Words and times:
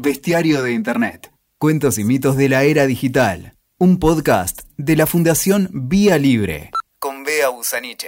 Bestiario 0.00 0.62
de 0.62 0.70
Internet. 0.70 1.32
Cuentos 1.58 1.98
y 1.98 2.04
mitos 2.04 2.36
de 2.36 2.48
la 2.48 2.62
era 2.62 2.86
digital. 2.86 3.54
Un 3.78 3.98
podcast 3.98 4.60
de 4.76 4.94
la 4.94 5.06
Fundación 5.06 5.70
Vía 5.72 6.18
Libre. 6.18 6.70
Con 7.00 7.24
Bea 7.24 7.48
Busaniche. 7.48 8.06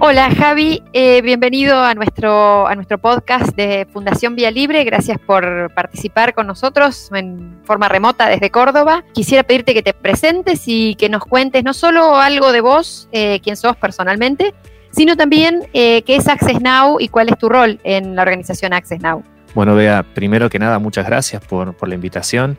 Hola 0.00 0.30
Javi, 0.34 0.82
eh, 0.94 1.20
bienvenido 1.20 1.78
a 1.78 1.92
nuestro, 1.92 2.66
a 2.66 2.74
nuestro 2.74 2.96
podcast 2.96 3.54
de 3.54 3.86
Fundación 3.92 4.34
Vía 4.34 4.50
Libre. 4.50 4.82
Gracias 4.84 5.18
por 5.18 5.70
participar 5.74 6.34
con 6.34 6.46
nosotros 6.46 7.10
en 7.12 7.60
forma 7.64 7.90
remota 7.90 8.28
desde 8.30 8.48
Córdoba. 8.48 9.04
Quisiera 9.12 9.42
pedirte 9.42 9.74
que 9.74 9.82
te 9.82 9.92
presentes 9.92 10.62
y 10.64 10.94
que 10.94 11.10
nos 11.10 11.22
cuentes 11.22 11.64
no 11.64 11.74
solo 11.74 12.16
algo 12.16 12.50
de 12.50 12.62
vos, 12.62 13.10
eh, 13.12 13.40
quién 13.42 13.58
sos 13.58 13.76
personalmente, 13.76 14.54
sino 14.90 15.16
también 15.16 15.68
eh, 15.72 16.02
qué 16.02 16.16
es 16.16 16.28
Access 16.28 16.60
Now 16.60 16.98
y 17.00 17.08
cuál 17.08 17.28
es 17.28 17.38
tu 17.38 17.48
rol 17.48 17.80
en 17.84 18.16
la 18.16 18.22
organización 18.22 18.72
Access 18.72 19.00
Now. 19.00 19.22
Bueno, 19.54 19.74
Bea, 19.74 20.02
primero 20.02 20.50
que 20.50 20.58
nada, 20.58 20.78
muchas 20.78 21.06
gracias 21.06 21.44
por, 21.44 21.74
por 21.74 21.88
la 21.88 21.94
invitación. 21.94 22.58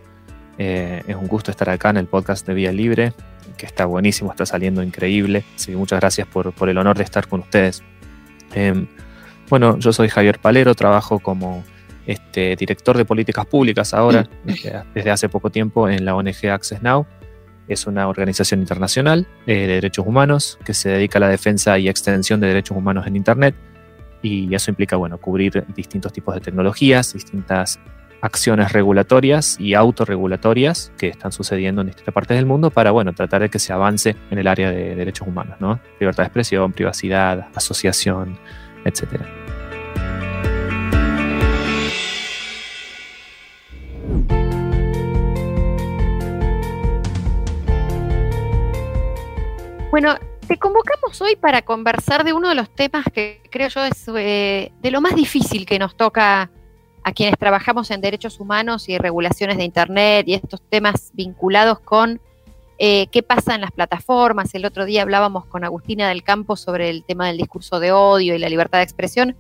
es 0.57 1.15
un 1.15 1.27
gusto 1.27 1.51
estar 1.51 1.69
acá 1.69 1.89
en 1.89 1.97
el 1.97 2.07
podcast 2.07 2.45
de 2.45 2.53
Vía 2.53 2.71
Libre 2.71 3.13
que 3.59 3.65
está 3.65 3.85
buenísimo, 3.85 4.31
está 4.31 4.47
saliendo 4.47 4.81
increíble. 4.81 5.43
Así 5.55 5.71
que 5.71 5.77
muchas 5.77 5.99
gracias 5.99 6.27
por, 6.27 6.53
el 6.67 6.77
honor 6.77 6.97
de 6.97 7.03
estar 7.03 7.27
con 7.27 7.41
ustedes. 7.41 7.83
Em, 8.55 8.87
bueno, 9.49 9.77
yo 9.77 9.93
soy 9.93 10.07
Javier 10.07 10.39
Palero, 10.39 10.73
trabajo 10.73 11.19
como 11.19 11.63
este, 12.07 12.55
director 12.55 12.97
de 12.97 13.05
políticas 13.05 13.45
públicas 13.45 13.93
ahora, 13.93 14.27
desde, 14.95 15.11
hace 15.11 15.29
poco 15.29 15.51
tiempo 15.51 15.89
en 15.89 16.05
la 16.05 16.15
ONG 16.15 16.47
Access 16.49 16.81
Now. 16.81 17.05
Es 17.69 17.87
una 17.87 18.09
organización 18.09 18.59
internacional 18.59 19.27
eh, 19.47 19.53
de 19.53 19.67
derechos 19.67 20.05
humanos 20.05 20.59
que 20.65 20.73
se 20.73 20.89
dedica 20.89 21.19
a 21.19 21.21
la 21.21 21.29
defensa 21.29 21.79
y 21.79 21.87
extensión 21.87 22.41
de 22.41 22.47
derechos 22.47 22.75
humanos 22.75 23.07
en 23.07 23.15
Internet. 23.15 23.55
Y 24.21 24.53
eso 24.53 24.69
implica, 24.69 24.97
bueno, 24.97 25.17
cubrir 25.17 25.63
distintos 25.73 26.11
tipos 26.11 26.35
de 26.35 26.41
tecnologías, 26.41 27.13
distintas 27.13 27.79
acciones 28.21 28.73
regulatorias 28.73 29.57
y 29.59 29.73
autorregulatorias 29.73 30.91
que 30.97 31.07
están 31.07 31.31
sucediendo 31.31 31.81
en 31.81 31.87
distintas 31.87 32.13
partes 32.13 32.35
del 32.35 32.45
mundo 32.45 32.69
para, 32.69 32.91
bueno, 32.91 33.13
tratar 33.13 33.41
de 33.41 33.49
que 33.49 33.59
se 33.59 33.71
avance 33.71 34.15
en 34.29 34.37
el 34.37 34.47
área 34.47 34.71
de 34.71 34.95
derechos 34.95 35.27
humanos, 35.27 35.57
¿no? 35.59 35.79
Libertad 35.99 36.23
de 36.23 36.27
expresión, 36.27 36.73
privacidad, 36.73 37.47
asociación, 37.55 38.37
etc. 38.85 39.21
Bueno, 50.01 50.17
te 50.47 50.57
convocamos 50.57 51.21
hoy 51.21 51.35
para 51.35 51.61
conversar 51.61 52.23
de 52.23 52.31
uno 52.31 52.47
de 52.47 52.55
los 52.55 52.73
temas 52.73 53.03
que 53.13 53.41
creo 53.51 53.67
yo 53.67 53.83
es 53.83 54.05
eh, 54.15 54.71
de 54.81 54.91
lo 54.91 55.01
más 55.01 55.13
difícil 55.13 55.65
que 55.65 55.77
nos 55.77 55.97
toca 55.97 56.49
a 57.03 57.11
quienes 57.11 57.37
trabajamos 57.37 57.91
en 57.91 57.99
derechos 57.99 58.39
humanos 58.39 58.87
y 58.87 58.97
regulaciones 58.97 59.57
de 59.57 59.65
Internet 59.65 60.25
y 60.25 60.35
estos 60.35 60.61
temas 60.61 61.11
vinculados 61.15 61.81
con 61.81 62.21
eh, 62.77 63.07
qué 63.07 63.23
pasa 63.23 63.55
en 63.55 63.59
las 63.59 63.73
plataformas. 63.73 64.55
El 64.55 64.63
otro 64.63 64.85
día 64.85 65.01
hablábamos 65.01 65.43
con 65.47 65.65
Agustina 65.65 66.07
del 66.07 66.23
Campo 66.23 66.55
sobre 66.55 66.89
el 66.89 67.03
tema 67.03 67.27
del 67.27 67.35
discurso 67.35 67.81
de 67.81 67.91
odio 67.91 68.33
y 68.35 68.39
la 68.39 68.47
libertad 68.47 68.77
de 68.77 68.85
expresión. 68.85 69.35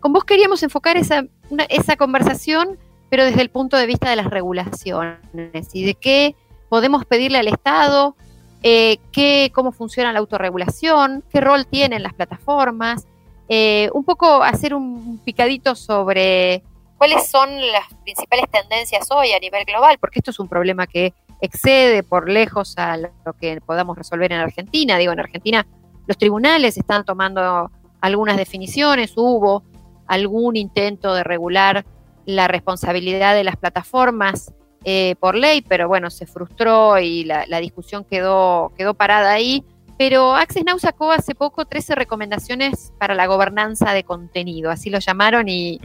Con 0.00 0.14
vos 0.14 0.24
queríamos 0.24 0.62
enfocar 0.62 0.96
esa, 0.96 1.26
esa 1.68 1.96
conversación, 1.96 2.78
pero 3.10 3.26
desde 3.26 3.42
el 3.42 3.50
punto 3.50 3.76
de 3.76 3.84
vista 3.84 4.08
de 4.08 4.16
las 4.16 4.30
regulaciones 4.30 5.74
y 5.74 5.84
de 5.84 5.92
qué 5.92 6.34
podemos 6.70 7.04
pedirle 7.04 7.36
al 7.36 7.48
Estado, 7.48 8.16
eh, 8.62 8.98
qué, 9.12 9.50
cómo 9.54 9.72
funciona 9.72 10.12
la 10.12 10.18
autorregulación, 10.18 11.22
qué 11.30 11.40
rol 11.40 11.66
tienen 11.66 12.02
las 12.02 12.14
plataformas, 12.14 13.06
eh, 13.48 13.88
un 13.94 14.04
poco 14.04 14.42
hacer 14.42 14.74
un 14.74 15.18
picadito 15.24 15.74
sobre 15.74 16.62
cuáles 16.98 17.30
son 17.30 17.48
las 17.72 17.86
principales 18.02 18.46
tendencias 18.50 19.08
hoy 19.10 19.32
a 19.32 19.38
nivel 19.38 19.64
global, 19.64 19.96
porque 20.00 20.18
esto 20.18 20.32
es 20.32 20.40
un 20.40 20.48
problema 20.48 20.86
que 20.86 21.14
excede 21.40 22.02
por 22.02 22.28
lejos 22.28 22.76
a 22.76 22.96
lo 22.96 23.32
que 23.40 23.60
podamos 23.60 23.96
resolver 23.96 24.32
en 24.32 24.40
Argentina. 24.40 24.98
Digo, 24.98 25.12
en 25.12 25.20
Argentina 25.20 25.66
los 26.06 26.18
tribunales 26.18 26.76
están 26.76 27.04
tomando 27.04 27.70
algunas 28.00 28.36
definiciones, 28.36 29.12
hubo 29.16 29.62
algún 30.06 30.56
intento 30.56 31.14
de 31.14 31.22
regular 31.22 31.86
la 32.26 32.48
responsabilidad 32.48 33.34
de 33.34 33.44
las 33.44 33.56
plataformas 33.56 34.52
eh, 34.84 35.16
por 35.20 35.34
ley, 35.34 35.62
pero 35.62 35.88
bueno, 35.88 36.10
se 36.10 36.26
frustró 36.26 36.98
y 36.98 37.24
la, 37.24 37.60
discusión 37.60 38.04
quedó, 38.04 38.72
quedó 38.76 38.94
parada 38.94 39.32
ahí. 39.32 39.64
Pero 39.96 40.36
Access 40.36 40.64
Now 40.64 40.78
sacó 40.78 41.10
hace 41.10 41.34
poco 41.34 41.64
13 41.64 41.96
recomendaciones 41.96 42.92
para 42.98 43.14
la 43.14 43.26
gobernanza 43.26 43.92
de 43.92 44.04
contenido, 44.04 44.70
así 44.70 44.90
lo 44.90 45.00
llamaron, 45.00 45.48
y, 45.48 45.80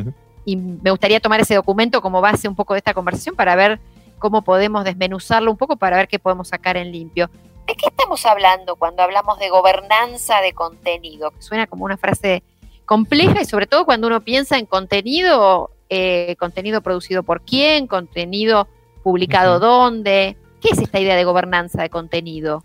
y 0.45 0.55
me 0.55 0.91
gustaría 0.91 1.19
tomar 1.19 1.39
ese 1.39 1.55
documento 1.55 1.99
como 2.01 2.21
base 2.21 2.47
un 2.47 2.55
poco 2.55 2.75
de 2.75 2.79
esta 2.79 2.93
conversación 2.93 3.35
para 3.35 3.55
ver 3.55 3.79
cómo 4.19 4.43
podemos 4.43 4.85
desmenuzarlo 4.85 5.51
un 5.51 5.57
poco 5.57 5.75
para 5.77 5.97
ver 5.97 6.07
qué 6.07 6.19
podemos 6.19 6.47
sacar 6.47 6.77
en 6.77 6.91
limpio. 6.91 7.29
¿De 7.67 7.75
qué 7.75 7.87
estamos 7.87 8.25
hablando 8.25 8.75
cuando 8.75 9.03
hablamos 9.03 9.39
de 9.39 9.49
gobernanza 9.49 10.41
de 10.41 10.53
contenido? 10.53 11.31
Que 11.31 11.41
suena 11.41 11.67
como 11.67 11.85
una 11.85 11.97
frase 11.97 12.43
compleja 12.85 13.41
y 13.41 13.45
sobre 13.45 13.67
todo 13.67 13.85
cuando 13.85 14.07
uno 14.07 14.21
piensa 14.21 14.57
en 14.57 14.65
contenido, 14.65 15.71
eh, 15.89 16.35
contenido 16.37 16.81
producido 16.81 17.23
por 17.23 17.41
quién, 17.41 17.87
contenido 17.87 18.67
publicado 19.03 19.59
dónde. 19.59 20.37
¿Qué 20.61 20.69
es 20.71 20.79
esta 20.79 20.99
idea 20.99 21.15
de 21.15 21.23
gobernanza 21.23 21.81
de 21.81 21.89
contenido? 21.89 22.63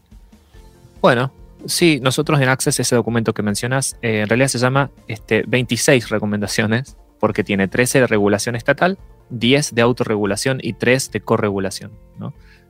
Bueno, 1.00 1.32
sí, 1.66 1.99
nosotros 2.00 2.41
en 2.41 2.49
Access, 2.49 2.81
ese 2.81 2.94
documento 2.94 3.34
que 3.34 3.43
mencionas, 3.43 3.97
eh, 4.03 4.21
en 4.21 4.28
realidad 4.28 4.49
se 4.49 4.59
llama 4.59 4.91
este, 5.09 5.44
26 5.47 6.09
recomendaciones 6.09 6.97
porque 7.19 7.44
tiene 7.44 7.69
13 7.69 8.00
de 8.00 8.06
regulación 8.06 8.54
estatal, 8.54 8.99
10 9.31 9.75
de 9.75 9.82
autorregulación 9.82 10.59
y 10.62 10.75
3 10.75 11.10
de 11.10 11.21
corregulación. 11.21 11.93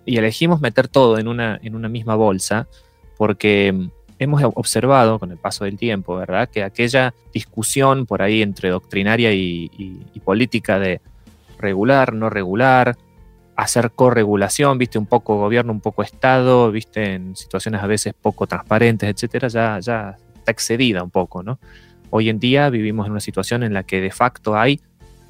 Y 0.05 0.17
elegimos 0.17 0.61
meter 0.61 0.89
todo 0.89 1.19
en 1.19 1.29
una, 1.29 1.61
en 1.63 1.75
una 1.75 1.89
misma 1.91 2.15
bolsa 2.15 2.67
porque 3.19 3.73
mm, 3.73 3.91
hemos 4.19 4.43
observado 4.55 5.19
con 5.19 5.31
el 5.31 5.37
paso 5.37 5.65
del 5.65 5.77
tiempo, 5.77 6.17
¿verdad? 6.17 6.49
Que 6.49 6.63
aquella 6.63 7.15
discusión 7.33 8.07
por 8.07 8.23
ahí 8.23 8.43
entre 8.43 8.71
doctrinaria 8.71 9.33
y, 9.33 9.71
política 10.25 10.79
de 10.79 11.01
regular, 11.59 12.13
no 12.13 12.29
regular, 12.29 12.97
hacer 13.59 13.91
corregulación, 13.91 14.79
viste, 14.79 15.01
un 15.01 15.07
poco 15.07 15.37
gobierno, 15.37 15.73
un 15.73 15.81
poco 15.81 16.05
Estado, 16.05 16.71
viste, 16.71 17.15
en 17.15 17.35
situaciones 17.35 17.83
a 17.83 17.89
veces 17.89 18.15
poco 18.15 18.47
transparentes, 18.47 19.11
etcétera, 19.11 19.49
ya, 19.49 19.81
ya 19.81 20.17
está 20.37 20.53
excedida 20.53 21.03
un 21.03 21.11
poco, 21.11 21.43
¿no? 21.43 21.59
Hoy 22.11 22.29
en 22.29 22.39
día 22.39 22.71
vivimos 22.71 23.07
en 23.07 23.13
una 23.13 23.21
situación 23.21 23.65
en 23.65 23.75
la 23.75 23.83
que 23.83 24.01
de 24.01 24.13
facto 24.13 24.57
hay 24.57 24.81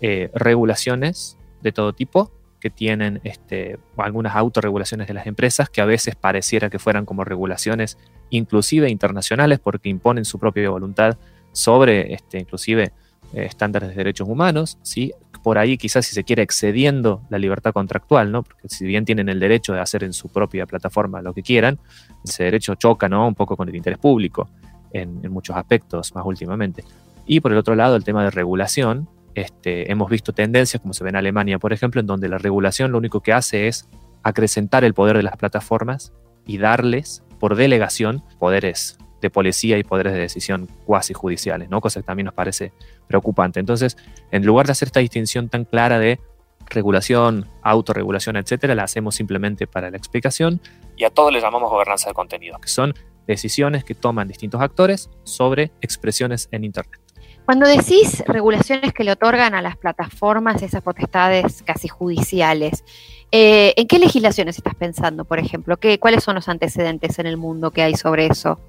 eh, 0.03 0.31
regulaciones 0.35 1.39
de 1.63 1.73
todo 1.73 1.95
tipo 1.95 2.31
que 2.61 2.69
tienen 2.69 3.23
este, 3.25 3.79
algunas 3.97 4.37
autorregulaciones 4.37 5.09
de 5.09 5.15
las 5.15 5.27
empresas 5.27 5.71
que 5.71 5.81
a 5.81 5.87
veces 5.87 6.15
pareciera 6.15 6.69
que 6.69 6.79
fueran 6.79 7.07
como 7.07 7.25
regulaciones 7.25 7.97
inclusive 8.29 8.91
internacionales 8.91 9.59
porque 9.59 9.89
imponen 9.89 10.27
su 10.27 10.39
propia 10.39 10.69
voluntad 10.69 11.17
sobre 11.53 12.13
este, 12.13 12.39
inclusive 12.39 12.93
eh, 13.33 13.47
estándares 13.47 13.89
de 13.89 13.95
derechos 13.95 14.29
humanos, 14.29 14.77
¿sí? 14.83 15.15
Por 15.43 15.59
ahí 15.59 15.79
quizás 15.79 16.07
si 16.07 16.15
se 16.15 16.25
quiere 16.25 16.43
excediendo 16.43 17.23
la 17.31 17.39
libertad 17.39 17.73
contractual, 17.73 18.33
¿no? 18.33 18.43
porque 18.43 18.69
si 18.69 18.85
bien 18.85 19.05
tienen 19.05 19.29
el 19.29 19.41
derecho 19.41 19.73
de 19.73 19.81
hacer 19.81 20.05
en 20.05 20.13
su 20.13 20.29
propia 20.29 20.67
plataforma 20.67 21.23
lo 21.23 21.35
que 21.35 21.43
quieran, 21.43 21.79
ese 22.25 22.45
derecho 22.45 22.75
choca 22.75 23.09
¿no? 23.09 23.29
un 23.29 23.35
poco 23.35 23.57
con 23.57 23.69
el 23.69 23.77
interés 23.77 23.99
público 23.99 24.49
en, 24.93 25.21
muchos 25.31 25.57
aspectos 25.57 26.15
más 26.15 26.25
últimamente. 26.25 26.85
Y 27.27 27.41
por 27.41 27.53
el 27.53 27.59
otro 27.59 27.75
lado, 27.75 27.97
el 27.97 28.05
tema 28.05 28.25
de 28.25 28.31
regulación. 28.31 29.09
Este, 29.35 29.93
hemos 29.93 30.11
visto 30.11 30.33
tendencias, 30.33 30.81
como 30.81 30.95
se 30.95 31.05
ve 31.05 31.11
en 31.11 31.17
Alemania, 31.17 31.59
por 31.61 31.73
ejemplo, 31.73 32.01
en 32.01 32.07
donde 32.07 32.29
la 32.29 32.39
regulación 32.39 32.91
lo 32.91 32.99
único 32.99 33.21
que 33.21 33.33
hace 33.33 33.69
es 33.69 33.89
acrecentar 34.25 34.83
el 34.83 34.95
poder 34.95 35.17
de 35.17 35.23
las 35.23 35.37
plataformas 35.37 36.13
y 36.45 36.59
darles, 36.59 37.23
por 37.39 37.55
delegación, 37.55 38.25
poderes 38.41 38.99
de 39.21 39.31
policía 39.31 39.79
y 39.79 39.85
poderes 39.85 40.13
de 40.13 40.21
decisión 40.21 40.69
cuasi 40.85 41.15
judiciales, 41.15 41.69
¿no? 41.71 41.81
cosa 41.81 42.01
que 42.01 42.07
también 42.07 42.27
nos 42.27 42.35
parece 42.35 42.73
preocupante. 43.07 43.61
Entonces, 43.61 43.97
en 44.31 44.45
lugar 44.45 44.67
de 44.67 44.73
hacer 44.73 44.89
esta 44.89 45.01
distinción 45.01 45.49
tan 45.49 45.65
clara 45.65 45.99
de 45.99 46.21
regulación, 46.67 47.47
autorregulación, 47.63 48.37
etcétera, 48.37 48.75
la 48.75 48.85
hacemos 48.85 49.15
simplemente 49.15 49.67
para 49.67 49.91
la 49.91 49.97
explicación 49.97 50.61
y 50.97 51.05
a 51.05 51.11
todo 51.11 51.31
le 51.31 51.41
llamamos 51.41 51.71
gobernanza 51.71 52.11
de 52.11 52.15
contenido, 52.15 52.59
que 52.59 52.69
son 52.69 52.95
decisiones 53.27 53.85
que 53.85 53.95
toman 53.95 54.29
distintos 54.29 54.61
actores 54.61 55.11
sobre 55.25 55.71
expresiones 55.81 56.49
en 56.51 56.65
Internet. 56.65 57.01
Cuando 57.45 57.67
decís 57.67 58.23
regulaciones 58.27 58.93
que 58.93 59.05
le 59.05 59.13
otorgan 59.13 59.55
a 59.55 59.63
las 59.63 59.77
plataformas 59.77 60.63
esas 60.63 60.83
potestades 60.83 61.63
casi 61.63 61.89
judiciales, 61.89 62.85
eh, 63.33 63.73
¿en 63.77 63.87
qué 63.87 63.99
legislaciones 63.99 64.59
estás 64.59 64.75
pensando, 64.75 65.25
por 65.25 65.39
ejemplo? 65.39 65.79
¿Qué, 65.79 65.99
¿Cuáles 65.99 66.25
son 66.25 66.35
los 66.35 66.49
antecedentes 66.49 67.19
en 67.19 67.27
el 67.27 67.39
mundo 67.39 67.71
que 67.71 67.83
hay 67.83 67.95
sobre 67.95 68.27
eso? 68.27 68.61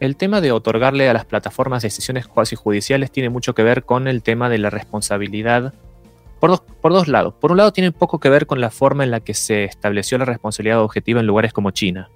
El 0.00 0.16
tema 0.16 0.40
de 0.40 0.52
otorgarle 0.52 1.08
a 1.08 1.12
las 1.12 1.24
plataformas 1.24 1.82
decisiones 1.82 2.28
cuasi 2.28 2.54
judiciales 2.54 3.10
tiene 3.10 3.30
mucho 3.30 3.54
que 3.54 3.64
ver 3.64 3.84
con 3.84 4.06
el 4.06 4.22
tema 4.22 4.48
de 4.48 4.58
la 4.58 4.70
responsabilidad 4.70 5.74
por 6.38 6.50
dos, 6.50 6.60
por 6.60 6.92
dos 6.92 7.08
lados. 7.08 7.34
Por 7.34 7.50
un 7.50 7.56
lado, 7.56 7.72
tiene 7.72 7.90
poco 7.90 8.20
que 8.20 8.28
ver 8.28 8.46
con 8.46 8.60
la 8.60 8.70
forma 8.70 9.02
en 9.02 9.10
la 9.10 9.20
que 9.20 9.34
se 9.34 9.64
estableció 9.64 10.16
la 10.18 10.24
responsabilidad 10.24 10.80
objetiva 10.80 11.18
en 11.18 11.26
lugares 11.26 11.52
como 11.52 11.72
China. 11.72 12.10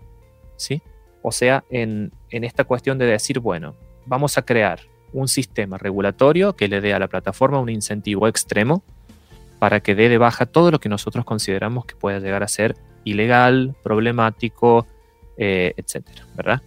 ¿sí? 0.56 0.80
O 1.22 1.32
sea, 1.32 1.64
en, 1.70 2.12
esta 2.30 2.64
cuestión 2.64 2.98
de 2.98 3.06
decir, 3.06 3.40
bueno, 3.40 3.74
vamos 4.06 4.38
a 4.38 4.42
crear 4.42 4.80
un 5.12 5.28
sistema 5.28 5.78
regulatorio 5.78 6.54
que 6.54 6.68
le 6.68 6.80
dé 6.80 6.94
a 6.94 6.98
la 6.98 7.08
plataforma 7.08 7.60
un 7.60 7.68
incentivo 7.68 8.28
extremo 8.28 8.82
para 9.58 9.80
que 9.80 9.94
dé 9.94 10.08
de 10.08 10.18
baja 10.18 10.46
todo 10.46 10.70
lo 10.70 10.80
que 10.80 10.88
nosotros 10.88 11.24
consideramos 11.24 11.84
que 11.84 11.94
pueda 11.94 12.18
llegar 12.18 12.42
a 12.42 12.48
ser 12.48 12.76
ilegal, 13.04 13.76
problemático, 13.82 14.86
eh, 15.36 15.74
etcétera, 15.76 16.26
¿verdad? 16.34 16.62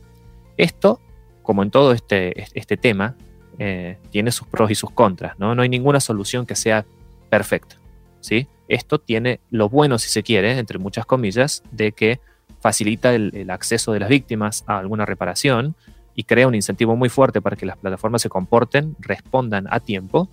Esto, 0.58 1.02
como 1.46 1.64
en 1.64 1.72
todo 1.72 1.94
este, 1.94 2.46
este 2.54 2.76
tema, 2.76 3.16
eh, 3.58 3.98
tiene 4.10 4.32
sus 4.32 4.48
pros 4.48 4.70
y 4.72 4.76
sus 4.76 4.92
contras, 4.92 5.40
¿no? 5.40 5.56
No 5.56 5.62
hay 5.62 5.70
ninguna 5.70 6.02
solución 6.02 6.46
que 6.46 6.56
sea 6.56 6.86
perfecta, 7.30 7.78
¿sí? 8.20 8.48
Esto 8.68 9.00
tiene 9.00 9.40
lo 9.52 9.70
bueno, 9.70 9.98
si 9.98 10.10
se 10.10 10.24
quiere, 10.24 10.58
entre 10.58 10.80
muchas 10.80 11.06
comillas, 11.06 11.64
de 11.72 11.94
que 11.94 12.20
facilita 12.60 13.14
el, 13.14 13.50
acceso 13.50 13.94
de 13.94 14.00
las 14.00 14.10
víctimas 14.10 14.64
a 14.68 14.80
alguna 14.80 15.06
reparación 15.06 15.76
y 16.16 16.24
crea 16.24 16.48
un 16.48 16.56
incentivo 16.56 16.96
muy 16.96 17.10
fuerte 17.10 17.42
para 17.42 17.56
que 17.56 17.66
las 17.66 17.78
plataformas 17.78 18.24
se 18.24 18.30
comporten, 18.30 18.96
respondan 19.00 19.68
a 19.70 19.80
tiempo 19.80 20.30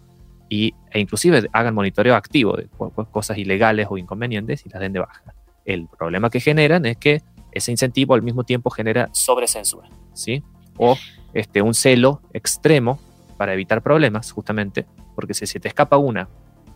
y, 0.48 0.74
e 0.90 1.00
inclusive 1.00 1.48
hagan 1.52 1.74
monitoreo 1.74 2.14
activo 2.14 2.56
de 2.56 2.68
cosas 3.10 3.36
ilegales 3.36 3.86
o 3.90 3.98
inconvenientes 3.98 4.64
y 4.64 4.70
las 4.70 4.80
den 4.80 4.94
de 4.94 5.00
baja. 5.00 5.34
El 5.64 5.86
problema 5.86 6.30
que 6.30 6.40
generan 6.40 6.86
es 6.86 6.96
que 6.96 7.22
ese 7.52 7.70
incentivo 7.70 8.14
al 8.14 8.22
mismo 8.22 8.44
tiempo 8.44 8.70
genera 8.70 9.10
sobrecensura, 9.12 9.88
¿sí? 10.14 10.42
O 10.84 10.98
este, 11.32 11.62
un 11.62 11.74
celo 11.74 12.20
extremo 12.32 12.98
para 13.36 13.54
evitar 13.54 13.82
problemas, 13.82 14.32
justamente, 14.32 14.86
porque 15.14 15.34
si 15.34 15.46
se 15.46 15.60
te 15.60 15.68
escapa 15.68 15.96
una, 15.96 16.28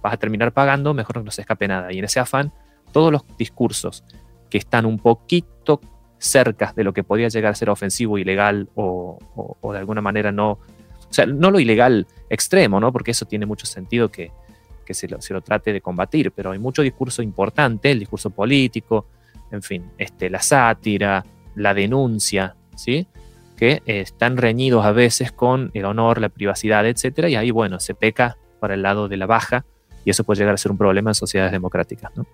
vas 0.03 0.15
a 0.15 0.17
terminar 0.17 0.53
pagando, 0.53 0.95
mejor 0.95 1.25
no 1.25 1.31
se 1.31 1.41
escape 1.41 1.67
nada. 1.67 1.93
Y 1.93 1.99
en 1.99 2.05
ese 2.05 2.21
afán, 2.21 2.53
todos 2.93 3.11
los 3.11 3.23
discursos 3.37 4.05
que 4.49 4.59
están 4.59 4.87
un 4.87 4.99
poquito 4.99 5.81
cerca 6.19 6.73
de 6.75 6.85
lo 6.85 6.93
que 6.93 7.05
podría 7.05 7.29
llegar 7.29 7.53
a 7.53 7.55
ser 7.55 7.71
ofensivo, 7.71 8.17
ilegal 8.19 8.69
o, 8.75 9.19
de 9.73 9.79
alguna 9.79 10.01
manera 10.01 10.33
no, 10.33 10.53
o 10.53 10.61
sea, 11.11 11.27
no 11.27 11.51
lo 11.51 11.61
ilegal 11.61 12.07
extremo, 12.31 12.81
¿no? 12.81 12.93
Porque 12.93 13.11
eso 13.11 13.27
tiene 13.27 13.47
mucho 13.47 13.67
sentido 13.67 14.11
que, 14.11 14.31
se, 14.89 15.09
lo, 15.09 15.21
se, 15.21 15.35
lo, 15.35 15.43
trate 15.43 15.73
de 15.73 15.81
combatir, 15.81 16.33
pero 16.33 16.53
hay 16.53 16.59
mucho 16.59 16.83
discurso 16.83 17.23
importante, 17.23 17.91
el 17.91 17.99
discurso 17.99 18.31
político, 18.31 19.07
en 19.51 19.63
fin, 19.63 19.91
este, 19.99 20.31
la 20.31 20.41
sátira, 20.41 21.25
la 21.55 21.75
denuncia, 21.75 22.57
¿sí? 22.77 23.07
Que 23.57 23.83
están 23.87 24.37
reñidos 24.37 24.85
a 24.85 24.93
veces 24.93 25.33
con 25.33 25.71
el 25.75 25.85
honor, 25.85 26.21
la 26.21 26.29
privacidad, 26.29 26.87
etcétera, 26.87 27.29
y 27.29 27.37
ahí, 27.37 27.51
bueno, 27.51 27.81
se 27.81 27.95
peca 27.95 28.37
para 28.61 28.75
el 28.75 28.83
lado 28.83 29.09
de 29.09 29.17
la 29.17 29.27
baja 29.27 29.65
y 30.05 30.11
eso 30.11 30.25
puede 30.25 30.39
llegar 30.39 30.55
a 30.55 30.59
ser 30.59 30.71
un 30.71 30.79
problema 30.79 31.11
en 31.11 31.15
sociedades 31.15 31.53
democráticas, 31.53 32.13
¿no? 32.17 32.27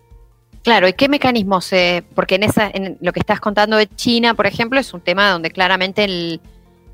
Claro, 0.62 0.86
¿y 0.86 0.92
qué 0.92 1.08
mecanismos? 1.08 1.70
porque 2.14 2.36
en, 2.36 2.44
esa, 2.44 2.70
en 2.72 2.96
lo 3.00 3.12
que 3.12 3.20
estás 3.20 3.40
contando 3.40 3.76
de 3.76 3.88
China, 3.88 4.34
por 4.34 4.46
ejemplo, 4.46 4.78
es 4.78 4.94
un 4.94 5.00
tema 5.00 5.30
donde 5.30 5.50
claramente 5.50 6.40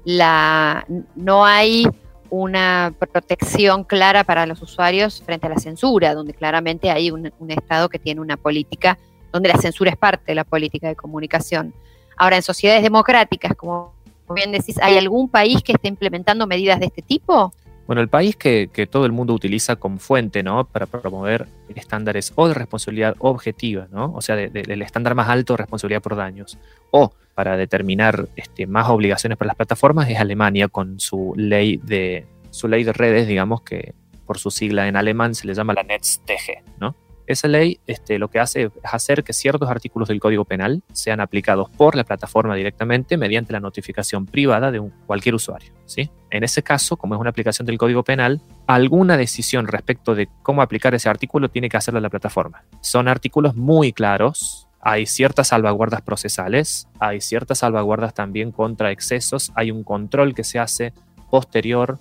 la, 0.04 0.86
no 1.14 1.44
hay 1.44 1.86
una 2.30 2.94
protección 2.98 3.84
clara 3.84 4.24
para 4.24 4.46
los 4.46 4.62
usuarios 4.62 5.22
frente 5.24 5.46
a 5.46 5.50
la 5.50 5.58
censura, 5.58 6.14
donde 6.14 6.32
claramente 6.32 6.90
hay 6.90 7.10
un, 7.10 7.30
Estado 7.48 7.88
que 7.88 7.98
tiene 7.98 8.20
una 8.20 8.36
política, 8.36 8.98
donde 9.32 9.48
la 9.48 9.58
censura 9.58 9.90
es 9.90 9.96
parte 9.96 10.24
de 10.26 10.34
la 10.34 10.44
política 10.44 10.88
de 10.88 10.96
comunicación. 10.96 11.74
Ahora, 12.16 12.36
en 12.36 12.42
sociedades 12.42 12.82
democráticas, 12.82 13.54
como 13.54 13.94
bien 14.34 14.52
decís, 14.52 14.78
¿hay 14.82 14.96
algún 14.98 15.28
país 15.28 15.62
que 15.62 15.72
esté 15.72 15.88
implementando 15.88 16.46
medidas 16.46 16.80
de 16.80 16.86
este 16.86 17.02
tipo? 17.02 17.52
Bueno, 17.86 18.02
el 18.02 18.08
país 18.08 18.36
que, 18.36 18.68
todo 18.90 19.06
el 19.06 19.12
mundo 19.12 19.32
utiliza 19.32 19.76
como 19.76 19.98
fuente, 19.98 20.42
¿no? 20.42 20.64
Para 20.64 20.84
promover 20.84 21.46
estándares 21.74 22.34
o 22.36 22.46
de 22.46 22.52
responsabilidad 22.52 23.16
objetiva, 23.18 23.88
¿no? 23.90 24.12
O 24.14 24.20
sea, 24.20 24.36
del 24.36 24.82
estándar 24.82 25.14
más 25.14 25.30
alto 25.30 25.54
de 25.54 25.58
responsabilidad 25.58 26.02
por 26.02 26.14
daños. 26.14 26.58
O 26.90 27.12
para 27.34 27.56
determinar 27.56 28.28
este, 28.36 28.66
más 28.66 28.90
obligaciones 28.90 29.38
para 29.38 29.46
las 29.46 29.56
plataformas 29.56 30.10
es 30.10 30.18
Alemania 30.18 30.68
con 30.68 31.00
su 31.00 31.32
ley 31.36 31.78
de 31.78 32.26
su 32.50 32.68
ley 32.68 32.84
de 32.84 32.92
redes, 32.92 33.26
digamos 33.26 33.62
que 33.62 33.94
por 34.26 34.38
su 34.38 34.50
sigla 34.50 34.86
en 34.86 34.96
alemán 34.96 35.34
se 35.34 35.46
le 35.46 35.54
llama 35.54 35.72
la 35.72 35.82
NetzDG, 35.82 36.78
¿no? 36.78 36.94
Esa 37.28 37.46
ley 37.46 37.78
este, 37.86 38.18
lo 38.18 38.28
que 38.28 38.40
hace 38.40 38.62
es 38.62 38.72
hacer 38.82 39.22
que 39.22 39.34
ciertos 39.34 39.68
artículos 39.68 40.08
del 40.08 40.18
Código 40.18 40.46
Penal 40.46 40.82
sean 40.92 41.20
aplicados 41.20 41.68
por 41.68 41.94
la 41.94 42.02
plataforma 42.02 42.54
directamente 42.54 43.18
mediante 43.18 43.52
la 43.52 43.60
notificación 43.60 44.24
privada 44.24 44.70
de 44.70 44.80
cualquier 45.06 45.34
usuario. 45.34 45.74
¿sí? 45.84 46.10
En 46.30 46.42
ese 46.42 46.62
caso, 46.62 46.96
como 46.96 47.14
es 47.14 47.20
una 47.20 47.28
aplicación 47.28 47.66
del 47.66 47.76
Código 47.76 48.02
Penal, 48.02 48.40
alguna 48.66 49.18
decisión 49.18 49.66
respecto 49.66 50.14
de 50.14 50.30
cómo 50.42 50.62
aplicar 50.62 50.94
ese 50.94 51.10
artículo 51.10 51.50
tiene 51.50 51.68
que 51.68 51.76
hacerlo 51.76 52.00
la 52.00 52.08
plataforma. 52.08 52.64
Son 52.80 53.08
artículos 53.08 53.54
muy 53.54 53.92
claros, 53.92 54.66
hay 54.80 55.04
ciertas 55.04 55.48
salvaguardas 55.48 56.00
procesales, 56.00 56.88
hay 56.98 57.20
ciertas 57.20 57.58
salvaguardas 57.58 58.14
también 58.14 58.52
contra 58.52 58.90
excesos, 58.90 59.52
hay 59.54 59.70
un 59.70 59.84
control 59.84 60.34
que 60.34 60.44
se 60.44 60.58
hace 60.58 60.94
posterior 61.30 61.98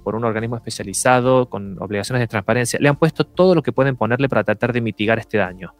por 0.00 0.14
un 0.14 0.24
organismo 0.24 0.56
especializado 0.56 1.48
con 1.48 1.80
obligaciones 1.80 2.20
de 2.20 2.26
transparencia. 2.26 2.78
Le 2.80 2.88
han 2.88 2.96
puesto 2.96 3.24
todo 3.24 3.54
lo 3.54 3.62
que 3.62 3.72
pueden 3.72 3.96
ponerle 3.96 4.28
para 4.28 4.44
tratar 4.44 4.72
de 4.72 4.80
mitigar 4.80 5.18
este 5.18 5.38
daño. 5.38 5.74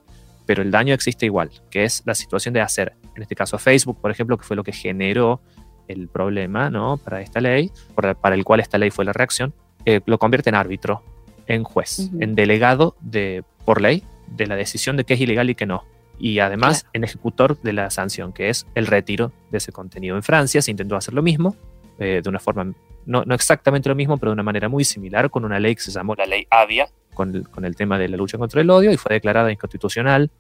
Pero 0.47 0.63
el 0.63 0.71
daño 0.71 0.95
existe 0.95 1.27
igual, 1.27 1.51
que 1.71 1.85
es 1.85 2.03
la 2.07 2.15
situación 2.15 2.55
de 2.55 2.61
hacer, 2.61 2.95
en 3.15 3.23
este 3.23 3.35
caso 3.35 3.59
Facebook, 3.59 4.01
por 4.01 4.11
ejemplo, 4.11 4.37
que 4.37 4.45
fue 4.45 4.57
lo 4.57 4.65
que 4.65 4.73
generó 4.73 5.41
el 5.87 6.09
problema 6.09 6.71
¿no? 6.71 6.97
para 6.97 7.21
esta 7.21 7.41
ley, 7.41 7.71
para 7.95 8.35
el 8.35 8.45
cual 8.45 8.61
esta 8.61 8.79
ley 8.79 8.91
fue 8.91 9.05
la 9.05 9.13
reacción, 9.13 9.53
eh, 9.85 10.01
lo 10.07 10.19
convierte 10.19 10.51
en 10.51 10.57
árbitro, 10.57 11.03
en 11.47 11.65
juez, 11.65 12.11
en 12.21 12.35
delegado 12.35 12.97
de, 13.01 13.45
por 13.65 13.81
ley 13.81 14.05
de 14.29 14.47
la 14.47 14.57
decisión 14.57 14.97
de 14.97 15.05
qué 15.05 15.15
es 15.15 15.21
ilegal 15.21 15.51
y 15.51 15.55
qué 15.55 15.67
no. 15.67 15.85
Y 16.19 16.39
además 16.41 16.87
en 16.93 17.03
ejecutor 17.03 17.61
de 17.63 17.73
la 17.73 17.91
sanción, 17.91 18.33
que 18.33 18.51
es 18.51 18.67
el 18.75 18.87
retiro 18.87 19.33
de 19.51 19.59
ese 19.59 19.73
contenido. 19.73 20.17
En 20.17 20.23
Francia 20.23 20.61
se 20.61 20.71
intentó 20.71 20.97
hacer 20.97 21.15
lo 21.15 21.23
mismo, 21.23 21.57
eh, 22.01 22.21
de 22.23 22.29
una 22.29 22.39
forma 22.39 22.73
no, 23.05 23.23
exactamente 23.35 23.89
lo 23.89 23.95
mismo, 23.95 24.17
pero 24.17 24.31
de 24.31 24.35
una 24.35 24.43
manera 24.43 24.69
muy 24.69 24.85
similar, 24.85 25.31
con 25.31 25.45
una 25.45 25.59
ley 25.59 25.75
que 25.75 25.83
se 25.83 25.91
llamó 25.91 26.15
la 26.15 26.27
ley 26.27 26.47
Avia, 26.51 26.89
con 27.15 27.35
el, 27.63 27.77
tema 27.77 27.99
de 27.99 28.09
la 28.09 28.17
lucha 28.17 28.39
contra 28.39 28.61
el 28.61 28.71
odio, 28.71 28.91
y 28.91 28.97
fue 28.97 29.15
declarada 29.15 29.53
inconstitucional 29.53 30.31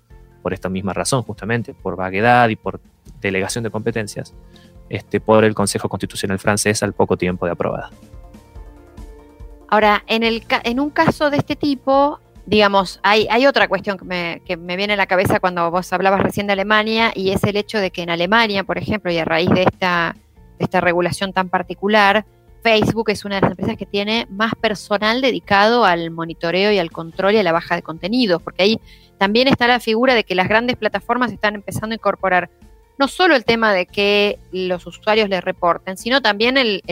por 0.43 0.55
esta 0.55 0.71
misma 0.71 0.95
razón, 0.95 1.23
justamente, 1.23 1.75
por 1.75 1.97
vaguedad 1.97 2.49
y 2.49 2.57
por 2.57 2.81
delegación 3.21 3.65
de 3.65 3.71
competencias, 3.71 4.35
este, 4.89 5.21
por 5.21 5.45
el 5.45 5.55
Consejo 5.55 5.89
Constitucional 5.89 6.39
francés 6.39 6.83
al 6.83 6.95
poco 6.95 7.19
tiempo 7.19 7.45
de 7.45 7.53
aprobada. 7.53 7.91
Ahora, 9.69 10.03
en, 10.07 10.23
el, 10.23 10.43
en 10.65 10.81
un 10.81 10.89
caso 10.89 11.29
de 11.29 11.37
este 11.37 11.57
tipo, 11.57 12.21
digamos, 12.47 13.01
hay, 13.03 13.27
hay 13.31 13.47
otra 13.47 13.69
cuestión 13.69 13.99
que 13.99 14.05
me, 14.05 14.43
que 14.47 14.57
me, 14.57 14.77
viene 14.77 14.95
a 14.95 14.97
la 14.97 15.07
cabeza 15.07 15.41
cuando 15.41 15.71
vos 15.71 15.93
hablabas 15.93 16.23
recién 16.23 16.47
de 16.47 16.55
Alemania, 16.55 17.13
y 17.15 17.33
es 17.33 17.45
el 17.45 17.57
hecho 17.57 17.79
de 17.79 17.91
que 17.91 18.03
en 18.03 18.11
Alemania, 18.11 18.65
por 18.65 18.79
ejemplo, 18.79 19.13
y 19.13 19.19
a 19.19 19.25
raíz 19.25 19.51
de 19.51 19.63
esta, 19.65 20.17
esta 20.61 20.81
regulación 20.81 21.33
tan 21.33 21.49
particular, 21.49 22.25
Facebook 22.63 23.11
es 23.11 23.25
una 23.25 23.37
de 23.37 23.41
las 23.43 23.51
empresas 23.53 23.77
que 23.77 23.87
tiene 23.87 24.27
más 24.31 24.55
personal 24.55 25.21
dedicado 25.21 25.85
al 25.85 26.11
monitoreo 26.11 26.73
y 26.73 26.79
al 26.79 26.91
control 26.91 27.35
y 27.35 27.39
a 27.39 27.43
la 27.43 27.53
baja 27.53 27.75
de 27.75 27.83
contenidos, 27.83 28.43
porque 28.43 28.63
ahí 28.63 28.81
también 29.19 29.49
está 29.49 29.67
la 29.67 29.81
figura 29.81 30.15
de 30.15 30.25
que 30.25 30.35
las 30.35 30.49
grandes 30.49 30.77
plataformas 30.77 31.33
están 31.33 31.55
empezando 31.55 31.95
a 31.95 31.97
incorporar 31.97 32.51
no 32.99 33.09
solo 33.09 33.35
el 33.35 33.45
tema 33.45 33.73
de 33.73 33.87
que 33.87 34.39
los 34.53 34.87
usuarios 34.87 35.29
les 35.31 35.43
reporten, 35.43 35.97
sino 35.97 36.21
también 36.21 36.59
el, 36.59 36.83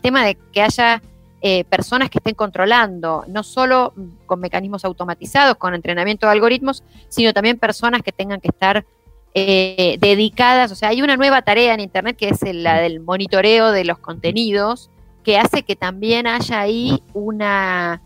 tema 0.00 0.24
de 0.24 0.36
que 0.52 0.62
haya 0.62 1.02
eh, 1.42 1.64
personas 1.64 2.08
que 2.08 2.18
estén 2.18 2.36
controlando, 2.36 3.24
no 3.26 3.42
solo 3.42 3.92
con 4.26 4.38
mecanismos 4.38 4.84
automatizados, 4.84 5.56
con 5.56 5.74
entrenamiento 5.74 6.26
de 6.26 6.32
algoritmos, 6.32 6.84
sino 7.08 7.32
también 7.32 7.58
personas 7.58 8.02
que 8.02 8.12
tengan 8.12 8.40
que 8.40 8.48
estar 8.48 8.84
eh, 9.34 9.96
dedicadas, 10.00 10.72
o 10.72 10.74
sea, 10.74 10.88
hay 10.88 11.02
una 11.02 11.16
nueva 11.16 11.42
tarea 11.42 11.74
en 11.74 11.80
Internet 11.80 12.16
que 12.16 12.30
es 12.30 12.40
la 12.42 12.80
del 12.80 13.00
monitoreo 13.00 13.70
de 13.70 13.84
los 13.84 13.98
contenidos 13.98 14.90
que 15.24 15.38
hace 15.38 15.62
que 15.62 15.76
también 15.76 16.26
haya 16.26 16.60
ahí 16.60 17.02
una 17.12 18.02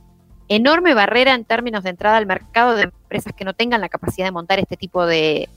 enorme 0.49 0.95
barrera 0.95 1.35
en 1.35 1.45
términos 1.45 1.85
de 1.85 1.91
entrada 1.91 2.17
al 2.17 2.27
mercado 2.27 2.75
de 2.75 2.85
empresas 2.85 3.33
que 3.33 3.45
no 3.45 3.55
tengan 3.55 3.81
la 3.81 3.89
capacidad 3.89 4.27
de 4.27 4.33
montar 4.33 4.59
este 4.59 4.77
tipo 4.77 5.07
de, 5.07 5.49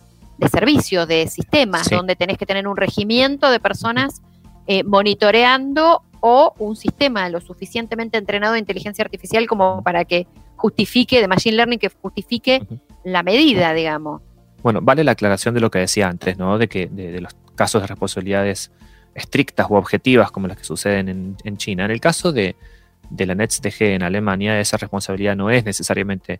servicios, 0.51 1.07
de 1.07 1.27
sistemas, 1.27 1.89
donde 1.89 2.15
tenés 2.15 2.37
que 2.37 2.45
tener 2.45 2.67
un 2.67 2.77
regimiento 2.77 3.49
de 3.49 3.59
personas 3.59 4.21
eh, 4.67 4.83
monitoreando 4.83 6.03
o 6.19 6.53
un 6.59 6.75
sistema 6.75 7.29
lo 7.29 7.41
suficientemente 7.41 8.17
entrenado 8.17 8.53
de 8.53 8.59
inteligencia 8.59 9.03
artificial 9.03 9.47
como 9.47 9.81
para 9.81 10.05
que 10.05 10.27
justifique, 10.55 11.21
de 11.21 11.27
Machine 11.27 11.55
Learning, 11.55 11.79
que 11.79 11.89
justifique 11.89 12.65
la 13.03 13.23
medida, 13.23 13.73
digamos. 13.73 14.21
Bueno, 14.63 14.81
vale 14.81 15.03
la 15.03 15.11
aclaración 15.11 15.53
de 15.53 15.61
lo 15.61 15.71
que 15.71 15.79
decía 15.79 16.09
antes, 16.09 16.37
¿no? 16.37 16.57
De 16.57 16.67
que 16.67 16.87
de 16.87 17.21
los 17.21 17.35
casos 17.55 17.81
de 17.81 17.87
responsabilidades 17.87 18.71
estrictas 19.17 19.67
u 19.69 19.75
objetivas 19.75 20.31
como 20.31 20.47
las 20.47 20.57
que 20.57 20.63
suceden 20.63 21.35
en, 21.43 21.57
China. 21.57 21.85
En 21.85 21.91
el 21.91 21.99
caso 21.99 22.31
de, 22.31 22.55
de 23.09 23.25
la 23.25 23.33
NetzDG 23.35 23.81
en 23.81 24.03
Alemania, 24.03 24.59
esa 24.59 24.77
responsabilidad 24.77 25.35
no 25.35 25.49
es 25.49 25.65
necesariamente 25.65 26.39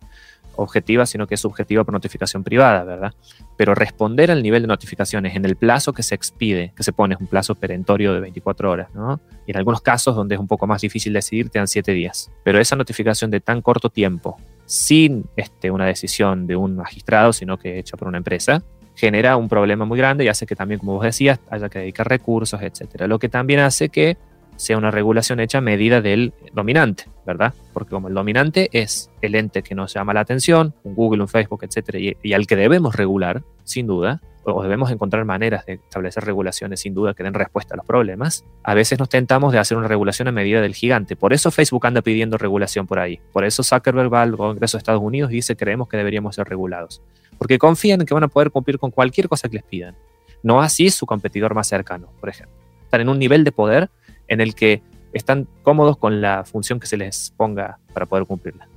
objetiva, 0.58 1.06
sino 1.06 1.28
que 1.28 1.36
es 1.36 1.42
subjetiva 1.42 1.84
por 1.84 1.94
notificación 1.94 2.44
privada, 2.44 2.84
¿verdad? 2.84 3.14
Pero 3.56 3.74
responder 3.76 4.32
al 4.32 4.44
nivel 4.44 4.64
de 4.64 4.68
notificaciones 4.68 5.36
en 5.36 5.46
el 5.46 5.56
plazo 5.56 5.94
que 5.94 6.04
se 6.04 6.16
expide, 6.16 6.74
que 6.76 6.84
se 6.84 6.92
pone, 6.92 7.16
es 7.16 7.22
un 7.22 7.28
plazo 7.28 7.56
perentorio 7.56 8.14
de 8.14 8.20
24 8.20 8.70
horas, 8.70 8.94
¿no? 8.94 9.20
Y 9.46 9.52
en 9.52 9.58
algunos 9.58 9.82
casos, 9.82 10.16
donde 10.16 10.36
es 10.36 10.42
un 10.42 10.48
poco 10.48 10.68
más 10.68 10.82
difícil 10.82 11.14
decidir, 11.14 11.50
te 11.50 11.60
dan 11.60 11.68
7 11.68 11.92
días. 11.94 12.32
Pero 12.44 12.60
esa 12.60 12.76
notificación 12.76 13.32
de 13.32 13.40
tan 13.40 13.62
corto 13.62 13.90
tiempo, 13.90 14.38
sin 14.66 15.26
este, 15.36 15.72
una 15.72 15.86
decisión 15.86 16.48
de 16.48 16.56
un 16.56 16.76
magistrado, 16.76 17.32
sino 17.34 17.58
que 17.58 17.80
hecha 17.80 17.96
por 17.98 18.08
una 18.08 18.18
empresa, 18.18 18.64
genera 18.96 19.38
un 19.38 19.48
problema 19.48 19.86
muy 19.86 19.98
grande 19.98 20.26
y 20.26 20.28
hace 20.28 20.46
que 20.46 20.56
también, 20.56 20.80
como 20.80 20.94
vos 20.94 21.04
decías, 21.04 21.40
haya 21.50 21.70
que 21.70 21.80
dedicar 21.80 22.10
recursos, 22.10 22.62
etcétera. 22.62 23.08
Lo 23.08 23.20
que 23.20 23.30
también 23.30 23.60
hace 23.60 23.90
que 23.90 24.18
sea 24.58 24.78
una 24.78 24.92
regulación 24.92 25.40
hecha 25.40 25.60
a 25.60 25.62
medida 25.62 26.02
del 26.02 26.34
dominante, 26.54 27.06
¿verdad? 27.26 27.54
Porque 27.74 27.92
como 27.92 28.10
el 28.10 28.14
dominante 28.14 28.70
es 28.74 29.10
el 29.22 29.36
ente 29.36 29.62
que 29.64 29.76
nos 29.76 29.94
llama 29.94 30.14
la 30.14 30.22
atención, 30.22 30.74
un 30.84 30.96
Google, 30.96 31.22
un 31.22 31.28
Facebook, 31.28 31.64
etcétera, 31.64 32.00
y, 32.00 32.34
al 32.34 32.48
que 32.48 32.56
debemos 32.56 32.96
regular, 32.96 33.44
sin 33.64 33.88
duda, 33.88 34.22
o 34.44 34.64
debemos 34.64 34.92
encontrar 34.92 35.26
maneras 35.26 35.66
de 35.66 35.74
establecer 35.74 36.24
regulaciones 36.24 36.80
sin 36.80 36.94
duda 36.94 37.14
que 37.14 37.24
den 37.24 37.34
respuesta 37.34 37.74
a 37.74 37.78
los 37.78 37.86
problemas, 37.86 38.46
a 38.64 38.74
veces 38.74 38.98
nos 38.98 39.10
tentamos 39.10 39.52
de 39.52 39.60
hacer 39.60 39.78
una 39.78 39.90
regulación 39.90 40.30
a 40.30 40.32
medida 40.32 40.62
del 40.62 40.74
gigante. 40.74 41.16
Por 41.16 41.34
eso 41.34 41.52
Facebook 41.52 41.86
anda 41.86 42.02
pidiendo 42.02 42.38
regulación 42.38 42.88
por 42.88 43.00
ahí. 43.00 43.20
Por 43.34 43.44
eso 43.44 43.62
Zuckerberg 43.62 44.14
va 44.14 44.22
al 44.22 44.38
Congreso 44.38 44.78
de 44.78 44.80
Estados 44.80 45.02
Unidos 45.02 45.32
y 45.32 45.36
dice 45.36 45.58
creemos 45.58 45.90
que 45.90 45.98
deberíamos 45.98 46.36
ser 46.36 46.48
regulados. 46.48 47.02
Porque 47.38 47.58
confían 47.60 48.00
en 48.00 48.08
que 48.08 48.14
van 48.14 48.24
a 48.24 48.30
poder 48.30 48.52
cumplir 48.52 48.80
con 48.80 48.90
cualquier 48.90 49.28
cosa 49.28 49.50
que 49.50 49.58
les 49.58 49.66
pidan. 49.66 49.96
No 50.44 50.62
así 50.62 50.90
su 50.90 51.06
competidor 51.06 51.54
más 51.54 51.68
cercano, 51.68 52.08
por 52.22 52.30
ejemplo. 52.30 52.56
Están 52.86 53.02
en 53.02 53.10
un 53.10 53.20
nivel 53.20 53.44
de 53.44 53.52
poder 53.52 53.90
en 54.27 54.41
el 54.41 54.55
que 54.55 54.81
están 55.13 55.48
cómodos 55.63 55.98
con 55.98 56.22
la 56.22 56.43
función 56.43 56.79
que 56.79 56.88
se 56.88 56.98
les 56.98 57.34
ponga 57.36 57.79
para 57.93 58.05
poder 58.05 58.25
cumplirla. 58.25 58.67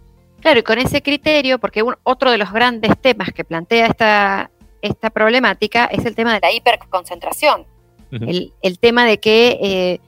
Claro, 0.40 0.61
y 0.61 0.62
con 0.62 0.78
ese 0.78 1.02
criterio, 1.02 1.59
porque 1.59 1.85
otro 2.02 2.30
de 2.30 2.38
los 2.38 2.52
grandes 2.52 2.99
temas 3.00 3.33
que 3.33 3.45
plantea 3.45 3.87
esta, 3.87 4.50
esta 4.80 5.11
problemática 5.11 5.85
es 5.87 6.04
el 6.07 6.14
tema 6.14 6.33
de 6.35 6.40
la 6.40 6.52
hiperconcentración. 6.52 7.66
el, 8.11 8.78
tema 8.80 9.04
de 9.04 9.19
que, 9.19 9.59
eh, 9.62 10.00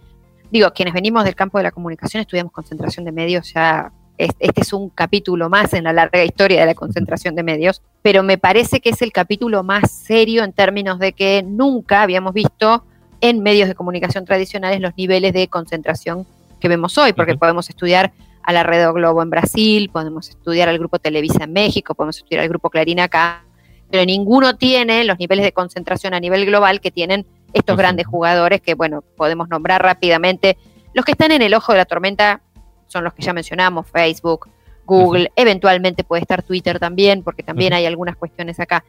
digo, 0.50 0.72
quienes 0.72 0.94
venimos 0.94 1.24
del 1.24 1.34
campo 1.34 1.58
de 1.58 1.64
la 1.64 1.70
comunicación 1.70 2.22
estudiamos 2.22 2.52
concentración 2.52 3.04
de 3.04 3.12
medios, 3.12 3.52
ya 3.52 3.92
este 4.18 4.60
es 4.60 4.72
un 4.72 4.88
capítulo 4.88 5.48
más 5.48 5.72
en 5.74 5.84
la 5.84 5.92
larga 5.92 6.22
historia 6.24 6.60
de 6.60 6.66
la 6.66 6.74
concentración 6.74 7.34
de 7.34 7.42
medios, 7.42 7.82
pero 8.02 8.22
me 8.22 8.38
parece 8.38 8.80
que 8.80 8.90
es 8.90 9.02
el 9.02 9.12
capítulo 9.12 9.62
más 9.62 9.90
serio 9.90 10.44
en 10.44 10.52
términos 10.52 10.98
de 10.98 11.12
que 11.12 11.42
nunca 11.42 12.02
habíamos 12.02 12.32
visto 12.32 12.84
en 13.22 13.40
medios 13.40 13.68
de 13.68 13.74
comunicación 13.74 14.26
tradicionales 14.26 14.80
los 14.80 14.94
niveles 14.96 15.32
de 15.32 15.48
concentración 15.48 16.26
que 16.60 16.68
vemos 16.68 16.98
hoy, 16.98 17.12
porque 17.12 17.36
podemos 17.36 17.70
estudiar 17.70 18.12
a 18.42 18.52
la 18.52 18.64
Red 18.64 18.90
Globo 18.92 19.22
en 19.22 19.30
Brasil, 19.30 19.88
podemos 19.90 20.28
estudiar 20.28 20.68
al 20.68 20.78
Grupo 20.78 20.98
Televisa 20.98 21.44
en 21.44 21.52
México, 21.52 21.94
podemos 21.94 22.18
estudiar 22.18 22.42
al 22.42 22.48
Grupo 22.48 22.68
Clarín 22.68 22.98
acá, 22.98 23.44
pero 23.90 24.04
ninguno 24.04 24.56
tiene 24.56 25.04
los 25.04 25.18
niveles 25.20 25.44
de 25.44 25.52
concentración 25.52 26.14
a 26.14 26.20
nivel 26.20 26.44
global 26.46 26.80
que 26.80 26.90
tienen 26.90 27.24
estos 27.52 27.76
grandes 27.76 28.06
jugadores 28.06 28.60
que, 28.60 28.74
bueno, 28.74 29.02
podemos 29.16 29.48
nombrar 29.48 29.82
rápidamente. 29.82 30.56
Los 30.92 31.04
que 31.04 31.12
están 31.12 31.30
en 31.30 31.42
el 31.42 31.54
ojo 31.54 31.72
de 31.72 31.78
la 31.78 31.84
tormenta 31.84 32.40
son 32.88 33.04
los 33.04 33.14
que 33.14 33.22
ya 33.22 33.32
mencionamos, 33.32 33.86
Facebook, 33.86 34.48
Google, 34.84 35.30
eventualmente 35.36 36.02
puede 36.02 36.22
estar 36.22 36.42
Twitter 36.42 36.80
también, 36.80 37.22
porque 37.22 37.44
también 37.44 37.72
hay 37.72 37.86
algunas 37.86 38.16
cuestiones 38.16 38.58
acá. 38.58 38.84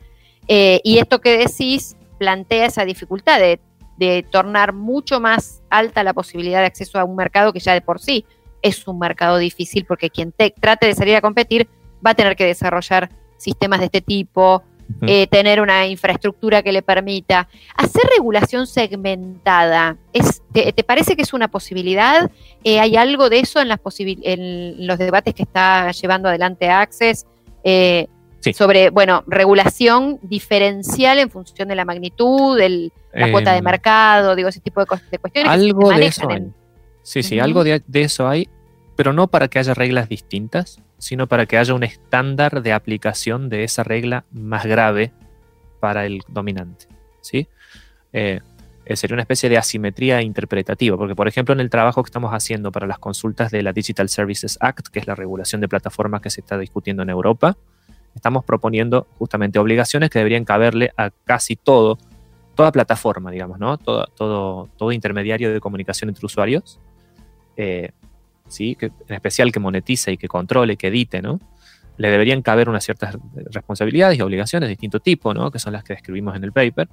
Eh, 0.48 0.82
y 0.84 0.98
esto 0.98 1.22
que 1.22 1.38
decís 1.38 1.96
plantea 2.18 2.66
esa 2.66 2.86
dificultad 2.86 3.40
de 3.40 3.60
de 3.98 4.26
tornar 4.30 4.74
mucho 4.74 5.20
más 5.20 5.62
alta 5.70 6.04
la 6.04 6.14
posibilidad 6.14 6.60
de 6.60 6.66
acceso 6.66 7.00
a 7.00 7.04
un 7.04 7.16
mercado 7.16 7.54
que 7.54 7.60
ya 7.60 7.74
de 7.74 7.82
por 7.82 8.00
sí 8.00 8.26
es 8.62 8.88
un 8.88 8.98
mercado 8.98 9.38
difícil 9.38 9.86
porque 9.86 10.10
quien 10.10 10.32
te, 10.32 10.52
trate 10.52 10.88
de 10.88 10.96
salir 10.96 11.16
a 11.16 11.22
competir 11.22 11.68
va 12.06 12.12
a 12.12 12.16
tener 12.16 12.36
que 12.36 12.46
desarrollar 12.46 13.10
sistemas 13.38 13.80
de 13.80 13.86
este 13.86 14.02
tipo, 14.02 14.64
eh, 15.02 15.28
tener 15.28 15.60
una 15.60 15.86
infraestructura 15.88 16.62
que 16.62 16.72
le 16.72 16.82
permita 16.82 17.50
hacer 17.76 18.04
regulación 18.16 18.68
segmentada. 18.68 19.98
Es, 20.14 20.42
te, 20.54 20.72
parece 20.84 21.16
que 21.16 21.24
es 21.24 21.34
una 21.34 21.50
posibilidad? 21.50 22.32
Eh, 22.64 22.80
¿Hay 22.80 22.96
algo 22.96 23.30
de 23.30 23.40
eso 23.40 23.60
en, 23.60 23.68
las 23.68 23.80
en 24.00 24.88
los 24.88 24.98
debates 24.98 25.34
que 25.34 25.44
está 25.44 25.92
llevando 25.92 26.30
adelante 26.30 26.70
Access? 26.70 27.26
Eh, 27.64 28.08
sobre, 28.52 28.90
bueno, 28.90 29.24
regulación 29.28 30.20
diferencial 30.22 31.20
en 31.20 31.30
función 31.30 31.68
de 31.70 31.76
la 31.76 31.86
magnitud, 31.86 32.58
del, 32.58 32.92
la 33.14 33.32
cuota 33.32 33.52
de 33.52 33.60
em, 33.60 33.64
mercado, 33.64 34.36
digo, 34.36 34.50
ese 34.50 34.60
tipo 34.60 34.82
de, 34.82 34.86
cuestiones. 34.86 35.52
Algo 35.52 35.92
de 35.92 36.06
eso 36.08 36.30
hay. 36.30 36.52
Sí, 37.04 37.24
sí, 37.24 37.40
algo 37.40 37.64
de, 37.64 37.82
eso 37.94 38.28
hay, 38.28 38.50
pero 38.96 39.14
no 39.14 39.28
para 39.28 39.48
que 39.48 39.60
haya 39.60 39.74
reglas 39.74 40.10
distintas, 40.10 40.82
sino 40.98 41.28
para 41.28 41.46
que 41.46 41.58
haya 41.58 41.74
un 41.74 41.84
estándar 41.84 42.62
de 42.62 42.74
aplicación 42.74 43.50
de 43.50 43.64
esa 43.64 43.84
regla 43.84 44.26
más 44.32 44.66
grave 44.66 45.12
para 45.80 46.06
el 46.06 46.22
dominante. 46.30 46.88
¿sí? 47.22 47.48
Eh, 48.14 48.40
eh, 48.86 48.96
sería 48.98 49.16
una 49.16 49.24
especie 49.24 49.50
de 49.50 49.58
asimetría 49.58 50.22
interpretativa, 50.22 50.98
porque 50.98 51.16
por 51.16 51.28
ejemplo 51.28 51.54
en 51.54 51.62
el 51.62 51.70
trabajo 51.70 52.04
que 52.04 52.08
estamos 52.08 52.32
haciendo 52.32 52.72
para 52.72 52.86
las 52.86 53.00
consultas 53.00 53.52
de 53.52 53.64
la 53.64 53.72
Digital 53.72 54.10
Services 54.10 54.58
Act, 54.60 54.88
que 54.88 55.00
es 55.00 55.08
la 55.08 55.16
regulación 55.16 55.62
de 55.62 55.70
plataformas 55.70 56.22
que 56.22 56.30
se 56.30 56.42
está 56.42 56.58
discutiendo 56.58 57.04
en 57.04 57.10
Europa, 57.10 57.58
estamos 58.16 58.44
proponiendo 58.44 59.08
justamente 59.18 59.60
obligaciones 59.60 60.10
que 60.10 60.20
deberían 60.20 60.46
caberle 60.46 60.92
a 60.98 61.10
casi 61.10 61.56
todo, 61.56 61.98
toda 62.56 62.72
plataforma, 62.72 63.32
digamos, 63.32 63.60
¿no? 63.60 63.78
Todo, 63.78 64.06
todo, 64.16 64.70
todo 64.78 64.92
intermediario 64.92 65.52
de 65.54 65.60
comunicación 65.60 66.10
entre 66.10 66.26
usuarios, 66.26 66.80
eh, 67.58 67.92
¿sí? 68.48 68.76
Que, 68.76 68.88
en 69.08 69.16
especial 69.16 69.52
que 69.52 69.60
monetice 69.60 70.12
y 70.12 70.18
que 70.18 70.28
controle, 70.28 70.78
que 70.78 70.88
edite, 70.88 71.22
¿no? 71.22 71.40
Le 71.98 72.10
deberían 72.10 72.42
caber 72.42 72.70
unas 72.70 72.84
ciertas 72.84 73.16
responsabilidades 73.52 74.18
y 74.18 74.22
obligaciones 74.22 74.68
de 74.68 74.72
distinto 74.72 75.00
tipo, 75.00 75.34
¿no? 75.34 75.52
Que 75.52 75.60
son 75.60 75.74
las 75.74 75.84
que 75.84 75.94
describimos 75.94 76.36
en 76.36 76.44
el 76.44 76.52
paper. 76.52 76.90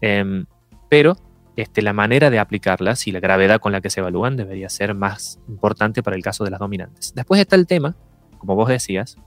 Em, 0.00 0.46
pero 0.88 1.16
este, 1.56 1.82
la 1.82 1.92
manera 1.92 2.30
de 2.30 2.38
aplicarlas 2.38 3.06
y 3.06 3.12
la 3.12 3.20
gravedad 3.20 3.60
con 3.60 3.72
la 3.72 3.80
que 3.80 3.90
se 3.90 4.00
evalúan 4.00 4.36
debería 4.36 4.68
ser 4.68 4.94
más 4.94 5.40
importante 5.48 6.02
para 6.02 6.16
el 6.16 6.22
caso 6.22 6.44
de 6.44 6.50
las 6.50 6.60
dominantes. 6.60 7.12
Después 7.14 7.40
está 7.40 7.56
el 7.56 7.66
tema, 7.66 7.96
como 8.38 8.54
vos 8.54 8.68
decías, 8.68 9.18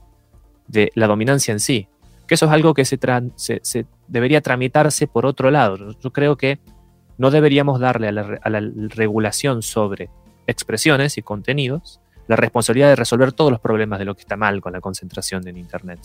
de 0.68 0.90
la 0.94 1.06
dominancia 1.06 1.52
en 1.52 1.60
sí, 1.60 1.88
que 2.26 2.34
eso 2.34 2.46
es 2.46 2.52
algo 2.52 2.74
que 2.74 2.84
se, 2.84 2.98
se, 3.36 3.86
debería 4.08 4.40
tramitarse 4.40 5.06
por 5.06 5.26
otro 5.26 5.50
lado. 5.50 5.76
Yo 6.00 6.12
creo 6.12 6.36
que 6.36 6.58
no 7.18 7.30
deberíamos 7.30 7.80
darle 7.80 8.08
a 8.08 8.12
la, 8.12 8.38
a 8.42 8.50
la, 8.50 8.60
regulación 8.88 9.62
sobre 9.62 10.08
expresiones 10.46 11.18
y 11.18 11.22
contenidos 11.22 12.00
la 12.28 12.36
responsabilidad 12.36 12.88
de 12.88 12.96
resolver 12.96 13.32
todos 13.32 13.50
los 13.50 13.60
problemas 13.60 13.98
de 13.98 14.04
lo 14.04 14.14
que 14.14 14.22
está 14.22 14.36
mal 14.36 14.60
con 14.60 14.72
la 14.72 14.80
concentración 14.80 15.46
en 15.48 15.56
Internet. 15.56 16.00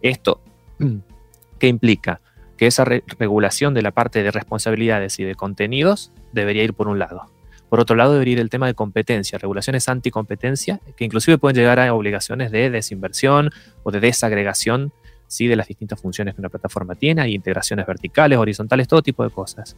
Esto, 0.00 0.40
¿qué 1.58 1.68
implica? 1.68 2.20
Que 2.56 2.66
esa 2.66 2.84
regulación 2.84 3.74
de 3.74 3.82
la 3.82 3.90
parte 3.90 4.22
de 4.22 4.30
responsabilidades 4.30 5.18
y 5.18 5.24
de 5.24 5.34
contenidos 5.34 6.12
debería 6.32 6.64
ir 6.64 6.72
por 6.72 6.88
un 6.88 6.98
lado. 6.98 7.35
Por 7.68 7.80
otro 7.80 7.96
lado, 7.96 8.12
debería 8.12 8.34
ir 8.34 8.40
el 8.40 8.50
tema 8.50 8.66
de 8.66 8.74
competencia, 8.74 9.38
regulaciones 9.38 9.88
anticompetencia, 9.88 10.80
que 10.96 11.04
inclusive 11.04 11.38
pueden 11.38 11.56
llegar 11.56 11.80
a 11.80 11.92
obligaciones 11.92 12.50
de 12.50 12.70
desinversión 12.70 13.50
o 13.82 13.90
de 13.90 14.00
desagregación 14.00 14.92
¿sí? 15.26 15.46
de 15.46 15.56
las 15.56 15.66
distintas 15.66 16.00
funciones 16.00 16.34
que 16.34 16.40
una 16.40 16.48
plataforma 16.48 16.94
tiene, 16.94 17.22
hay 17.22 17.34
integraciones 17.34 17.86
verticales, 17.86 18.38
horizontales, 18.38 18.86
todo 18.86 19.02
tipo 19.02 19.24
de 19.24 19.30
cosas. 19.30 19.76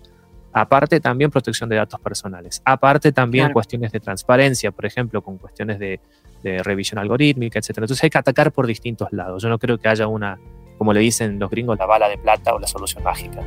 Aparte 0.53 1.01
también 1.01 1.31
protección 1.31 1.69
de 1.69 1.77
datos 1.77 2.01
personales. 2.01 2.63
Aparte 2.65 3.13
también 3.13 3.53
cuestiones 3.53 3.93
de 3.93 4.01
transparencia, 4.01 4.71
por 4.71 4.87
ejemplo, 4.87 5.23
con 5.23 5.39
cuestiones 5.39 5.79
de, 5.79 6.01
de 6.43 6.63
revisión 6.63 6.99
algorítmica, 6.99 7.59
etc. 7.59 7.71
Entonces 7.71 8.03
hay 8.03 8.11
que 8.11 8.19
atacar 8.19 8.53
por 8.53 8.67
distintos 8.67 9.13
lados. 9.13 9.43
Yo 9.43 9.49
no 9.49 9.59
creo 9.59 9.79
que 9.79 9.89
haya 9.89 10.07
una, 10.07 10.39
como 10.79 10.93
le 10.93 11.01
dicen 11.01 11.39
los 11.39 11.51
gringos, 11.51 11.79
la 11.79 11.87
bala 11.87 12.09
de 12.09 12.19
plata 12.19 12.55
o 12.55 12.59
la 12.59 12.67
solución 12.67 13.03
mágica. 13.05 13.43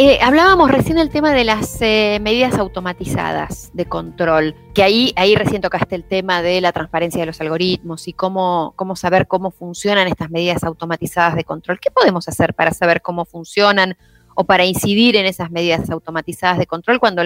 Eh, 0.00 0.20
hablábamos 0.22 0.70
recién 0.70 0.96
del 0.96 1.10
tema 1.10 1.32
de 1.32 1.42
las 1.42 1.82
eh, 1.82 2.20
medidas 2.22 2.54
automatizadas 2.54 3.72
de 3.74 3.86
control, 3.86 4.54
que 4.72 4.84
ahí, 4.84 5.12
ahí 5.16 5.34
recién 5.34 5.60
tocaste 5.60 5.96
el 5.96 6.04
tema 6.04 6.40
de 6.40 6.60
la 6.60 6.70
transparencia 6.70 7.18
de 7.18 7.26
los 7.26 7.40
algoritmos 7.40 8.06
y 8.06 8.12
cómo, 8.12 8.74
cómo 8.76 8.94
saber 8.94 9.26
cómo 9.26 9.50
funcionan 9.50 10.06
estas 10.06 10.30
medidas 10.30 10.62
automatizadas 10.62 11.34
de 11.34 11.42
control. 11.42 11.80
¿Qué 11.80 11.90
podemos 11.90 12.28
hacer 12.28 12.54
para 12.54 12.70
saber 12.70 13.02
cómo 13.02 13.24
funcionan 13.24 13.96
o 14.36 14.44
para 14.44 14.64
incidir 14.64 15.16
en 15.16 15.26
esas 15.26 15.50
medidas 15.50 15.90
automatizadas 15.90 16.58
de 16.58 16.68
control 16.68 17.00
cuando, 17.00 17.22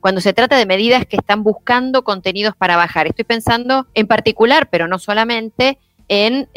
cuando 0.00 0.20
se 0.20 0.32
trata 0.32 0.56
de 0.56 0.66
medidas 0.66 1.06
que 1.06 1.18
están 1.18 1.44
buscando 1.44 2.02
contenidos 2.02 2.56
para 2.56 2.74
bajar? 2.74 3.06
Estoy 3.06 3.24
pensando 3.24 3.86
en 3.94 4.08
particular, 4.08 4.68
pero 4.68 4.88
no 4.88 4.98
solamente, 4.98 5.78
en 6.08 6.48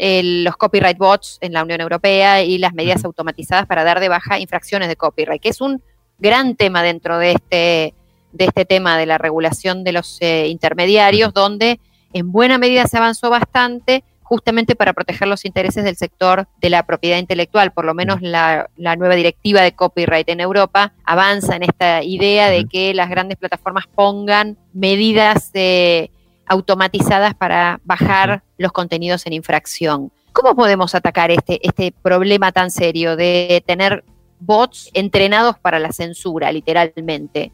los 0.44 0.56
copyright 0.56 0.98
bots 0.98 1.38
en 1.40 1.52
la 1.52 1.62
Unión 1.62 1.80
Europea 1.80 2.42
y 2.42 2.58
las 2.58 2.72
medidas 2.72 3.04
automatizadas 3.04 3.66
para 3.66 3.84
dar 3.84 4.00
de 4.00 4.08
baja 4.08 4.38
infracciones 4.38 4.88
de 4.88 4.96
copyright, 4.96 5.42
que 5.42 5.48
es 5.48 5.60
un 5.60 5.82
gran 6.18 6.54
tema 6.54 6.82
dentro 6.82 7.18
de 7.18 7.32
este, 7.32 7.94
de 8.32 8.44
este 8.44 8.64
tema 8.64 8.96
de 8.96 9.06
la 9.06 9.18
regulación 9.18 9.82
de 9.84 9.92
los 9.92 10.18
eh, 10.20 10.48
intermediarios, 10.48 11.32
donde 11.32 11.80
en 12.12 12.30
buena 12.32 12.58
medida 12.58 12.86
se 12.86 12.98
avanzó 12.98 13.30
bastante 13.30 14.04
justamente 14.30 14.76
para 14.76 14.92
proteger 14.92 15.26
los 15.26 15.44
intereses 15.44 15.82
del 15.82 15.96
sector 15.96 16.46
de 16.60 16.70
la 16.70 16.84
propiedad 16.84 17.18
intelectual. 17.18 17.72
Por 17.72 17.84
lo 17.84 17.94
menos 17.94 18.22
la, 18.22 18.68
nueva 18.76 19.16
directiva 19.16 19.60
de 19.60 19.72
copyright 19.72 20.28
en 20.28 20.38
Europa 20.38 20.92
avanza 21.04 21.56
en 21.56 21.64
esta 21.64 22.04
idea 22.04 22.48
de 22.48 22.64
que 22.66 22.94
las 22.94 23.10
grandes 23.10 23.38
plataformas 23.38 23.86
pongan 23.92 24.56
medidas 24.72 25.52
de 25.52 26.12
automatizadas 26.50 27.34
para 27.34 27.80
bajar 27.84 28.42
los 28.58 28.72
contenidos 28.72 29.24
en 29.24 29.32
infracción. 29.32 30.10
¿Cómo 30.32 30.56
podemos 30.56 30.94
atacar 30.96 31.30
este, 31.30 31.64
este 31.66 31.94
problema 32.02 32.50
tan 32.50 32.72
serio 32.72 33.14
de 33.16 33.62
tener 33.66 34.04
bots 34.40 34.90
entrenados 34.92 35.58
para 35.58 35.78
la 35.78 35.92
censura, 35.92 36.50
literalmente? 36.50 37.52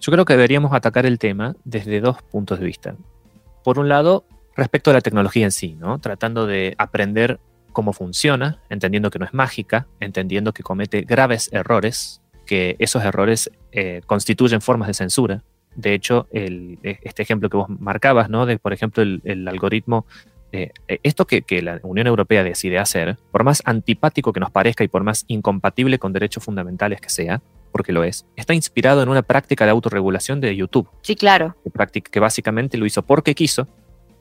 Yo 0.00 0.12
creo 0.12 0.26
que 0.26 0.34
deberíamos 0.34 0.74
atacar 0.74 1.06
el 1.06 1.18
tema 1.18 1.56
desde 1.64 2.00
dos 2.00 2.22
puntos 2.22 2.60
de 2.60 2.66
vista. 2.66 2.96
Por 3.64 3.78
un 3.78 3.88
lado, 3.88 4.24
respecto 4.54 4.90
a 4.90 4.94
la 4.94 5.00
tecnología 5.00 5.46
en 5.46 5.52
sí, 5.52 5.74
¿no? 5.74 5.98
Tratando 5.98 6.46
de 6.46 6.74
aprender 6.76 7.40
cómo 7.72 7.94
funciona, 7.94 8.60
entendiendo 8.68 9.10
que 9.10 9.18
no 9.18 9.24
es 9.24 9.32
mágica, 9.32 9.86
entendiendo 10.00 10.52
que 10.52 10.62
comete 10.62 11.00
graves 11.00 11.48
errores 11.52 12.20
que 12.44 12.76
esos 12.78 13.04
errores 13.04 13.50
eh, 13.72 14.00
constituyen 14.06 14.60
formas 14.60 14.88
de 14.88 14.94
censura. 14.94 15.44
De 15.78 15.94
hecho, 15.94 16.26
el, 16.32 16.80
este 16.82 17.22
ejemplo 17.22 17.48
que 17.48 17.56
vos 17.56 17.68
marcabas, 17.68 18.28
¿no? 18.28 18.46
De, 18.46 18.58
por 18.58 18.72
ejemplo, 18.72 19.00
el, 19.00 19.46
algoritmo 19.46 20.06
eh, 20.50 20.72
esto 21.04 21.24
que, 21.24 21.42
que, 21.42 21.62
la 21.62 21.78
Unión 21.84 22.08
Europea 22.08 22.42
decide 22.42 22.80
hacer, 22.80 23.16
por 23.30 23.44
más 23.44 23.62
antipático 23.64 24.32
que 24.32 24.40
nos 24.40 24.50
parezca 24.50 24.82
y 24.82 24.88
por 24.88 25.04
más 25.04 25.24
incompatible 25.28 26.00
con 26.00 26.12
derechos 26.12 26.42
fundamentales 26.42 27.00
que 27.00 27.10
sea, 27.10 27.40
porque 27.70 27.92
lo 27.92 28.02
es, 28.02 28.26
está 28.34 28.54
inspirado 28.54 29.04
en 29.04 29.08
una 29.08 29.22
práctica 29.22 29.66
de 29.66 29.70
autorregulación 29.70 30.40
de 30.40 30.56
YouTube. 30.56 30.88
Sí, 31.02 31.14
claro. 31.14 31.54
Que, 31.92 32.02
que 32.02 32.18
básicamente 32.18 32.76
lo 32.76 32.84
hizo 32.84 33.02
porque 33.02 33.36
quiso, 33.36 33.68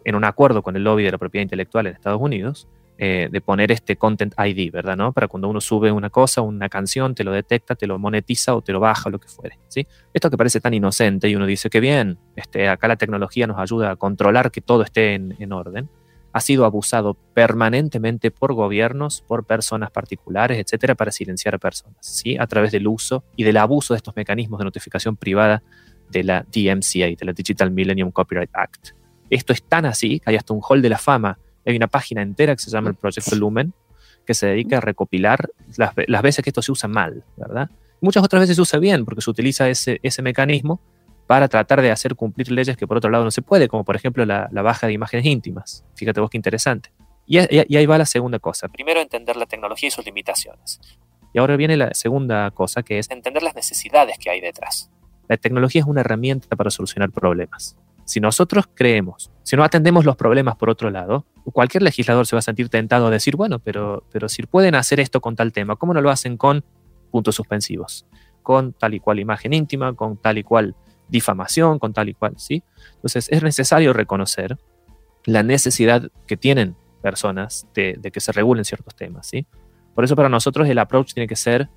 en 0.04 0.14
un 0.14 0.26
acuerdo 0.26 0.62
con 0.62 0.76
el 0.76 0.84
lobby 0.84 1.06
de 1.06 1.12
la 1.12 1.18
propiedad 1.18 1.42
intelectual 1.42 1.88
en 1.88 1.96
Estados 1.96 2.22
Unidos, 2.22 2.68
eh, 3.00 3.30
de 3.32 3.42
poner 3.42 3.72
este 3.72 3.96
Content 3.96 4.34
ID, 4.38 4.72
¿verdad? 4.72 4.98
¿no? 4.98 5.14
Para 5.14 5.28
cuando 5.28 5.48
uno 5.48 5.62
sube 5.62 5.92
una 5.92 6.10
cosa, 6.10 6.42
una 6.42 6.68
canción, 6.68 7.14
te 7.14 7.24
lo 7.24 7.32
detecta, 7.32 7.76
te 7.76 7.86
lo 7.86 8.00
monetiza 8.00 8.56
o 8.56 8.62
te 8.62 8.72
lo 8.72 8.80
baja, 8.80 9.10
lo 9.10 9.20
que 9.20 9.28
fuere. 9.28 9.60
¿sí? 9.68 9.86
Esto 10.14 10.30
que 10.30 10.38
parece 10.38 10.60
tan 10.60 10.74
inocente 10.74 11.30
y 11.30 11.36
uno 11.36 11.46
dice 11.46 11.70
que 11.70 11.80
bien, 11.80 12.18
este, 12.36 12.68
acá 12.70 12.88
la 12.88 12.96
tecnología 12.96 13.46
nos 13.46 13.60
ayuda 13.60 13.92
a 13.92 13.96
controlar 13.96 14.50
que 14.50 14.62
todo 14.62 14.82
esté 14.82 15.14
en, 15.14 15.36
en 15.38 15.52
orden, 15.52 15.90
ha 16.34 16.40
sido 16.40 16.66
abusado 16.66 17.16
permanentemente 17.34 18.32
por 18.32 18.54
gobiernos, 18.54 19.22
por 19.22 19.46
personas 19.46 19.92
particulares, 19.92 20.60
etcétera, 20.60 20.96
para 20.96 21.12
silenciar 21.12 21.56
a 21.56 21.58
personas, 21.58 21.98
¿sí? 22.02 22.38
A 22.38 22.46
través 22.48 22.72
del 22.72 22.88
uso 22.88 23.24
y 23.36 23.44
del 23.44 23.58
abuso 23.58 23.94
de 23.94 23.98
estos 23.98 24.16
mecanismos 24.16 24.60
de 24.60 24.66
notificación 24.66 25.16
privada 25.16 25.64
de 26.10 26.24
la 26.24 26.44
DMCA, 26.44 27.16
de 27.18 27.26
la 27.26 27.34
Digital 27.34 27.72
Millennium 27.72 28.12
Copyright 28.12 28.52
Act. 28.54 28.90
Esto 29.30 29.54
es 29.54 29.64
tan 29.64 29.86
así 29.86 30.20
que 30.20 30.30
hay 30.30 30.36
hasta 30.36 30.54
un 30.54 30.62
hall 30.62 30.82
de 30.82 30.90
la 30.90 30.98
fama 30.98 31.40
hay 31.70 31.78
una 31.78 31.88
página 31.88 32.22
entera 32.22 32.56
que 32.56 32.62
se 32.62 32.72
llama 32.72 32.90
el 32.90 32.96
Proyecto 32.96 33.36
Lumen, 33.36 33.74
que 34.26 34.34
se 34.34 34.48
dedica 34.48 34.78
a 34.78 34.82
recopilar 34.82 35.50
las, 35.78 35.96
veces 36.22 36.44
que 36.44 36.50
esto 36.50 36.62
se 36.62 36.72
usa 36.72 36.88
mal, 36.90 37.24
¿verdad? 37.38 37.70
Muchas 38.02 38.24
otras 38.24 38.42
veces 38.42 38.56
se 38.56 38.62
usa 38.62 38.80
bien, 38.80 39.06
porque 39.06 39.22
se 39.22 39.30
utiliza 39.30 39.70
ese, 39.70 40.00
ese 40.04 40.22
mecanismo 40.22 40.82
para 41.28 41.48
tratar 41.48 41.82
de 41.82 41.92
hacer 41.92 42.16
cumplir 42.16 42.52
leyes 42.52 42.78
que 42.78 42.88
por 42.88 42.98
otro 42.98 43.10
lado 43.10 43.24
no 43.24 43.32
se 43.32 43.42
puede, 43.42 43.68
como 43.68 43.84
por 43.84 43.96
ejemplo 43.96 44.26
la, 44.26 44.50
baja 44.52 44.88
de 44.88 44.94
imágenes 44.94 45.26
íntimas. 45.26 45.84
Fíjate 45.96 46.22
vos 46.22 46.30
qué 46.30 46.38
interesante. 46.38 46.92
Y, 47.26 47.40
y, 47.40 47.76
ahí 47.76 47.86
va 47.86 47.98
la 47.98 48.06
segunda 48.06 48.40
cosa. 48.40 48.70
Primero, 48.70 49.02
entender 49.02 49.36
la 49.36 49.46
tecnología 49.46 49.88
y 49.88 49.92
sus 49.92 50.06
limitaciones. 50.06 50.80
Y 51.34 51.40
ahora 51.40 51.58
viene 51.58 51.76
la 51.76 51.94
segunda 51.94 52.50
cosa, 52.52 52.84
que 52.84 53.00
es 53.00 53.12
entender 53.12 53.44
las 53.44 53.56
necesidades 53.56 54.18
que 54.18 54.30
hay 54.30 54.40
detrás. 54.40 54.90
La 55.28 55.36
tecnología 55.36 55.82
es 55.82 55.88
una 55.88 56.02
herramienta 56.02 56.56
para 56.56 56.70
solucionar 56.70 57.12
problemas. 57.12 57.76
Si 58.06 58.22
nosotros 58.22 58.66
creemos, 58.74 59.30
si 59.44 59.58
no 59.58 59.66
atendemos 59.66 60.06
los 60.06 60.16
problemas 60.16 60.56
por 60.56 60.70
otro 60.70 60.90
lado, 60.90 61.26
cualquier 61.52 61.84
legislador 61.84 62.28
se 62.28 62.36
va 62.36 62.40
a 62.40 62.44
sentir 62.44 62.70
tentado 62.70 63.08
a 63.08 63.10
decir, 63.10 63.36
bueno, 63.36 63.60
pero, 63.60 64.04
pero 64.12 64.30
si 64.30 64.44
pueden 64.44 64.76
hacer 64.76 65.00
esto 65.00 65.22
con 65.22 65.36
tal 65.36 65.52
tema, 65.52 65.76
¿cómo 65.76 65.94
no 65.94 66.02
lo 66.02 66.10
hacen 66.10 66.38
con 66.38 66.64
puntos 67.12 67.36
suspensivos? 67.36 68.06
Con 68.44 68.74
tal 68.74 68.94
y 68.94 69.00
cual 69.00 69.20
imagen 69.20 69.54
íntima, 69.54 69.94
con 69.94 70.18
tal 70.18 70.38
y 70.38 70.44
cual 70.44 70.76
difamación, 71.08 71.80
con 71.80 71.94
tal 71.94 72.10
y 72.10 72.14
cual, 72.14 72.34
¿sí? 72.38 72.64
Entonces 72.96 73.28
es 73.30 73.44
necesario 73.44 73.94
reconocer 73.94 74.58
la 75.26 75.44
necesidad 75.44 76.10
que 76.26 76.38
tienen 76.38 76.76
personas 77.02 77.68
de, 77.74 78.00
que 78.12 78.20
se 78.20 78.32
regulen 78.32 78.66
ciertos 78.66 78.96
temas, 78.96 79.28
¿sí? 79.28 79.46
Por 79.96 80.04
eso 80.04 80.16
para 80.16 80.30
nosotros 80.30 80.68
el 80.68 80.80
approach 80.80 81.14
tiene 81.14 81.28
que 81.28 81.36
ser 81.36 81.70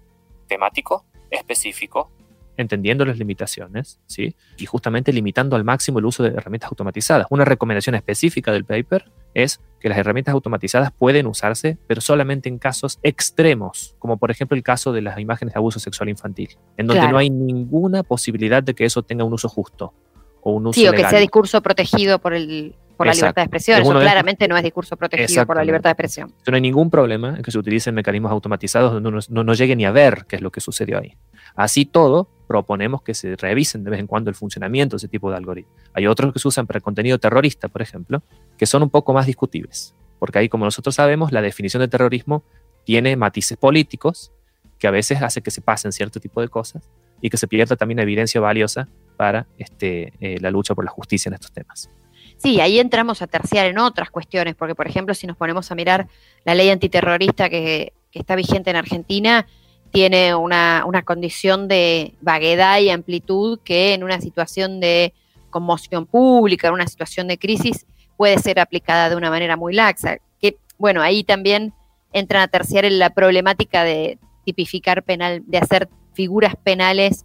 temático, 0.47 1.07
específico, 1.31 2.11
entendiendo 2.57 3.05
las 3.05 3.19
limitaciones, 3.19 4.01
¿sí? 4.07 4.35
Y 4.59 4.67
justamente 4.67 5.13
limitando 5.13 5.57
al 5.57 5.65
máximo 5.65 5.99
el 5.99 6.05
uso 6.07 6.23
de 6.23 6.31
herramientas 6.31 6.71
automatizadas. 6.71 7.27
Una 7.31 7.45
recomendación 7.45 7.95
específica 7.95 8.53
del 8.53 8.65
paper 8.65 9.11
es 9.35 9.61
que 9.81 9.89
las 9.89 9.99
herramientas 9.99 10.35
automatizadas 10.35 10.93
pueden 10.93 11.27
usarse, 11.27 11.79
pero 11.87 12.01
solamente 12.01 12.49
en 12.49 12.59
casos 12.59 12.99
extremos, 13.03 13.97
como 13.99 14.19
por 14.19 14.31
ejemplo 14.31 14.57
el 14.57 14.63
caso 14.63 14.93
de 14.93 15.01
las 15.01 15.19
imágenes 15.19 15.55
de 15.55 15.59
abuso 15.59 15.81
sexual 15.81 16.09
infantil, 16.09 16.51
en 16.77 16.87
donde 16.87 17.09
no 17.09 17.19
hay 17.19 17.31
ninguna 17.31 18.03
posibilidad 18.03 18.63
de 18.63 18.75
que 18.75 18.85
eso 18.85 19.03
tenga 19.03 19.25
un 19.25 19.33
uso 19.33 19.49
justo 19.49 19.95
o 20.43 20.53
un 20.53 20.67
uso 20.67 20.81
Sí, 20.81 20.87
o 20.87 20.93
que 20.93 21.05
sea 21.09 21.19
discurso 21.19 21.63
protegido 21.63 22.19
por 22.19 22.35
el 22.35 22.75
por 23.01 23.07
la 23.07 23.15
libertad 23.15 23.37
de 23.37 23.47
expresión. 23.47 23.81
Eso 23.81 23.93
claramente 23.93 24.47
no 24.47 24.59
es 24.59 24.63
discurso 24.63 24.95
protegido 24.95 25.47
por 25.47 25.57
la 25.57 25.65
libertad 25.65 25.89
de 25.89 25.93
expresión. 25.93 26.35
No 26.47 26.55
hay 26.55 26.61
ningún 26.61 26.91
problema 26.91 27.35
en 27.35 27.43
que 27.43 27.51
se 27.51 27.59
utilicen 27.59 27.95
mecanismos 27.95 28.31
automatizados 28.31 28.93
donde 28.93 29.09
uno 29.09 29.21
no, 29.31 29.43
no 29.43 29.55
llegue 29.55 29.75
ni 29.75 29.87
a 29.87 29.91
ver 29.91 30.27
qué 30.29 30.37
es 30.37 30.43
lo 30.43 30.53
que 30.53 30.61
sucedió 30.61 30.99
ahí. 30.99 31.17
Así 31.55 31.87
todo, 31.87 32.29
proponemos 32.47 33.01
que 33.01 33.15
se 33.15 33.37
revisen 33.37 33.85
de 33.85 33.91
vez 33.91 34.01
en 34.01 34.07
cuando 34.07 34.29
el 34.29 34.37
funcionamiento 34.37 34.97
de 34.97 34.99
ese 34.99 35.09
tipo 35.09 35.31
de 35.31 35.39
algoritmos. 35.39 35.75
Hay 35.95 36.07
otros 36.07 36.31
que 36.35 36.41
se 36.41 36.49
usan 36.49 36.67
para 36.67 36.81
contenido 36.81 37.19
terrorista, 37.19 37.69
por 37.69 37.81
ejemplo, 37.81 38.23
que 38.61 38.67
son 38.67 38.83
un 38.83 38.91
poco 38.91 39.15
más 39.15 39.25
discutibles, 39.25 39.95
porque 40.19 40.39
ahí, 40.39 40.51
como 40.51 40.67
nosotros 40.67 40.95
sabemos, 40.95 41.33
la 41.33 41.41
definición 41.41 41.81
de 41.81 41.89
terrorismo 41.89 42.43
tiene 42.85 43.17
matices 43.17 43.57
políticos 43.57 44.33
que 44.79 44.87
a 44.87 44.91
veces 44.91 45.23
hace 45.23 45.41
que 45.41 45.51
se 45.51 45.63
pasen 45.63 45.93
cierto 45.93 46.21
tipo 46.21 46.43
de 46.43 46.49
cosas 46.49 46.91
y 47.23 47.31
que 47.31 47.39
se 47.39 47.49
pierda 47.49 47.75
también 47.77 48.01
evidencia 48.01 48.39
valiosa 48.39 48.87
para 49.17 49.47
este, 49.57 50.13
eh, 50.21 50.37
la 50.43 50.51
lucha 50.51 50.75
por 50.75 50.85
la 50.85 50.91
justicia 50.91 51.31
en 51.31 51.37
estos 51.37 51.53
temas. 51.53 51.89
Sí, 52.37 52.61
ahí 52.61 52.79
entramos 52.79 53.23
a 53.23 53.27
terciar 53.27 53.65
en 53.65 53.79
otras 53.79 54.11
cuestiones, 54.11 54.57
porque 54.57 54.75
por 54.75 54.87
ejemplo, 54.87 55.15
si 55.15 55.27
nos 55.27 55.39
ponemos 55.39 55.71
a 55.71 55.75
mirar 55.75 56.07
la 56.45 56.55
ley 56.55 56.69
antiterrorista 56.69 57.49
que, 57.49 57.95
que 58.13 58.19
está 58.19 58.37
vigente 58.37 58.69
en 58.69 58.77
Argentina, 58.77 59.47
tiene 59.91 60.35
una, 60.35 60.85
condición 61.07 61.67
de 61.67 62.13
vaguedad 62.21 62.79
y 62.81 62.91
amplitud 62.91 63.59
que 63.65 63.95
en 63.95 64.05
una 64.05 64.21
situación 64.21 64.81
de 64.81 65.15
conmoción 65.49 66.05
pública, 66.05 66.69
en 66.69 66.75
una 66.75 66.87
situación 66.87 67.27
de 67.27 67.39
crisis, 67.39 67.87
puede 68.21 68.37
ser 68.37 68.61
aplicada 68.61 69.09
de 69.09 69.17
una 69.17 69.31
manera 69.31 69.57
muy 69.57 69.73
laxa. 69.73 70.19
Que, 70.43 70.59
bueno, 70.77 71.01
ahí 71.01 71.25
también 71.25 71.73
entran 72.13 72.43
a 72.43 72.49
terciar 72.49 72.85
en 72.85 72.99
la 72.99 73.09
problemática 73.09 73.83
de 73.83 74.19
tipificar 74.45 75.03
penal, 75.03 75.43
de 75.47 75.57
hacer 75.57 75.89
figuras 76.13 76.55
penales 76.63 77.25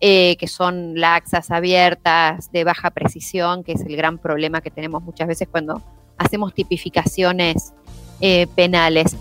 eh, 0.00 0.36
que 0.36 0.46
son 0.46 1.00
laxas, 1.00 1.50
abiertas, 1.50 2.52
de 2.52 2.62
baja 2.62 2.90
precisión, 2.90 3.64
que 3.64 3.72
es 3.72 3.80
el 3.86 3.96
gran 3.96 4.18
problema 4.18 4.60
que 4.60 4.70
tenemos 4.70 5.02
muchas 5.02 5.28
veces 5.28 5.48
cuando 5.50 5.80
hacemos 6.18 6.52
tipificaciones 6.52 7.72
eh, 8.20 8.46
penales. 8.54 9.16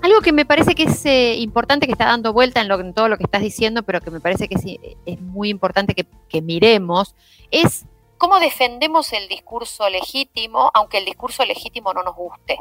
Algo 0.00 0.20
que 0.20 0.32
me 0.32 0.44
parece 0.44 0.76
que 0.76 0.84
es 0.84 1.04
eh, 1.06 1.34
importante, 1.38 1.86
que 1.86 1.92
está 1.92 2.04
dando 2.04 2.32
vuelta 2.32 2.60
en, 2.60 2.94
todo 2.94 3.08
lo 3.08 3.16
que 3.16 3.24
estás 3.24 3.42
diciendo, 3.42 3.82
pero 3.82 4.00
que 4.00 4.12
me 4.12 4.20
parece 4.20 4.46
que 4.46 4.78
es, 5.06 5.20
muy 5.20 5.48
importante 5.48 5.92
que, 5.94 6.40
miremos, 6.40 7.16
es 7.50 7.84
cómo 8.22 8.38
defendemos 8.38 9.12
el 9.12 9.26
discurso 9.26 9.90
legítimo, 9.90 10.70
aunque 10.74 10.98
el 10.98 11.04
discurso 11.04 11.44
legítimo 11.44 11.92
no 11.92 12.04
nos 12.04 12.14
guste. 12.14 12.60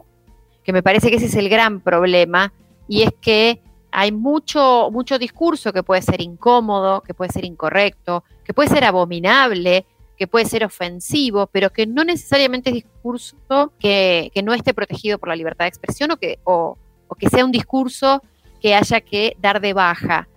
Que 0.64 0.74
me 0.74 0.82
parece 0.82 1.12
que 1.12 1.18
ese 1.18 1.28
es 1.28 1.36
el 1.36 1.50
gran 1.50 1.82
problema, 1.82 2.52
y 2.88 3.04
es 3.04 3.12
que 3.22 3.62
hay 3.92 4.12
mucho, 4.12 4.90
mucho 4.92 5.20
discurso 5.20 5.72
que 5.72 5.84
puede 5.84 6.02
ser 6.02 6.20
incómodo, 6.20 7.02
que 7.02 7.14
puede 7.14 7.32
ser 7.32 7.46
incorrecto, 7.46 8.24
que 8.44 8.56
puede 8.56 8.70
ser 8.70 8.84
abominable, 8.86 9.86
que 10.18 10.26
puede 10.26 10.46
ser 10.46 10.66
ofensivo, 10.66 11.46
pero 11.46 11.70
que 11.70 11.86
no 11.86 12.04
necesariamente 12.04 12.72
es 12.72 12.78
discurso 12.78 13.72
que, 13.78 14.32
no 14.44 14.56
esté 14.56 14.74
protegido 14.74 15.20
por 15.20 15.30
la 15.30 15.36
libertad 15.36 15.66
de 15.66 15.70
expresión 15.70 16.10
o 16.10 16.18
que, 16.18 16.40
o 16.44 16.76
que 17.20 17.30
sea 17.30 17.46
un 17.46 17.52
discurso 17.52 18.24
que 18.60 18.74
haya 18.74 19.00
que 19.00 19.38
dar 19.40 19.62
de 19.62 19.74
baja. 19.74 20.28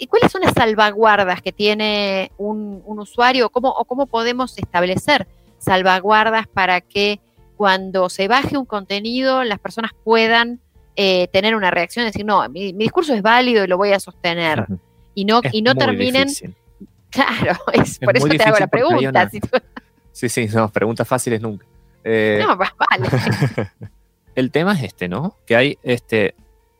¿Y 0.00 0.06
cuáles 0.06 0.32
son 0.32 0.40
las 0.40 0.54
salvaguardas 0.54 1.42
que 1.42 1.52
tiene 1.52 2.32
un, 2.38 2.82
usuario 2.86 3.50
¿Cómo, 3.50 3.68
o 3.68 3.84
cómo 3.84 4.06
podemos 4.06 4.56
establecer 4.56 5.28
salvaguardas 5.58 6.48
para 6.48 6.80
que 6.80 7.20
cuando 7.56 8.08
se 8.08 8.26
baje 8.26 8.56
un 8.56 8.64
contenido 8.64 9.44
las 9.44 9.58
personas 9.58 9.92
puedan 10.02 10.58
eh, 10.96 11.28
tener 11.28 11.54
una 11.54 11.70
reacción 11.70 12.04
y 12.04 12.06
decir, 12.06 12.24
no, 12.24 12.48
mi, 12.48 12.72
discurso 12.72 13.12
es 13.14 13.20
válido 13.20 13.62
y 13.62 13.66
lo 13.66 13.76
voy 13.76 13.92
a 13.92 14.00
sostener. 14.00 14.66
Y 15.14 15.26
no, 15.26 15.42
y 15.52 15.60
no 15.60 15.74
terminen... 15.74 16.28
Claro, 17.10 17.58
es, 17.72 17.98
por 17.98 18.16
eso 18.16 18.26
te 18.28 18.42
hago 18.42 18.58
la 18.58 18.66
pregunta. 18.66 19.30
Sí, 20.12 20.28
sí, 20.28 20.48
no, 20.48 20.68
preguntas 20.68 21.06
fáciles 21.06 21.40
nunca. 21.40 21.64
Eh, 22.02 22.44
no, 22.46 22.56
vale. 22.56 23.70
el 24.34 24.50
tema 24.50 24.72
es 24.74 24.82
este, 24.82 25.08
¿no? 25.08 25.36
Que 25.46 25.56
hay 25.56 25.78
este, 25.82 26.34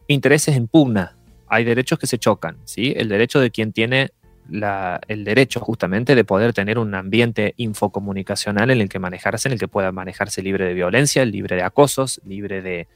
intereses 0.08 0.56
en 0.56 0.66
pugna, 0.66 1.16
hay 1.50 1.64
derechos 1.64 1.98
que 1.98 2.06
se 2.06 2.18
chocan, 2.18 2.56
¿sí? 2.64 2.94
El 2.96 3.08
derecho 3.08 3.40
de 3.40 3.50
quien 3.50 3.72
tiene 3.72 4.10
la, 4.48 5.00
el 5.08 5.24
derecho 5.24 5.60
justamente 5.60 6.14
de 6.14 6.24
poder 6.24 6.52
tener 6.52 6.78
un 6.78 6.94
ambiente 6.94 7.54
infocomunicacional 7.56 8.70
en 8.70 8.80
el 8.80 8.88
que 8.88 8.98
manejarse, 8.98 9.48
en 9.48 9.52
el 9.52 9.58
que 9.58 9.68
pueda 9.68 9.92
manejarse 9.92 10.42
libre 10.42 10.64
de 10.64 10.74
violencia, 10.74 11.24
libre 11.24 11.56
de 11.56 11.62
acosos, 11.62 12.20
libre 12.24 12.62
de, 12.62 12.86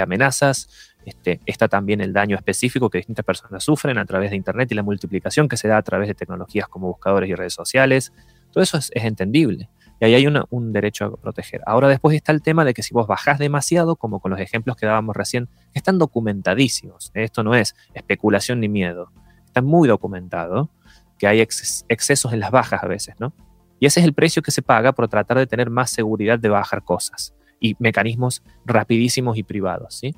amenazas. 0.00 0.94
Este, 1.04 1.40
está 1.46 1.68
también 1.68 2.00
el 2.00 2.12
daño 2.12 2.36
específico 2.36 2.88
que 2.88 2.98
distintas 2.98 3.24
personas 3.24 3.64
sufren 3.64 3.98
a 3.98 4.04
través 4.04 4.30
de 4.30 4.36
Internet 4.36 4.70
y 4.70 4.74
la 4.74 4.82
multiplicación 4.82 5.48
que 5.48 5.56
se 5.56 5.68
da 5.68 5.78
a 5.78 5.82
través 5.82 6.08
de 6.08 6.14
tecnologías 6.14 6.68
como 6.68 6.88
buscadores 6.88 7.28
y 7.28 7.34
redes 7.34 7.54
sociales. 7.54 8.12
Todo 8.52 8.62
eso 8.62 8.78
es 8.78 8.90
entendible. 8.94 9.68
Y 10.02 10.04
ahí 10.04 10.14
hay 10.16 10.26
un 10.26 10.72
derecho 10.72 11.04
a 11.04 11.16
proteger. 11.16 11.60
Ahora 11.64 11.86
después 11.86 12.16
está 12.16 12.32
el 12.32 12.42
tema 12.42 12.64
de 12.64 12.74
que 12.74 12.82
si 12.82 12.92
vos 12.92 13.06
bajás 13.06 13.38
demasiado, 13.38 13.94
como 13.94 14.18
con 14.18 14.32
los 14.32 14.40
ejemplos 14.40 14.76
que 14.76 14.84
dábamos 14.84 15.14
recién, 15.14 15.48
están 15.74 16.00
documentadísimos. 16.00 17.12
Esto 17.14 17.44
no 17.44 17.54
es 17.54 17.76
especulación 17.94 18.58
ni 18.58 18.68
miedo. 18.68 19.12
Está 19.46 19.62
muy 19.62 19.86
documentado 19.86 20.70
que 21.18 21.28
hay 21.28 21.40
excesos 21.40 22.32
en 22.32 22.40
las 22.40 22.50
bajas 22.50 22.82
a 22.82 22.88
veces, 22.88 23.14
¿no? 23.20 23.32
Y 23.78 23.86
ese 23.86 24.00
es 24.00 24.06
el 24.06 24.12
precio 24.12 24.42
que 24.42 24.50
se 24.50 24.60
paga 24.60 24.90
por 24.90 25.06
tratar 25.06 25.38
de 25.38 25.46
tener 25.46 25.70
más 25.70 25.92
seguridad 25.92 26.36
de 26.36 26.48
bajar 26.48 26.82
cosas 26.82 27.32
y 27.60 27.76
mecanismos 27.78 28.42
rapidísimos 28.66 29.38
y 29.38 29.44
privados, 29.44 29.94
¿sí? 29.94 30.16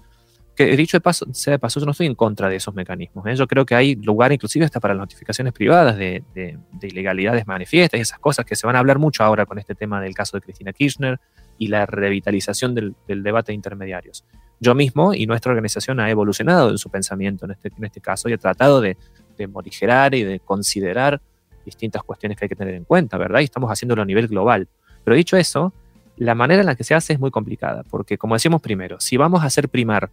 Que 0.55 0.77
dicho 0.77 0.97
de 0.97 1.01
paso, 1.01 1.27
sea 1.33 1.53
de 1.53 1.59
paso, 1.59 1.81
yo 1.81 1.87
no 1.87 1.93
estoy 1.93 2.07
en 2.07 2.15
contra 2.15 2.49
de 2.49 2.57
esos 2.57 2.75
mecanismos. 2.75 3.27
¿eh? 3.27 3.35
Yo 3.35 3.47
creo 3.47 3.67
que 3.67 3.75
hay 3.75 3.97
lugar 3.97 4.33
inclusive 4.33 4.65
hasta 4.65 4.81
para 4.81 4.95
las 4.95 5.03
notificaciones 5.03 5.53
privadas 5.53 5.97
de, 5.97 6.23
de, 6.35 6.59
ilegalidades 6.83 7.47
manifiestas 7.47 7.99
y 7.99 8.03
esas 8.03 8.19
cosas 8.19 8.45
que 8.45 8.55
se 8.55 8.67
van 8.67 8.77
a 8.77 8.79
hablar 8.79 8.99
mucho 8.99 9.25
ahora 9.25 9.47
con 9.47 9.59
este 9.59 9.75
tema 9.75 10.01
del 10.01 10.15
caso 10.15 10.37
de 10.37 10.43
Cristina 10.43 10.73
Kirchner 10.73 11.19
y 11.59 11.69
la 11.69 11.87
revitalización 11.87 12.75
del, 12.75 12.95
del 13.09 13.23
debate 13.23 13.53
de 13.53 13.57
intermediarios. 13.57 14.25
Yo 14.61 14.75
mismo 14.75 15.13
y 15.13 15.27
nuestra 15.27 15.51
organización 15.51 15.99
ha 16.01 16.09
evolucionado 16.11 16.71
en 16.71 16.79
su 16.79 16.91
pensamiento 16.91 17.47
en 17.47 17.53
este, 17.53 17.73
en 17.77 17.85
este 17.85 18.01
caso 18.01 18.29
y 18.29 18.33
ha 18.33 18.39
tratado 18.39 18.81
de, 18.81 18.97
de 19.37 19.47
morigerar 19.49 20.15
y 20.15 20.23
de 20.23 20.41
considerar 20.41 21.21
distintas 21.65 22.03
cuestiones 22.03 22.39
que 22.39 22.45
hay 22.45 22.49
que 22.49 22.57
tener 22.57 22.75
en 22.75 22.85
cuenta, 22.85 23.17
¿verdad? 23.19 23.41
Y 23.41 23.45
estamos 23.45 23.71
haciéndolo 23.71 24.03
a 24.03 24.05
nivel 24.05 24.29
global. 24.29 24.69
Pero 25.03 25.17
dicho 25.17 25.37
eso, 25.37 25.73
la 26.17 26.35
manera 26.35 26.61
en 26.61 26.67
la 26.67 26.77
que 26.77 26.85
se 26.85 26.95
hace 26.95 27.15
es 27.15 27.21
muy 27.21 27.31
complicada, 27.31 27.83
porque 27.91 28.19
como 28.19 28.35
decíamos 28.35 28.63
primero, 28.63 29.01
si 29.01 29.17
vamos 29.17 29.43
a 29.43 29.47
hacer 29.47 29.69
primar 29.69 30.11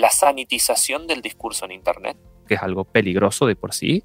la 0.00 0.10
sanitización 0.10 1.06
del 1.06 1.22
discurso 1.22 1.64
en 1.64 1.72
Internet, 1.72 2.16
que 2.46 2.54
es 2.54 2.62
algo 2.62 2.84
peligroso 2.84 3.46
de 3.46 3.56
por 3.56 3.74
sí, 3.74 4.04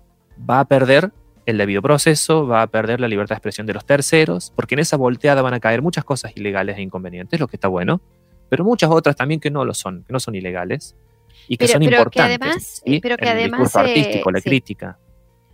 va 0.49 0.59
a 0.59 0.65
perder 0.65 1.11
el 1.45 1.57
debido 1.57 1.81
proceso, 1.81 2.47
va 2.47 2.61
a 2.61 2.67
perder 2.67 2.99
la 2.99 3.07
libertad 3.07 3.35
de 3.35 3.37
expresión 3.37 3.67
de 3.67 3.73
los 3.73 3.85
terceros, 3.85 4.51
porque 4.55 4.75
en 4.75 4.79
esa 4.79 4.97
volteada 4.97 5.41
van 5.41 5.53
a 5.53 5.59
caer 5.59 5.81
muchas 5.81 6.03
cosas 6.03 6.31
ilegales 6.35 6.77
e 6.77 6.81
inconvenientes, 6.81 7.39
lo 7.39 7.47
que 7.47 7.57
está 7.57 7.67
bueno, 7.67 8.01
pero 8.49 8.63
muchas 8.63 8.89
otras 8.89 9.15
también 9.15 9.39
que 9.39 9.49
no 9.49 9.65
lo 9.65 9.73
son, 9.73 10.03
que 10.03 10.13
no 10.13 10.19
son 10.19 10.35
ilegales 10.35 10.95
y 11.47 11.57
que 11.57 11.67
son 11.67 11.83
importantes. 11.83 12.15
Que 12.15 12.21
además, 12.21 12.83
pero 13.01 13.17
que 13.17 13.25
el 13.25 13.31
además, 13.31 13.59
discurso 13.59 13.79
artístico, 13.79 14.31
la 14.31 14.41
crítica, 14.41 14.99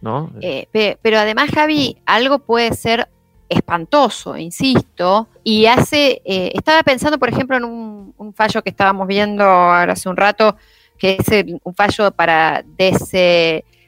¿no? 0.02 0.32
Eh, 0.42 0.68
pero 1.02 1.20
además, 1.20 1.50
Javi, 1.52 1.98
algo 2.06 2.40
puede 2.40 2.74
ser 2.74 3.08
espantoso, 3.50 4.38
insisto, 4.38 5.28
y 5.44 5.66
hace, 5.66 6.22
eh, 6.26 6.52
estaba 6.54 6.84
pensando, 6.84 7.18
por 7.18 7.30
ejemplo, 7.30 7.58
en 7.58 7.64
un, 7.64 8.34
fallo 8.36 8.62
que 8.62 8.70
estábamos 8.70 9.08
viendo 9.08 9.44
ahora 9.44 9.94
hace 9.94 10.10
un 10.10 10.18
rato, 10.18 10.58
que 10.98 11.18
es 11.20 11.46
un 11.64 11.74
fallo 11.74 12.12
para 12.12 12.64
des, 12.78 13.12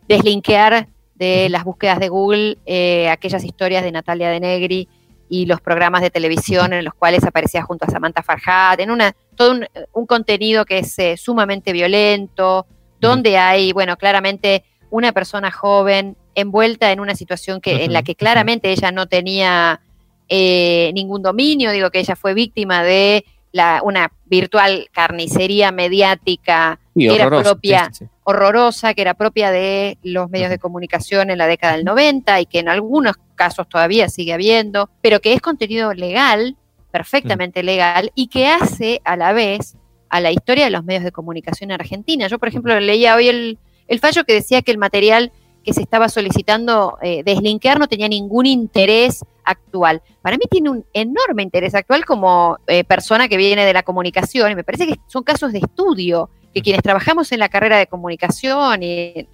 deslinkear 0.07 0.87
de 1.19 1.49
las 1.49 1.65
búsquedas 1.65 1.99
de 1.99 2.07
Google 2.07 2.57
eh, 2.65 3.09
aquellas 3.09 3.43
historias 3.43 3.83
de 3.83 3.91
Natalia 3.91 4.29
de 4.29 4.39
Negri 4.39 4.87
y 5.27 5.45
los 5.45 5.61
programas 5.61 6.01
de 6.01 6.09
televisión 6.09 6.73
en 6.73 6.83
los 6.85 6.93
cuales 6.93 7.23
aparecía 7.23 7.61
junto 7.61 7.85
a 7.85 7.89
Samantha 7.89 8.23
Farhat, 8.23 8.79
en 8.79 8.89
una, 8.89 9.13
todo 9.35 9.59
un, 9.93 10.05
contenido 10.07 10.65
que 10.65 10.79
es 10.79 10.97
eh, 10.97 11.17
sumamente 11.17 11.73
violento, 11.73 12.65
donde 12.99 13.37
hay, 13.37 13.73
bueno, 13.73 13.97
claramente 13.97 14.63
una 14.89 15.11
persona 15.11 15.51
joven 15.51 16.17
envuelta 16.39 16.91
en 16.91 16.99
una 16.99 17.15
situación 17.15 17.61
que, 17.61 17.83
en 17.85 17.93
la 17.93 18.03
que 18.03 18.15
claramente 18.15 18.71
ella 18.71 18.91
no 18.91 19.07
tenía 19.07 19.81
eh, 20.27 20.91
ningún 20.93 21.21
dominio, 21.21 21.71
digo 21.71 21.89
que 21.89 21.99
ella 21.99 22.15
fue 22.15 22.33
víctima 22.33 22.83
de 22.83 23.25
la, 23.51 23.81
una 23.83 24.11
virtual 24.25 24.87
carnicería 24.91 25.71
mediática 25.71 26.79
que 26.95 27.15
era 27.15 27.29
propia, 27.29 27.89
horrorosa, 28.23 28.93
que 28.93 29.01
era 29.01 29.13
propia 29.15 29.51
de 29.51 29.97
los 30.03 30.29
medios 30.29 30.49
de 30.49 30.59
comunicación 30.59 31.29
en 31.29 31.37
la 31.37 31.47
década 31.47 31.73
del 31.73 31.85
90 31.85 32.41
y 32.41 32.45
que 32.45 32.59
en 32.59 32.69
algunos 32.69 33.15
casos 33.35 33.67
todavía 33.67 34.09
sigue 34.09 34.33
habiendo, 34.33 34.89
pero 35.01 35.19
que 35.19 35.33
es 35.33 35.41
contenido 35.41 35.93
legal, 35.93 36.57
perfectamente 36.91 37.63
legal, 37.63 38.11
y 38.15 38.27
que 38.27 38.47
hace 38.47 39.01
a 39.05 39.15
la 39.15 39.33
vez 39.33 39.77
a 40.09 40.19
la 40.19 40.31
historia 40.31 40.65
de 40.65 40.71
los 40.71 40.83
medios 40.83 41.03
de 41.03 41.11
comunicación 41.11 41.71
en 41.71 41.79
Argentina. 41.79 42.27
Yo, 42.27 42.39
por 42.39 42.49
ejemplo, 42.49 42.79
leía 42.79 43.15
hoy 43.15 43.29
el, 43.29 43.57
el 43.87 43.99
fallo 43.99 44.23
que 44.23 44.33
decía 44.33 44.61
que 44.61 44.71
el 44.71 44.77
material 44.77 45.31
que 45.63 45.73
se 45.73 45.81
estaba 45.81 46.09
solicitando 46.09 46.97
eh, 47.01 47.23
deslinkear 47.23 47.79
no 47.79 47.87
tenía 47.87 48.07
ningún 48.07 48.45
interés 48.45 49.23
actual. 49.43 50.01
Para 50.21 50.37
mí 50.37 50.43
tiene 50.49 50.69
un 50.69 50.85
enorme 50.93 51.43
interés 51.43 51.75
actual 51.75 52.05
como 52.05 52.57
eh, 52.67 52.83
persona 52.83 53.27
que 53.27 53.37
viene 53.37 53.65
de 53.65 53.73
la 53.73 53.83
comunicación 53.83 54.51
y 54.51 54.55
me 54.55 54.63
parece 54.63 54.87
que 54.87 54.95
son 55.07 55.23
casos 55.23 55.51
de 55.51 55.59
estudio, 55.59 56.29
que 56.53 56.61
quienes 56.61 56.81
trabajamos 56.81 57.31
en 57.31 57.39
la 57.39 57.49
carrera 57.49 57.77
de 57.77 57.87
comunicación 57.87 58.83
y, 58.83 59.27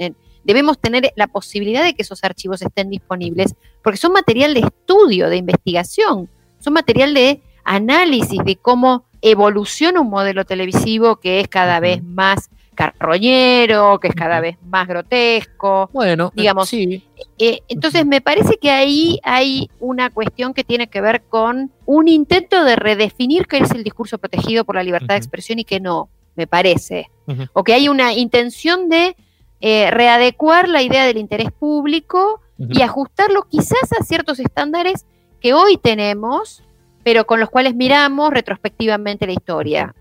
debemos 0.43 0.77
tener 0.79 1.11
la 1.15 1.25
posibilidad 1.25 1.83
de 1.83 1.95
que 1.95 2.03
esos 2.03 2.23
archivos 2.23 2.61
estén 2.61 2.91
disponibles, 2.91 3.55
porque 3.83 3.97
son 3.97 4.13
material 4.13 4.53
de 4.53 4.59
estudio, 4.59 5.27
de 5.27 5.37
investigación, 5.37 6.29
son 6.59 6.73
material 6.73 7.15
de 7.15 7.41
análisis 7.63 8.39
de 8.45 8.55
cómo 8.55 9.05
evoluciona 9.21 10.01
un 10.01 10.09
modelo 10.09 10.45
televisivo 10.45 11.15
que 11.15 11.39
es 11.39 11.47
cada 11.47 11.79
vez 11.79 12.03
más 12.03 12.51
carroñero, 12.75 13.99
que 13.99 14.09
es 14.09 14.15
cada 14.15 14.39
vez 14.39 14.57
más 14.63 14.87
grotesco. 14.87 15.89
Bueno, 15.93 16.31
digamos. 16.35 16.69
Sí. 16.69 17.03
Eh, 17.39 17.61
entonces, 17.67 18.05
me 18.05 18.21
parece 18.21 18.57
que 18.57 18.69
ahí 18.69 19.19
hay 19.23 19.69
una 19.79 20.09
cuestión 20.09 20.53
que 20.53 20.63
tiene 20.63 20.87
que 20.87 21.01
ver 21.01 21.23
con 21.23 21.71
un 21.85 22.07
intento 22.07 22.63
de 22.63 22.75
redefinir 22.75 23.47
qué 23.47 23.57
es 23.57 23.71
el 23.71 23.83
discurso 23.83 24.17
protegido 24.17 24.65
por 24.65 24.75
la 24.75 24.83
libertad 24.83 25.15
de 25.15 25.19
expresión 25.19 25.59
y 25.59 25.63
qué 25.63 25.79
no, 25.79 26.09
me 26.35 26.47
parece. 26.47 27.09
O 27.53 27.63
que 27.63 27.73
hay 27.73 27.89
una 27.89 28.13
intención 28.13 28.87
de 28.89 29.15
eh, 29.61 29.89
readecuar 29.89 30.69
la 30.69 30.83
idea 30.83 31.05
del 31.05 31.17
interés 31.17 31.51
público 31.51 32.41
y 32.57 32.81
ajustarlo 32.81 33.47
quizás 33.49 33.91
a 33.99 34.03
ciertos 34.03 34.39
estándares 34.39 35.05
que 35.41 35.53
hoy 35.53 35.77
tenemos, 35.77 36.63
pero 37.03 37.25
con 37.25 37.39
los 37.39 37.49
cuales 37.49 37.75
miramos 37.75 38.31
retrospectivamente 38.31 39.25
la 39.25 39.33
historia. 39.33 39.95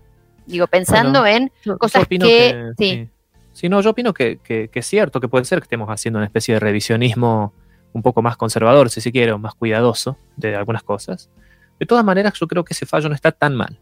Digo, 0.45 0.67
pensando 0.67 1.25
en 1.25 1.51
cosas 1.79 2.07
que, 2.07 2.71
sí. 2.77 3.09
sí. 3.53 3.69
no, 3.69 3.81
yo 3.81 3.91
opino 3.91 4.13
que, 4.13 4.39
es 4.47 4.85
cierto, 4.85 5.19
que 5.19 5.27
puede 5.27 5.45
ser 5.45 5.59
que 5.59 5.63
estemos 5.63 5.89
haciendo 5.89 6.19
una 6.19 6.25
especie 6.25 6.53
de 6.53 6.59
revisionismo 6.59 7.53
un 7.93 8.01
poco 8.01 8.21
más 8.21 8.37
conservador, 8.37 8.89
si 8.89 9.01
se 9.01 9.11
quiere, 9.11 9.31
o 9.31 9.37
más 9.37 9.55
cuidadoso 9.55 10.17
de 10.35 10.55
algunas 10.55 10.83
cosas. 10.83 11.29
De 11.79 11.85
todas 11.85 12.05
maneras, 12.05 12.33
yo 12.39 12.47
creo 12.47 12.63
que 12.63 12.73
ese 12.73 12.85
fallo 12.85 13.09
no 13.09 13.15
está 13.15 13.31
tan 13.31 13.55
mal. 13.55 13.79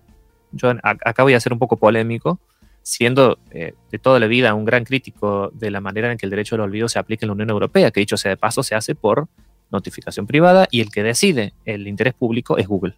Yo 0.51 0.71
acá 0.83 1.23
voy 1.23 1.33
a 1.33 1.39
ser 1.39 1.51
un 1.51 1.59
poco 1.59 1.77
polémico, 1.77 2.39
siendo 2.83 3.39
eh, 3.51 3.73
de 3.91 3.99
toda 3.99 4.19
la 4.19 4.27
vida 4.27 4.53
un 4.53 4.65
gran 4.65 4.83
crítico 4.83 5.49
de 5.53 5.71
la 5.71 5.81
manera 5.81 6.11
en 6.11 6.17
que 6.17 6.25
el 6.25 6.29
derecho 6.29 6.55
al 6.55 6.61
olvido 6.61 6.87
se 6.89 6.99
aplica 6.99 7.25
en 7.25 7.29
la 7.29 7.33
Unión 7.33 7.49
Europea, 7.49 7.91
que 7.91 8.01
dicho 8.01 8.17
sea 8.17 8.29
de 8.29 8.37
paso, 8.37 8.61
se 8.61 8.75
hace 8.75 8.93
por 8.93 9.27
notificación 9.71 10.27
privada 10.27 10.67
y 10.69 10.81
el 10.81 10.91
que 10.91 11.01
decide 11.01 11.53
el 11.65 11.87
interés 11.87 12.13
público 12.13 12.57
es 12.57 12.67
Google. 12.67 12.95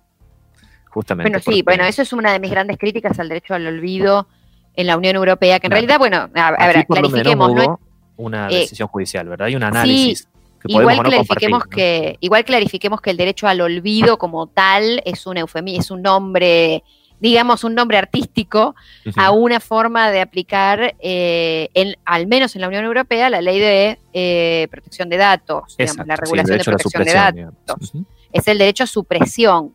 Bueno, 1.15 1.39
sí, 1.39 1.61
bueno, 1.61 1.83
eso 1.83 2.01
es 2.01 2.13
una 2.13 2.31
de 2.31 2.39
mis 2.39 2.51
grandes 2.51 2.77
críticas 2.77 3.19
al 3.19 3.29
derecho 3.29 3.53
al 3.53 3.67
olvido 3.67 4.27
en 4.75 4.87
la 4.87 4.97
Unión 4.97 5.15
Europea, 5.15 5.59
que 5.59 5.67
en 5.67 5.71
realidad, 5.71 5.99
bueno, 5.99 6.29
a, 6.33 6.67
ver, 6.67 6.85
clarifiquemos. 6.85 7.53
¿no? 7.53 7.79
una 8.17 8.47
eh, 8.49 8.59
decisión 8.59 8.87
judicial, 8.87 9.27
¿verdad? 9.27 9.47
Y 9.47 9.55
un 9.55 9.63
análisis. 9.63 10.27
que 10.61 10.71
igual, 10.71 11.01
clarifiquemos 11.01 11.65
que, 11.65 12.17
igual 12.19 12.45
clarifiquemos 12.45 13.01
que 13.01 13.11
el 13.11 13.17
derecho 13.17 13.47
al 13.47 13.61
olvido 13.61 14.17
como 14.17 14.47
tal 14.47 15.01
es 15.05 15.25
un 15.27 15.37
eufemismo, 15.37 15.81
es 15.81 15.91
un 15.91 16.01
nombre, 16.01 16.83
digamos, 17.19 17.63
un 17.63 17.75
nombre 17.75 17.97
artístico 17.97 18.75
a 19.15 19.31
una 19.31 19.59
forma 19.59 20.11
de 20.11 20.21
aplicar, 20.21 20.95
eh, 20.99 21.69
en, 21.73 21.95
al 22.05 22.27
menos 22.27 22.55
en 22.55 22.61
la 22.61 22.67
Unión 22.67 22.85
Europea, 22.85 23.29
la 23.29 23.41
ley 23.41 23.59
de 23.59 23.99
eh, 24.13 24.67
protección 24.71 25.09
de 25.09 25.17
datos, 25.17 25.75
digamos, 25.77 26.07
la 26.07 26.15
regulación 26.15 26.57
de 26.57 26.63
protección 26.63 27.03
de 27.03 27.13
datos. 27.13 27.93
Es 28.31 28.47
el 28.47 28.57
derecho 28.57 28.83
a 28.83 28.87
supresión 28.87 29.73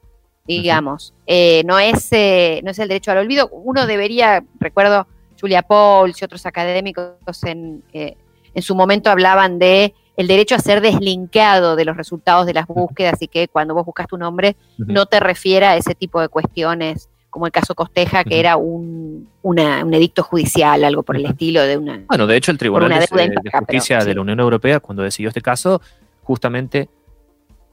digamos. 0.59 1.15
Eh, 1.27 1.63
no, 1.65 1.79
es, 1.79 2.09
eh, 2.13 2.61
no 2.65 2.71
es 2.71 2.79
el 2.79 2.89
derecho 2.89 3.13
al 3.13 3.19
olvido. 3.19 3.49
Uno 3.49 3.87
debería, 3.87 4.45
recuerdo, 4.59 5.07
Julia 5.41 5.63
Pauls 5.63 6.21
y 6.21 6.25
otros 6.25 6.45
académicos 6.47 7.15
en, 7.45 7.83
eh, 7.93 8.17
en 8.55 8.63
su 8.63 8.75
momento 8.75 9.11
hablaban 9.11 9.59
de 9.59 9.95
el 10.17 10.27
derecho 10.27 10.55
a 10.55 10.59
ser 10.59 10.83
deslinkeado 10.83 11.77
de 11.77 11.85
los 11.85 11.97
resultados 11.97 12.45
de 12.45 12.53
las 12.53 12.67
búsquedas 12.67 13.23
y 13.23 13.29
que 13.29 13.49
cuando 13.49 13.75
vos 13.75 13.87
buscas 13.87 14.07
tu 14.07 14.19
nombre 14.19 14.55
no 14.77 15.07
te 15.07 15.19
refiera 15.19 15.71
a 15.71 15.77
ese 15.77 15.95
tipo 15.95 16.21
de 16.21 16.29
cuestiones, 16.29 17.09
como 17.31 17.47
el 17.47 17.53
caso 17.53 17.75
Costeja, 17.75 18.23
que 18.25 18.39
era 18.39 18.57
un, 18.59 19.29
un 19.41 19.59
edicto 19.95 20.23
judicial, 20.23 20.85
algo 20.85 21.05
por 21.05 21.17
el 21.17 21.25
estilo 21.25 21.63
de 21.63 21.79
una... 21.79 22.03
Bueno, 22.07 22.27
de 22.27 22.37
hecho 22.37 22.51
el 22.51 22.59
Tribunal 22.59 23.01
de, 23.01 23.51
Justicia 23.51 24.05
de 24.05 24.15
la 24.15 24.21
Unión 24.21 24.41
Europea, 24.41 24.81
cuando 24.81 25.03
decidió 25.03 25.29
este 25.29 25.41
caso, 25.41 25.81
justamente 26.23 26.91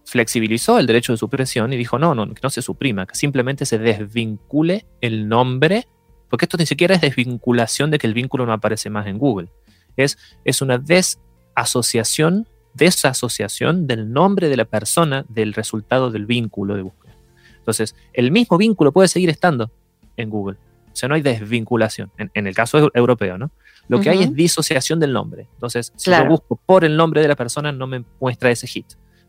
flexibilizó 0.07 0.79
el 0.79 0.87
derecho 0.87 1.11
de 1.11 1.17
supresión 1.17 1.73
y 1.73 1.77
dijo, 1.77 1.99
no, 1.99 2.15
no, 2.15 2.33
que 2.33 2.39
no 2.41 2.49
se 2.49 2.61
suprima, 2.61 3.05
que 3.05 3.15
simplemente 3.15 3.65
se 3.65 3.77
desvincule 3.77 4.85
el 5.01 5.27
nombre, 5.27 5.85
porque 6.29 6.45
esto 6.45 6.57
ni 6.57 6.65
siquiera 6.65 6.95
es 6.95 7.01
desvinculación 7.01 7.91
de 7.91 7.99
que 7.99 8.07
el 8.07 8.13
vínculo 8.13 8.45
no 8.45 8.53
aparece 8.53 8.89
más 8.89 9.05
en 9.07 9.17
Google, 9.17 9.49
es, 9.97 10.17
es 10.45 10.61
una 10.61 10.77
desasociación, 10.77 12.47
desasociación 12.73 13.85
del 13.85 14.13
nombre 14.13 14.47
de 14.47 14.55
la 14.55 14.63
persona 14.63 15.25
del 15.27 15.53
resultado 15.53 16.09
del 16.09 16.25
vínculo 16.25 16.75
de 16.75 16.83
búsqueda. 16.83 17.13
Entonces, 17.57 17.93
el 18.13 18.31
mismo 18.31 18.57
vínculo 18.57 18.93
puede 18.93 19.09
seguir 19.09 19.29
estando 19.29 19.71
en 20.15 20.29
Google. 20.29 20.57
O 20.93 20.95
sea, 20.95 21.09
no 21.09 21.15
hay 21.15 21.21
desvinculación, 21.21 22.11
en, 22.17 22.47
el 22.47 22.55
caso 22.55 22.89
europeo, 22.93 23.37
¿no? 23.37 23.51
Lo 23.89 23.99
que 23.99 24.09
hay 24.09 24.23
es 24.23 24.33
disociación 24.33 25.01
del 25.01 25.11
nombre. 25.11 25.47
Entonces, 25.53 25.91
si 25.97 26.09
lo 26.09 26.25
busco 26.27 26.55
por 26.65 26.85
el 26.85 26.95
nombre 26.95 27.21
de 27.21 27.27
la 27.27 27.35
persona, 27.35 27.73
no 27.73 27.87
me 27.87 28.05
muestra 28.19 28.51
ese 28.51 28.67
hit. 28.67 28.85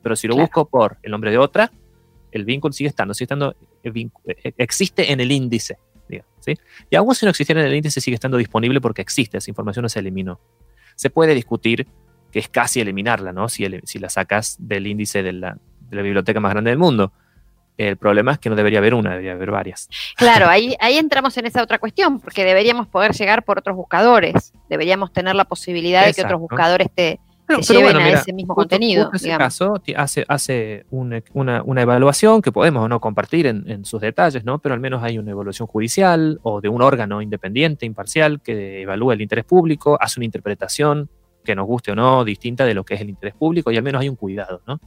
Pero 0.08 0.16
si 0.16 0.26
lo 0.26 0.36
busco 0.36 0.64
por 0.64 0.96
el 1.02 1.10
nombre 1.10 1.30
de 1.30 1.36
otra, 1.36 1.70
el 2.32 2.46
vínculo 2.46 2.72
sigue 2.72 2.88
estando, 2.88 3.12
sigue 3.12 3.26
estando, 3.26 3.54
eh, 3.84 3.92
eh, 4.24 4.52
existe 4.56 5.12
en 5.12 5.20
el 5.20 5.30
índice. 5.30 5.76
¿sí? 6.40 6.54
Y 6.88 6.96
aún 6.96 7.14
si 7.14 7.26
no 7.26 7.30
existiera 7.30 7.60
en 7.60 7.66
el 7.66 7.74
índice, 7.74 8.00
sigue 8.00 8.14
estando 8.14 8.38
disponible 8.38 8.80
porque 8.80 9.02
existe, 9.02 9.36
esa 9.36 9.50
información 9.50 9.82
no 9.82 9.90
se 9.90 9.98
eliminó. 9.98 10.40
Se 10.94 11.10
puede 11.10 11.34
discutir 11.34 11.86
que 12.32 12.38
es 12.38 12.48
casi 12.48 12.80
eliminarla, 12.80 13.34
¿no? 13.34 13.50
Si, 13.50 13.66
si 13.84 13.98
la 13.98 14.08
sacas 14.08 14.56
del 14.58 14.86
índice 14.86 15.22
de 15.22 15.34
la, 15.34 15.58
biblioteca 15.90 16.40
más 16.40 16.52
grande 16.52 16.70
del 16.70 16.78
mundo. 16.78 17.12
El 17.76 17.98
problema 17.98 18.32
es 18.32 18.38
que 18.38 18.48
no 18.48 18.56
debería 18.56 18.78
haber 18.78 18.94
una, 18.94 19.10
debería 19.10 19.32
haber 19.32 19.50
varias. 19.50 19.90
Claro, 20.16 20.48
ahí, 20.48 20.74
ahí 20.80 20.96
entramos 20.96 21.36
en 21.36 21.44
esa 21.44 21.62
otra 21.62 21.78
cuestión, 21.78 22.18
porque 22.18 22.46
deberíamos 22.46 22.88
poder 22.88 23.12
llegar 23.12 23.44
por 23.44 23.58
otros 23.58 23.76
buscadores. 23.76 24.54
Deberíamos 24.70 25.12
tener 25.12 25.34
la 25.34 25.44
posibilidad 25.44 26.06
de 26.06 26.14
que 26.14 26.22
otros 26.22 26.40
buscadores 26.40 26.88
te, 26.94 27.20
lleven 27.60 27.96
a 27.96 28.10
ese 28.10 28.32
mismo 28.32 28.54
contenido. 28.54 29.08
en 29.08 29.16
ese 29.16 29.36
caso 29.36 29.80
hace, 29.96 30.24
hace 30.28 30.86
una, 30.90 31.22
una, 31.32 31.82
evaluación 31.82 32.42
que 32.42 32.52
podemos 32.52 32.84
o 32.84 32.88
no 32.88 33.00
compartir 33.00 33.46
en, 33.46 33.68
en, 33.70 33.84
sus 33.84 34.00
detalles, 34.00 34.44
¿no? 34.44 34.58
Pero 34.58 34.74
al 34.74 34.80
menos 34.80 35.02
hay 35.02 35.18
una 35.18 35.30
evaluación 35.30 35.66
judicial 35.66 36.38
o 36.42 36.60
de 36.60 36.68
un 36.68 36.82
órgano 36.82 37.22
independiente, 37.22 37.86
imparcial, 37.86 38.40
que 38.40 38.82
evalúa 38.82 39.14
el 39.14 39.20
interés 39.20 39.44
público, 39.44 39.98
hace 40.00 40.20
una 40.20 40.26
interpretación 40.26 41.08
que 41.44 41.54
nos 41.54 41.66
guste 41.66 41.92
o 41.92 41.94
no, 41.94 42.24
distinta 42.24 42.66
de 42.66 42.74
lo 42.74 42.84
que 42.84 42.94
es 42.94 43.00
el 43.00 43.08
interés 43.08 43.34
público, 43.34 43.70
y 43.70 43.76
al 43.76 43.82
menos 43.82 44.02
hay 44.02 44.08
un 44.08 44.16
cuidado, 44.16 44.60
¿no? 44.66 44.80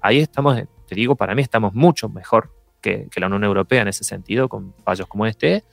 Ahí 0.00 0.20
estamos, 0.20 0.56
te 0.86 0.94
digo, 0.94 1.16
para 1.16 1.34
mí 1.34 1.42
estamos 1.42 1.74
mucho 1.74 2.08
mejor 2.08 2.50
que, 2.80 3.08
la 3.16 3.26
Unión 3.26 3.44
Europea 3.44 3.82
en 3.82 3.88
ese 3.88 4.04
sentido, 4.04 4.48
con 4.48 4.74
fallos 4.84 5.06
como 5.08 5.26
este, 5.26 5.64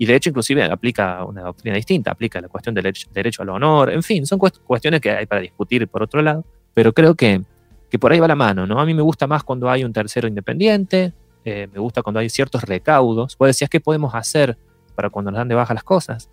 y 0.00 0.06
de 0.06 0.16
hecho 0.16 0.30
inclusive 0.30 0.64
aplica 0.64 1.22
una 1.26 1.42
doctrina 1.42 1.76
distinta, 1.76 2.10
aplica 2.10 2.40
la 2.40 2.48
cuestión 2.48 2.74
del 2.74 2.90
derecho 3.12 3.42
al 3.42 3.50
honor, 3.50 3.90
en 3.90 4.02
fin, 4.02 4.24
son 4.24 4.38
cuestiones 4.38 4.98
que 4.98 5.10
hay 5.10 5.26
para 5.26 5.42
discutir 5.42 5.86
por 5.88 6.02
otro 6.02 6.22
lado, 6.22 6.42
pero 6.72 6.94
creo 6.94 7.14
que, 7.14 7.42
que 7.90 7.98
por 7.98 8.10
ahí 8.10 8.18
va 8.18 8.26
la 8.26 8.34
mano, 8.34 8.66
¿no? 8.66 8.80
A 8.80 8.86
mí 8.86 8.94
me 8.94 9.02
gusta 9.02 9.26
más 9.26 9.44
cuando 9.44 9.68
hay 9.68 9.84
un 9.84 9.92
tercero 9.92 10.26
independiente, 10.26 11.12
eh, 11.44 11.68
me 11.70 11.78
gusta 11.80 12.02
cuando 12.02 12.18
hay 12.18 12.30
ciertos 12.30 12.62
recaudos, 12.62 13.36
vos 13.36 13.46
decías, 13.46 13.68
¿qué 13.68 13.78
podemos 13.78 14.14
hacer 14.14 14.56
para 14.94 15.10
cuando 15.10 15.32
nos 15.32 15.36
dan 15.38 15.48
de 15.48 15.54
baja 15.54 15.74
las 15.74 15.84
cosas? 15.84 16.30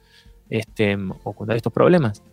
Este, 0.50 0.98
o 1.26 1.34
cuando 1.34 1.52
hay 1.52 1.58
estos 1.58 1.74
problemas. 1.74 2.24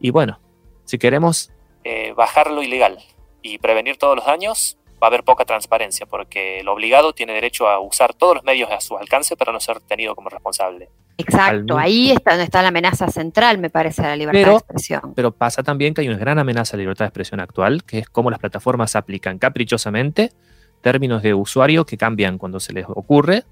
Y 0.00 0.10
bueno, 0.10 0.38
si 0.84 0.98
queremos 0.98 1.50
eh, 1.82 2.12
bajar 2.14 2.50
lo 2.50 2.62
ilegal 2.62 2.98
y 3.40 3.56
prevenir 3.56 3.96
todos 3.96 4.16
los 4.16 4.26
daños, 4.26 4.77
va 5.02 5.06
a 5.06 5.08
haber 5.08 5.24
poca 5.24 5.44
transparencia, 5.44 6.06
porque 6.06 6.60
el 6.60 6.68
obligado 6.68 7.12
tiene 7.12 7.32
derecho 7.32 7.68
a 7.68 7.80
usar 7.80 8.14
todos 8.14 8.36
los 8.36 8.44
medios 8.44 8.70
a 8.70 8.80
su 8.80 8.96
alcance 8.96 9.36
para 9.36 9.52
no 9.52 9.60
ser 9.60 9.80
tenido 9.80 10.14
como 10.14 10.28
responsable. 10.28 10.88
Exacto, 11.16 11.76
ahí 11.76 12.10
está 12.10 12.32
donde 12.32 12.44
está 12.44 12.62
la 12.62 12.68
amenaza 12.68 13.08
central, 13.08 13.58
me 13.58 13.70
parece, 13.70 14.02
a 14.02 14.08
la 14.08 14.16
libertad 14.16 14.50
de 14.50 14.56
expresión. 14.56 15.14
Pero 15.14 15.32
pasa 15.32 15.62
también 15.62 15.94
que 15.94 16.02
hay 16.02 16.08
una 16.08 16.18
gran 16.18 16.38
amenaza 16.38 16.76
a 16.76 16.76
la 16.76 16.82
libertad 16.82 17.06
de 17.06 17.08
expresión 17.08 17.40
actual, 17.40 17.84
que 17.84 17.98
es 17.98 18.08
cómo 18.08 18.30
las 18.30 18.38
plataformas 18.38 18.94
aplican 18.94 19.38
caprichosamente 19.38 20.32
términos 20.80 21.22
de 21.22 21.34
usuario 21.34 21.84
que 21.84 21.96
cambian 21.96 22.38
cuando 22.38 22.60
se 22.60 22.72
les 22.72 22.86
ocurre 22.88 23.44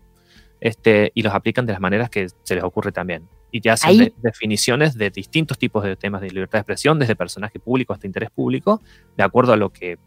este, 0.60 1.10
y 1.14 1.22
los 1.22 1.34
aplican 1.34 1.66
de 1.66 1.72
las 1.72 1.80
maneras 1.80 2.08
que 2.08 2.28
se 2.42 2.54
les 2.54 2.64
ocurre 2.64 2.92
también. 2.92 3.28
Y 3.50 3.60
te 3.60 3.70
hacen 3.70 4.12
definiciones 4.18 4.96
de 4.96 5.10
distintos 5.10 5.58
tipos 5.58 5.82
de 5.82 5.96
temas 5.96 6.20
de 6.20 6.30
libertad 6.30 6.58
de 6.58 6.60
expresión, 6.60 6.98
desde 6.98 7.16
personaje 7.16 7.58
público 7.58 7.92
hasta 7.92 8.06
interés 8.06 8.30
público, 8.30 8.80
de 9.16 9.22
acuerdo 9.22 9.52
a 9.52 9.56
lo 9.56 9.70
que 9.70 9.98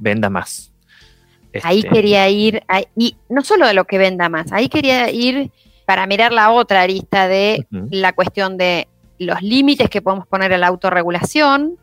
venda 0.00 0.30
más. 0.30 0.72
Ahí 1.62 1.78
este, 1.78 1.90
quería 1.90 2.28
ir, 2.28 2.62
y 2.96 3.16
no 3.28 3.42
solo 3.42 3.66
de 3.66 3.74
lo 3.74 3.84
que 3.84 3.98
venda 3.98 4.28
más, 4.28 4.52
ahí 4.52 4.68
quería 4.68 5.10
ir 5.10 5.50
para 5.84 6.06
mirar 6.06 6.32
la 6.32 6.50
otra 6.50 6.82
arista 6.82 7.26
de 7.26 7.66
la 7.90 8.12
cuestión 8.12 8.56
de 8.56 8.88
los 9.18 9.42
límites 9.42 9.90
que 9.90 10.02
podemos 10.02 10.26
poner 10.26 10.52
a 10.52 10.58
la 10.58 10.68
autorregulación, 10.68 11.76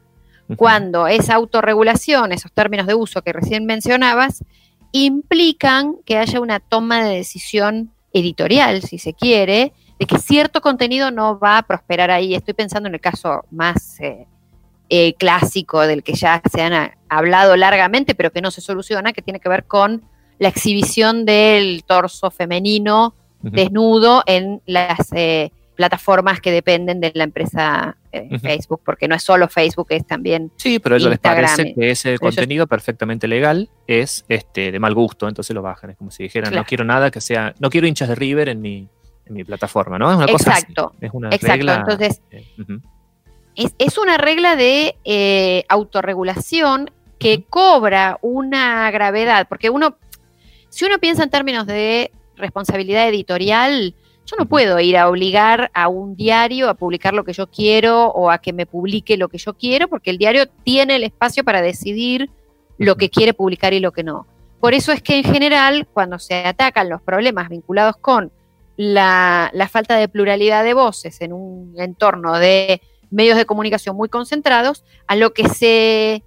cuando 0.55 1.07
esa 1.07 1.35
autorregulación, 1.35 2.31
esos 2.31 2.51
términos 2.53 2.87
de 2.87 2.95
uso 2.95 3.21
que 3.21 3.33
recién 3.33 3.65
mencionabas, 3.65 4.45
implican 4.93 5.97
que 6.05 6.17
haya 6.17 6.39
una 6.39 6.61
toma 6.61 7.03
de 7.03 7.17
decisión 7.17 7.91
editorial, 8.13 8.81
si 8.81 8.97
se 8.97 9.13
quiere, 9.13 9.73
de 9.99 10.05
que 10.05 10.17
cierto 10.19 10.61
contenido 10.61 11.11
no 11.11 11.37
va 11.37 11.57
a 11.57 11.63
prosperar 11.63 12.11
ahí. 12.11 12.33
Estoy 12.33 12.53
pensando 12.53 12.87
en 12.87 12.95
el 12.95 13.01
caso 13.01 13.43
más 13.51 13.99
eh, 13.99 14.25
eh, 14.89 15.13
clásico 15.15 15.81
del 15.81 16.03
que 16.03 16.13
ya 16.13 16.41
se 16.51 16.61
han 16.61 16.91
hablado 17.09 17.55
largamente, 17.55 18.15
pero 18.15 18.31
que 18.31 18.41
no 18.41 18.51
se 18.51 18.61
soluciona, 18.61 19.13
que 19.13 19.21
tiene 19.21 19.39
que 19.39 19.49
ver 19.49 19.65
con 19.65 20.03
la 20.39 20.49
exhibición 20.49 21.25
del 21.25 21.83
torso 21.85 22.31
femenino 22.31 23.15
desnudo 23.41 24.23
en 24.25 24.61
las 24.65 25.11
eh, 25.13 25.51
plataformas 25.75 26.41
que 26.41 26.51
dependen 26.51 26.99
de 26.99 27.11
la 27.13 27.23
empresa 27.23 27.97
eh, 28.11 28.39
Facebook, 28.39 28.81
porque 28.83 29.07
no 29.07 29.15
es 29.15 29.23
solo 29.23 29.47
Facebook, 29.47 29.87
es 29.89 30.05
también. 30.05 30.51
Sí, 30.57 30.79
pero 30.79 30.95
a 30.95 30.97
ellos 30.97 31.11
les 31.11 31.19
parece 31.19 31.73
que 31.73 31.91
ese 31.91 32.17
contenido 32.17 32.67
perfectamente 32.67 33.27
legal 33.27 33.69
es 33.85 34.25
este 34.27 34.71
de 34.71 34.79
mal 34.79 34.93
gusto, 34.93 35.27
entonces 35.27 35.53
lo 35.53 35.61
bajan. 35.61 35.91
Es 35.91 35.97
como 35.97 36.11
si 36.11 36.23
dijeran, 36.23 36.53
no 36.53 36.65
quiero 36.65 36.83
nada 36.83 37.11
que 37.11 37.21
sea, 37.21 37.53
no 37.59 37.69
quiero 37.69 37.87
hinchas 37.87 38.09
de 38.09 38.15
River 38.15 38.49
en 38.49 38.59
mi, 38.59 38.89
en 39.25 39.33
mi 39.33 39.43
plataforma, 39.43 39.99
¿no? 39.99 40.09
Es 40.09 40.17
una 40.17 40.25
Exacto. 40.25 40.93
Es 40.99 41.11
una 41.13 41.29
Exacto. 41.29 41.71
Entonces, 41.71 42.21
es, 43.57 43.97
una 43.97 44.17
regla 44.17 44.55
de 44.55 44.95
eh, 45.03 45.63
autorregulación 45.67 46.91
que 47.17 47.43
cobra 47.43 48.19
una 48.21 48.89
gravedad, 48.91 49.47
porque 49.49 49.71
uno, 49.71 49.97
si 50.69 50.85
uno 50.85 50.99
piensa 50.99 51.23
en 51.23 51.31
términos 51.31 51.65
de 51.65 52.11
responsabilidad 52.35 53.09
editorial, 53.09 53.95
yo 54.27 54.35
no 54.37 54.45
puedo 54.45 54.79
ir 54.79 54.97
a 54.97 55.09
obligar 55.09 55.71
a 55.73 55.87
un 55.87 56.15
diario 56.15 56.69
a 56.69 56.75
publicar 56.75 57.15
lo 57.15 57.23
que 57.23 57.33
yo 57.33 57.47
quiero 57.47 58.07
o 58.09 58.29
a 58.29 58.37
que 58.37 58.53
me 58.53 58.67
publique 58.67 59.17
lo 59.17 59.29
que 59.29 59.39
yo 59.39 59.55
quiero, 59.55 59.87
porque 59.87 60.11
el 60.11 60.19
diario 60.19 60.47
tiene 60.63 60.97
el 60.97 61.03
espacio 61.03 61.43
para 61.43 61.61
decidir 61.61 62.29
lo 62.77 62.95
que 62.95 63.09
quiere 63.09 63.33
publicar 63.33 63.73
y 63.73 63.79
lo 63.79 63.91
que 63.91 64.03
no. 64.03 64.27
Por 64.59 64.75
eso 64.75 64.91
es 64.91 65.01
que 65.01 65.17
en 65.17 65.23
general, 65.23 65.87
cuando 65.91 66.19
se 66.19 66.45
atacan 66.45 66.89
los 66.89 67.01
problemas 67.01 67.49
vinculados 67.49 67.97
con 67.97 68.31
la 68.75 69.69
falta 69.71 69.95
de 69.95 70.07
pluralidad 70.07 70.63
de 70.63 70.75
voces 70.75 71.21
en 71.21 71.33
un 71.33 71.73
entorno 71.77 72.37
de 72.37 72.81
medios 73.09 73.37
de 73.37 73.45
comunicación 73.45 73.95
muy 73.95 74.09
concentrados, 74.09 74.83
a 75.07 75.15
lo 75.15 75.33
que 75.33 75.47
se 75.47 76.23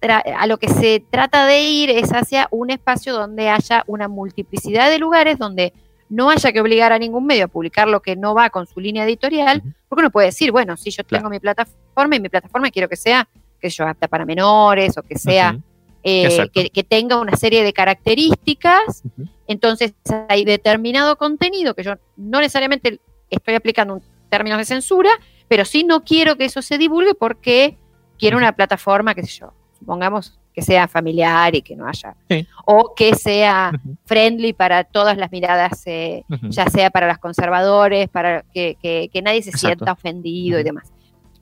a 0.00 0.46
lo 0.46 0.58
que 0.58 0.68
se 0.68 1.02
trata 1.10 1.44
de 1.46 1.62
ir 1.62 1.90
es 1.90 2.12
hacia 2.12 2.46
un 2.52 2.70
espacio 2.70 3.12
donde 3.12 3.48
haya 3.48 3.82
una 3.88 4.06
multiplicidad 4.06 4.90
de 4.90 5.00
lugares 5.00 5.38
donde 5.38 5.72
no 6.08 6.30
haya 6.30 6.52
que 6.52 6.60
obligar 6.60 6.92
a 6.92 6.98
ningún 6.98 7.26
medio 7.26 7.46
a 7.46 7.48
publicar 7.48 7.88
lo 7.88 8.00
que 8.00 8.16
no 8.16 8.34
va 8.34 8.50
con 8.50 8.66
su 8.66 8.80
línea 8.80 9.04
editorial, 9.04 9.62
porque 9.88 10.00
uno 10.00 10.10
puede 10.10 10.28
decir, 10.28 10.52
bueno, 10.52 10.76
si 10.76 10.90
yo 10.90 11.04
tengo 11.04 11.28
mi 11.28 11.40
plataforma 11.40 12.16
y 12.16 12.20
mi 12.20 12.28
plataforma 12.28 12.70
quiero 12.70 12.88
que 12.88 12.96
sea, 12.96 13.28
que 13.60 13.68
yo 13.68 13.86
apta 13.86 14.08
para 14.08 14.24
menores 14.24 14.96
o 14.96 15.02
que 15.02 15.18
sea, 15.18 15.58
eh, 16.02 16.48
que, 16.52 16.84
tenga 16.84 17.20
una 17.20 17.36
serie 17.36 17.62
de 17.62 17.72
características, 17.72 19.02
entonces 19.46 19.94
hay 20.28 20.44
determinado 20.44 21.16
contenido 21.16 21.74
que 21.74 21.82
yo 21.82 21.94
no 22.16 22.40
necesariamente 22.40 23.00
estoy 23.28 23.54
aplicando 23.54 23.94
un 23.94 24.02
términos 24.30 24.58
de 24.58 24.64
censura, 24.64 25.10
pero 25.48 25.64
sí 25.64 25.84
no 25.84 26.04
quiero 26.04 26.36
que 26.36 26.44
eso 26.44 26.62
se 26.62 26.78
divulgue 26.78 27.14
porque 27.14 27.76
quiero 28.18 28.36
una 28.36 28.52
plataforma, 28.52 29.14
qué 29.14 29.22
sé 29.22 29.40
yo, 29.40 29.52
supongamos 29.78 30.38
que 30.52 30.62
sea 30.62 30.88
familiar 30.88 31.54
y 31.54 31.62
que 31.62 31.76
no 31.76 31.86
haya, 31.86 32.16
o 32.64 32.92
que 32.96 33.14
sea 33.14 33.70
friendly 34.06 34.52
para 34.52 34.82
todas 34.84 35.16
las 35.16 35.30
miradas, 35.30 35.82
eh, 35.86 36.24
ya 36.48 36.68
sea 36.68 36.90
para 36.90 37.06
los 37.06 37.18
conservadores, 37.18 38.08
para 38.08 38.42
que, 38.52 39.08
nadie 39.22 39.42
se 39.42 39.52
sienta 39.52 39.92
ofendido 39.92 40.58
y 40.58 40.64
demás. 40.64 40.92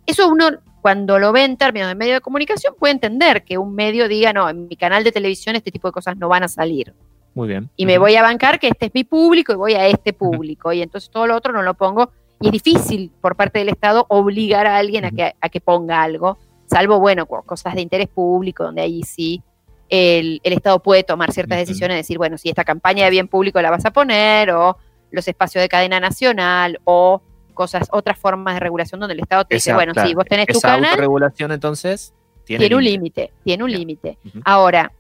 Eso 0.05 0.29
uno, 0.29 0.51
cuando 0.83 1.19
lo 1.19 1.33
ve 1.33 1.45
en 1.45 1.57
términos 1.57 1.89
de 1.89 1.95
medio 1.95 2.15
de 2.15 2.21
comunicación, 2.21 2.75
puede 2.79 2.93
entender 2.93 3.43
que 3.43 3.59
un 3.59 3.75
medio 3.75 4.07
diga, 4.07 4.33
no, 4.33 4.49
en 4.51 4.69
mi 4.69 4.77
canal 4.77 5.03
de 5.03 5.13
televisión 5.13 5.57
este 5.57 5.73
tipo 5.73 5.89
de 5.89 5.93
cosas 5.93 6.17
no 6.19 6.29
van 6.29 6.43
a 6.43 6.49
salir. 6.49 6.93
Muy 7.35 7.49
bien. 7.49 7.71
Y 7.77 7.87
me 7.87 7.99
voy 7.99 8.17
a 8.17 8.23
bancar 8.23 8.59
que 8.59 8.69
este 8.69 8.87
es 8.87 8.95
mi 8.95 9.05
público 9.05 9.53
y 9.53 9.57
voy 9.57 9.75
a 9.75 9.87
este 9.87 10.13
público. 10.13 10.73
Y 10.73 10.83
entonces 10.83 11.11
todo 11.11 11.27
lo 11.27 11.35
otro 11.35 11.53
no 11.53 11.63
lo 11.63 11.75
pongo 11.75 12.13
y 12.41 12.47
es 12.47 12.53
difícil 12.53 13.11
por 13.21 13.37
parte 13.37 13.59
del 13.59 13.69
Estado 13.69 14.07
obligar 14.09 14.67
a 14.67 14.77
alguien 14.77 15.05
a 15.05 15.11
que, 15.11 15.35
a 15.41 15.49
que 15.49 15.61
ponga 15.61 16.03
algo, 16.03 16.39
salvo, 16.67 17.01
bueno, 17.01 17.27
cosas 17.27 17.75
de 17.75 17.81
interés 17.81 18.09
público, 18.09 18.65
donde 18.65 18.83
ahí 18.83 19.03
sí 19.03 19.43
el, 19.89 20.41
Estado 20.45 20.83
puede 20.83 21.05
tomar 21.05 21.33
ciertas 21.33 21.59
decisiones, 21.59 21.97
decir, 21.97 22.19
bueno, 22.19 22.39
si 22.39 22.49
esta 22.49 22.65
campaña 22.65 23.05
de 23.05 23.11
bien 23.11 23.29
público 23.29 23.61
la 23.63 23.71
vas 23.71 23.85
a 23.85 23.93
poner, 23.93 24.51
o 24.51 24.77
los 25.11 25.27
espacios 25.29 25.63
de 25.63 25.69
cadena 25.69 26.01
nacional, 26.01 26.81
o 26.85 27.23
cosas, 27.55 27.89
otras 27.91 28.19
formas 28.19 28.55
de 28.55 28.61
regulación 28.61 29.01
donde 29.01 29.15
el 29.15 29.21
Estado 29.21 29.45
te 29.45 29.55
dice, 29.57 29.73
bueno, 29.73 29.93
si 29.95 30.15
vos 30.15 30.25
tenés 30.27 30.47
tu 30.47 30.61
canal. 30.61 30.99
regulación 30.99 31.53
entonces 31.53 32.13
tiene, 32.45 32.75
un 32.75 32.85
límite, 32.85 33.33
tiene 33.45 33.65
un 33.65 33.73
límite. 33.73 34.19
Ahora, 34.45 34.93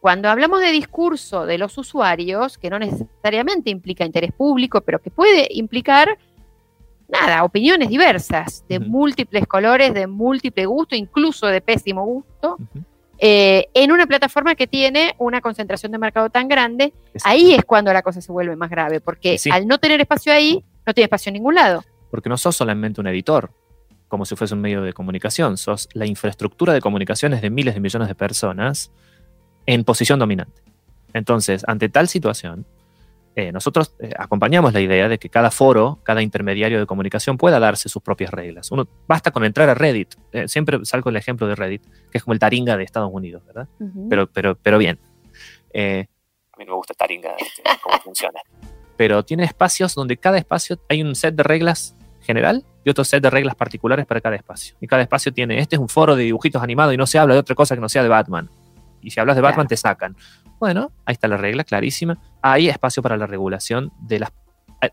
cuando 0.00 0.28
hablamos 0.28 0.60
de 0.60 0.72
discurso 0.72 1.46
de 1.46 1.58
los 1.58 1.78
usuarios, 1.78 2.58
que 2.58 2.70
no 2.70 2.78
necesariamente 2.78 3.70
implica 3.70 4.04
interés 4.04 4.32
público, 4.32 4.80
pero 4.80 5.00
que 5.00 5.10
puede 5.10 5.48
implicar 5.50 6.18
nada, 7.08 7.44
opiniones 7.44 7.88
diversas, 7.88 8.64
de 8.68 8.80
múltiples 8.80 9.46
colores, 9.46 9.94
de 9.94 10.06
múltiple 10.06 10.66
gusto, 10.66 10.96
incluso 10.96 11.46
de 11.46 11.60
pésimo 11.60 12.04
gusto, 12.04 12.58
eh, 13.18 13.68
en 13.72 13.92
una 13.92 14.06
plataforma 14.06 14.54
que 14.54 14.66
tiene 14.66 15.14
una 15.18 15.40
concentración 15.40 15.92
de 15.92 15.98
mercado 15.98 16.28
tan 16.30 16.48
grande, 16.48 16.92
ahí 17.24 17.54
es 17.54 17.64
cuando 17.64 17.92
la 17.92 18.02
cosa 18.02 18.20
se 18.20 18.32
vuelve 18.32 18.56
más 18.56 18.70
grave, 18.70 19.00
porque 19.00 19.38
al 19.50 19.66
no 19.66 19.78
tener 19.78 20.00
espacio 20.00 20.32
ahí, 20.32 20.64
no 20.86 20.92
tiene 20.92 21.04
espacio 21.04 21.30
en 21.30 21.34
ningún 21.34 21.54
lado. 21.54 21.82
Porque 22.10 22.28
no 22.28 22.36
sos 22.36 22.56
solamente 22.56 23.00
un 23.00 23.06
editor, 23.06 23.50
como 24.08 24.24
si 24.24 24.36
fuese 24.36 24.54
un 24.54 24.60
medio 24.60 24.82
de 24.82 24.92
comunicación, 24.92 25.56
sos 25.56 25.88
la 25.92 26.06
infraestructura 26.06 26.72
de 26.72 26.80
comunicaciones 26.80 27.40
de 27.40 27.50
miles 27.50 27.74
de 27.74 27.80
millones 27.80 28.08
de 28.08 28.14
personas 28.14 28.92
en 29.64 29.84
posición 29.84 30.18
dominante. 30.18 30.62
Entonces, 31.12 31.64
ante 31.66 31.88
tal 31.88 32.08
situación, 32.08 32.66
eh, 33.38 33.52
nosotros 33.52 33.94
eh, 33.98 34.12
acompañamos 34.16 34.72
la 34.72 34.80
idea 34.80 35.10
de 35.10 35.18
que 35.18 35.28
cada 35.28 35.50
foro, 35.50 36.00
cada 36.04 36.22
intermediario 36.22 36.80
de 36.80 36.86
comunicación 36.86 37.36
pueda 37.36 37.60
darse 37.60 37.90
sus 37.90 38.02
propias 38.02 38.30
reglas. 38.30 38.72
Uno 38.72 38.88
basta 39.06 39.30
con 39.30 39.44
entrar 39.44 39.68
a 39.68 39.74
Reddit. 39.74 40.14
Eh, 40.32 40.48
siempre 40.48 40.78
salgo 40.84 41.10
el 41.10 41.16
ejemplo 41.16 41.46
de 41.46 41.54
Reddit, 41.54 41.82
que 42.10 42.16
es 42.16 42.24
como 42.24 42.32
el 42.32 42.38
taringa 42.38 42.78
de 42.78 42.84
Estados 42.84 43.10
Unidos, 43.12 43.44
¿verdad? 43.44 43.68
pero, 44.08 44.26
pero, 44.26 44.54
pero 44.54 44.78
bien. 44.78 44.98
a 45.74 45.78
mí 46.58 46.64
no 46.64 46.72
me 46.72 46.76
gusta 46.76 46.94
Taringa 46.94 47.34
este, 47.38 47.62
cómo 47.82 47.98
funciona. 47.98 48.40
Pero 48.96 49.22
tiene 49.26 49.44
espacios 49.44 49.94
donde 49.94 50.16
cada 50.16 50.38
espacio 50.38 50.80
hay 50.88 51.02
un 51.02 51.14
set 51.14 51.34
de 51.34 51.42
reglas 51.42 51.94
general 52.22 52.64
y 52.82 52.88
otro 52.88 53.04
set 53.04 53.22
de 53.22 53.28
reglas 53.28 53.54
particulares 53.54 54.06
para 54.06 54.22
cada 54.22 54.36
espacio. 54.36 54.74
Y 54.80 54.86
cada 54.86 55.02
espacio 55.02 55.34
tiene, 55.34 55.58
este 55.58 55.76
es 55.76 55.80
un 55.80 55.90
foro 55.90 56.16
de 56.16 56.24
dibujitos 56.24 56.62
animados 56.62 56.94
y 56.94 56.96
no 56.96 57.06
se 57.06 57.18
habla 57.18 57.34
de 57.34 57.40
otra 57.40 57.54
cosa 57.54 57.74
que 57.74 57.82
no 57.82 57.90
sea 57.90 58.02
de 58.02 58.08
Batman. 58.08 58.48
Y 59.06 59.10
si 59.10 59.20
hablas 59.20 59.36
de 59.36 59.42
Batman 59.42 59.68
te 59.68 59.76
sacan. 59.76 60.16
Bueno, 60.58 60.90
ahí 61.04 61.12
está 61.12 61.28
la 61.28 61.36
regla 61.36 61.62
clarísima. 61.62 62.18
Hay 62.42 62.68
espacio 62.68 63.04
para 63.04 63.16
la 63.16 63.26
regulación 63.26 63.92
de 64.00 64.18
la, 64.18 64.32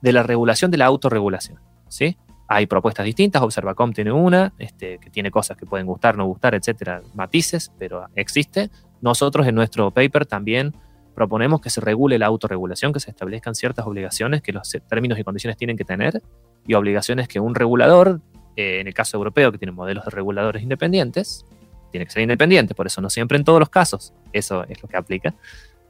de 0.02 0.13
la 0.13 0.21
regulación 0.21 0.69
de 0.69 0.78
la 0.78 0.86
autorregulación. 0.86 1.60
¿sí? 1.88 2.15
Hay 2.47 2.67
propuestas 2.67 3.08
distintas, 3.08 3.41
Observacom 3.41 3.91
tiene 3.91 4.12
una, 4.12 4.54
este, 4.60 4.99
que 4.99 5.10
tiene 5.10 5.32
cosas 5.32 5.58
que 5.58 5.65
pueden 5.65 5.88
gustar, 5.88 6.15
no 6.15 6.28
gustar, 6.28 6.54
etcétera, 6.54 7.02
matices, 7.15 7.71
pero 7.80 8.06
existe. 8.13 8.69
Nosotros 9.02 9.47
en 9.47 9.56
nuestro 9.56 9.89
paper 9.89 10.28
también 10.28 10.76
proponemos 11.15 11.60
que 11.60 11.71
se 11.71 11.82
regule 11.82 12.19
la 12.19 12.28
autorregulación, 12.28 12.93
que 12.93 12.99
se 12.99 13.10
establezcan 13.10 13.56
ciertas 13.56 13.88
obligaciones 13.88 14.43
que 14.43 14.52
los 14.52 14.69
términos 14.88 15.17
y 15.17 15.23
condiciones 15.23 15.58
tienen 15.58 15.76
que 15.76 15.86
tener 15.86 16.21
y 16.67 16.76
obligaciones 16.76 17.28
que 17.28 17.39
un 17.39 17.56
regulador, 17.56 18.21
eh, 18.56 18.80
en 18.80 18.86
el 18.86 18.93
caso 18.93 19.17
europeo 19.17 19.52
que 19.52 19.58
tiene 19.58 19.71
modelos 19.71 20.06
de 20.06 20.12
reguladores 20.12 20.62
independientes, 20.62 21.47
tiene 21.93 22.06
que 22.08 22.12
ser 22.12 22.23
independiente, 22.23 22.73
por 22.73 22.88
eso 22.88 23.01
no 23.01 23.10
siempre 23.12 23.38
en 23.38 23.43
todos 23.43 23.60
los 23.60 23.69
casos, 23.69 24.13
eso 24.34 24.65
es 24.67 24.82
lo 24.82 24.89
que 24.89 24.97
aplica, 24.97 25.36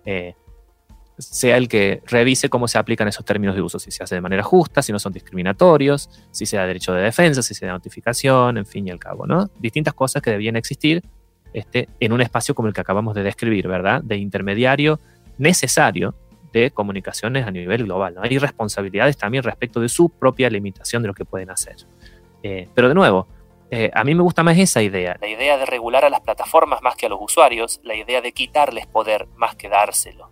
eh, 0.06 0.36
sea 1.18 1.56
el 1.56 1.70
que 1.70 2.02
revise 2.08 2.50
cómo 2.50 2.68
se 2.68 2.78
aplican 2.78 3.08
esos 3.08 3.24
términos 3.24 3.56
de 3.56 3.62
uso, 3.62 3.80
si 3.80 3.90
se 3.90 4.04
hace 4.04 4.16
de 4.16 4.20
manera 4.22 4.44
justa, 4.44 4.82
si 4.82 4.92
no 4.92 5.00
son 5.00 5.14
discriminatorios, 5.14 6.10
si 6.32 6.46
se 6.46 6.58
da 6.58 6.68
derecho 6.68 6.94
de 6.94 7.04
defensa, 7.04 7.42
si 7.42 7.54
se 7.54 7.66
da 7.66 7.72
notificación, 7.72 8.58
en 8.58 8.66
fin 8.66 8.86
y 8.86 8.92
al 8.92 9.00
cabo, 9.00 9.26
¿no? 9.26 9.50
Distintas 9.60 9.94
cosas 9.94 10.22
que 10.22 10.30
debían 10.30 10.58
existir 10.58 11.02
este, 11.54 11.88
en 12.02 12.12
un 12.12 12.20
espacio 12.20 12.54
como 12.54 12.68
el 12.68 12.74
que 12.74 12.82
acabamos 12.82 13.16
de 13.16 13.24
describir, 13.24 13.70
¿verdad? 13.70 14.02
De 14.04 14.18
intermediario 14.18 15.00
necesario 15.38 16.16
de 16.52 16.72
comunicaciones 16.72 17.48
a 17.48 17.52
nivel 17.52 17.86
global. 17.86 18.16
Hay 18.20 18.38
responsabilidades 18.40 19.16
también 19.16 19.44
respecto 19.44 19.80
de 19.80 19.88
su 19.88 20.10
propia 20.10 20.50
limitación 20.50 21.02
de 21.02 21.08
lo 21.08 21.14
que 21.14 21.24
pueden 21.24 21.50
hacer. 21.50 21.78
Eh, 22.44 22.68
pero 22.74 22.90
de 22.90 22.94
nuevo, 22.94 23.28
eh, 23.74 23.92
a 23.94 24.04
mí 24.04 24.14
me 24.16 24.24
gusta 24.24 24.44
más 24.44 24.58
esa 24.58 24.82
idea, 24.82 25.18
la 25.20 25.28
idea 25.28 25.58
de 25.58 25.66
regular 25.66 26.06
a 26.06 26.10
las 26.10 26.22
plataformas 26.22 26.82
más 26.82 26.96
que 26.96 27.08
a 27.08 27.10
los 27.10 27.20
usuarios, 27.22 27.80
la 27.84 27.96
idea 27.96 28.22
de 28.22 28.32
quitarles 28.32 28.88
poder 28.88 29.28
más 29.36 29.56
que 29.56 29.70
dárselo 29.70 30.30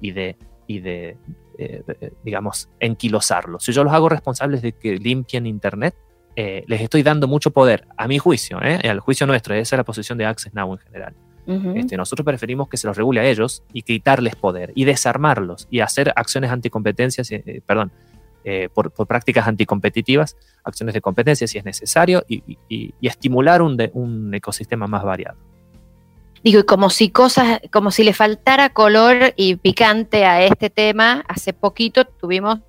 y 0.00 0.12
de, 0.12 0.36
y 0.66 0.80
de 0.80 1.16
eh, 1.58 1.82
digamos, 2.24 2.68
enquilosarlos. 2.80 3.64
Si 3.64 3.72
yo 3.72 3.84
los 3.84 3.92
hago 3.92 4.08
responsables 4.08 4.62
de 4.62 4.72
que 4.72 4.96
limpien 4.96 5.46
Internet, 5.46 5.94
les 6.34 6.80
estoy 6.80 7.02
dando 7.02 7.28
mucho 7.28 7.50
poder, 7.50 7.86
a 7.96 8.08
mi 8.08 8.18
juicio, 8.18 8.58
al 8.58 9.00
juicio 9.00 9.26
nuestro, 9.26 9.54
esa 9.54 9.76
es 9.76 9.78
la 9.78 9.84
posición 9.84 10.16
de 10.16 10.24
Access 10.24 10.54
Now 10.54 10.72
en 10.72 10.78
general. 10.78 11.14
Este, 11.46 11.96
nosotros 11.96 12.24
preferimos 12.24 12.68
que 12.68 12.76
se 12.76 12.86
los 12.86 12.96
regule 12.96 13.20
a 13.20 13.24
ellos 13.24 13.64
y 13.72 13.82
quitarles 13.82 14.36
poder 14.36 14.72
y 14.76 14.84
desarmarlos 14.84 15.66
y 15.70 15.80
hacer 15.80 16.12
acciones 16.14 16.50
anticompetencias, 16.52 17.30
eh, 17.32 17.62
perdón, 17.66 17.90
eh, 18.44 18.68
por, 18.72 18.92
prácticas 19.06 19.46
anticompetitivas, 19.46 20.36
acciones 20.64 20.94
de 20.94 21.00
competencia 21.00 21.46
si 21.46 21.58
es 21.58 21.64
necesario 21.64 22.24
y, 22.28 22.94
estimular 23.00 23.62
un, 23.62 23.78
un, 23.92 24.34
ecosistema 24.34 24.86
más 24.86 25.04
variado. 25.04 25.38
Digo, 26.42 26.60
y 26.60 26.64
como 26.64 26.90
si 26.90 27.10
cosas, 27.10 27.60
como 27.70 27.90
si 27.90 28.02
le 28.02 28.12
faltara 28.12 28.70
color 28.70 29.32
y 29.36 29.56
picante 29.56 30.24
a 30.24 30.42
este 30.42 30.70
tema, 30.70 31.24
hace 31.28 31.52
poquito 31.52 32.04
tuvimos 32.04 32.60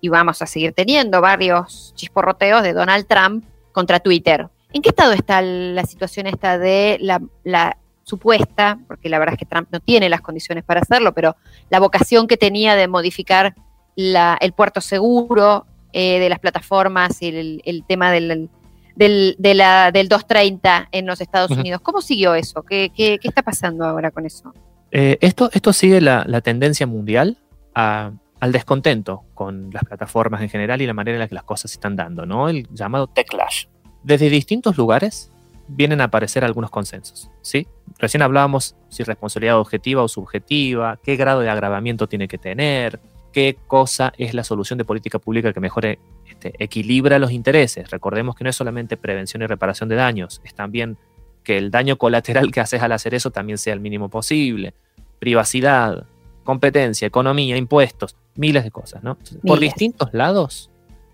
y 0.00 0.08
vamos 0.08 0.42
a 0.42 0.46
seguir 0.46 0.72
teniendo 0.72 1.20
varios 1.20 1.92
chisporroteos 1.94 2.62
de 2.62 2.72
Donald 2.72 3.06
Trump 3.06 3.44
contra 3.72 4.00
Twitter. 4.00 4.48
¿En 4.72 4.82
qué 4.82 4.88
estado 4.88 5.12
está 5.12 5.42
la 5.42 5.84
situación 5.84 6.26
esta 6.26 6.58
de 6.58 6.98
la, 7.00 7.76
supuesta, 8.04 8.80
porque 8.88 9.08
la 9.08 9.20
verdad 9.20 9.34
es 9.34 9.38
que 9.38 9.46
Trump 9.46 9.68
no 9.70 9.78
tiene 9.78 10.08
las 10.08 10.20
condiciones 10.20 10.64
para 10.64 10.80
hacerlo, 10.80 11.14
pero 11.14 11.36
la 11.70 11.78
vocación 11.78 12.26
que 12.26 12.36
tenía 12.36 12.74
de 12.74 12.88
modificar 12.88 13.54
el 13.96 14.52
puerto 14.52 14.80
seguro 14.80 15.66
eh, 15.92 16.18
de 16.18 16.28
las 16.28 16.38
plataformas 16.38 17.20
y 17.20 17.28
el, 17.64 17.84
tema 17.86 18.10
del, 18.10 18.48
del, 18.96 19.36
del 19.38 20.08
230 20.08 20.88
en 20.90 21.06
los 21.06 21.20
Estados 21.20 21.50
Unidos. 21.50 21.80
¿Cómo 21.82 22.00
siguió 22.00 22.34
eso? 22.34 22.62
¿Qué, 22.62 22.90
qué, 22.94 23.18
está 23.22 23.42
pasando 23.42 23.84
ahora 23.84 24.10
con 24.10 24.24
eso? 24.24 24.54
Eh, 24.90 25.18
esto, 25.20 25.50
esto 25.52 25.72
sigue 25.72 26.00
la, 26.00 26.40
tendencia 26.40 26.86
mundial 26.86 27.36
al 27.74 28.52
descontento 28.52 29.24
con 29.34 29.70
las 29.70 29.84
plataformas 29.84 30.42
en 30.42 30.48
general 30.48 30.80
y 30.82 30.86
la 30.86 30.94
manera 30.94 31.16
en 31.16 31.20
la 31.20 31.28
que 31.28 31.34
las 31.34 31.44
cosas 31.44 31.70
se 31.70 31.76
están 31.76 31.94
dando, 31.94 32.26
¿no? 32.26 32.48
El 32.48 32.66
llamado 32.72 33.06
techlash. 33.06 33.66
Desde 34.02 34.30
distintos 34.30 34.76
lugares 34.76 35.30
vienen 35.68 36.00
a 36.00 36.04
aparecer 36.04 36.44
algunos 36.44 36.70
consensos, 36.70 37.30
¿sí? 37.40 37.66
Recién 37.98 38.22
hablábamos 38.22 38.74
si 38.88 39.04
responsabilidad 39.04 39.58
objetiva 39.58 40.02
o 40.02 40.08
subjetiva, 40.08 40.98
qué 41.02 41.16
grado 41.16 41.40
de 41.40 41.50
agravamiento 41.50 42.08
tiene 42.08 42.28
que 42.28 42.38
tener, 42.38 42.98
qué 43.32 43.56
cosa 43.66 44.12
es 44.18 44.34
la 44.34 44.44
solución 44.44 44.78
de 44.78 44.84
política 44.84 45.18
pública 45.18 45.52
que 45.52 45.60
mejor 45.60 45.86
este, 45.86 46.52
equilibra 46.58 47.18
los 47.18 47.32
intereses. 47.32 47.90
Recordemos 47.90 48.34
que 48.34 48.44
no 48.44 48.50
es 48.50 48.56
solamente 48.56 48.96
prevención 48.96 49.42
y 49.42 49.46
reparación 49.46 49.88
de 49.88 49.96
daños, 49.96 50.40
es 50.44 50.54
también 50.54 50.96
que 51.42 51.58
el 51.58 51.70
daño 51.70 51.96
colateral 51.96 52.52
que 52.52 52.60
haces 52.60 52.82
al 52.82 52.92
hacer 52.92 53.14
eso 53.14 53.30
también 53.30 53.58
sea 53.58 53.74
el 53.74 53.80
mínimo 53.80 54.08
posible. 54.08 54.74
Privacidad, 55.18 56.06
competencia, 56.44 57.06
economía, 57.06 57.56
impuestos, 57.56 58.16
miles 58.36 58.62
de 58.64 58.70
cosas, 58.70 59.02
¿no? 59.02 59.18
Por 59.44 59.58
distintos 59.58 60.12
lados 60.12 60.70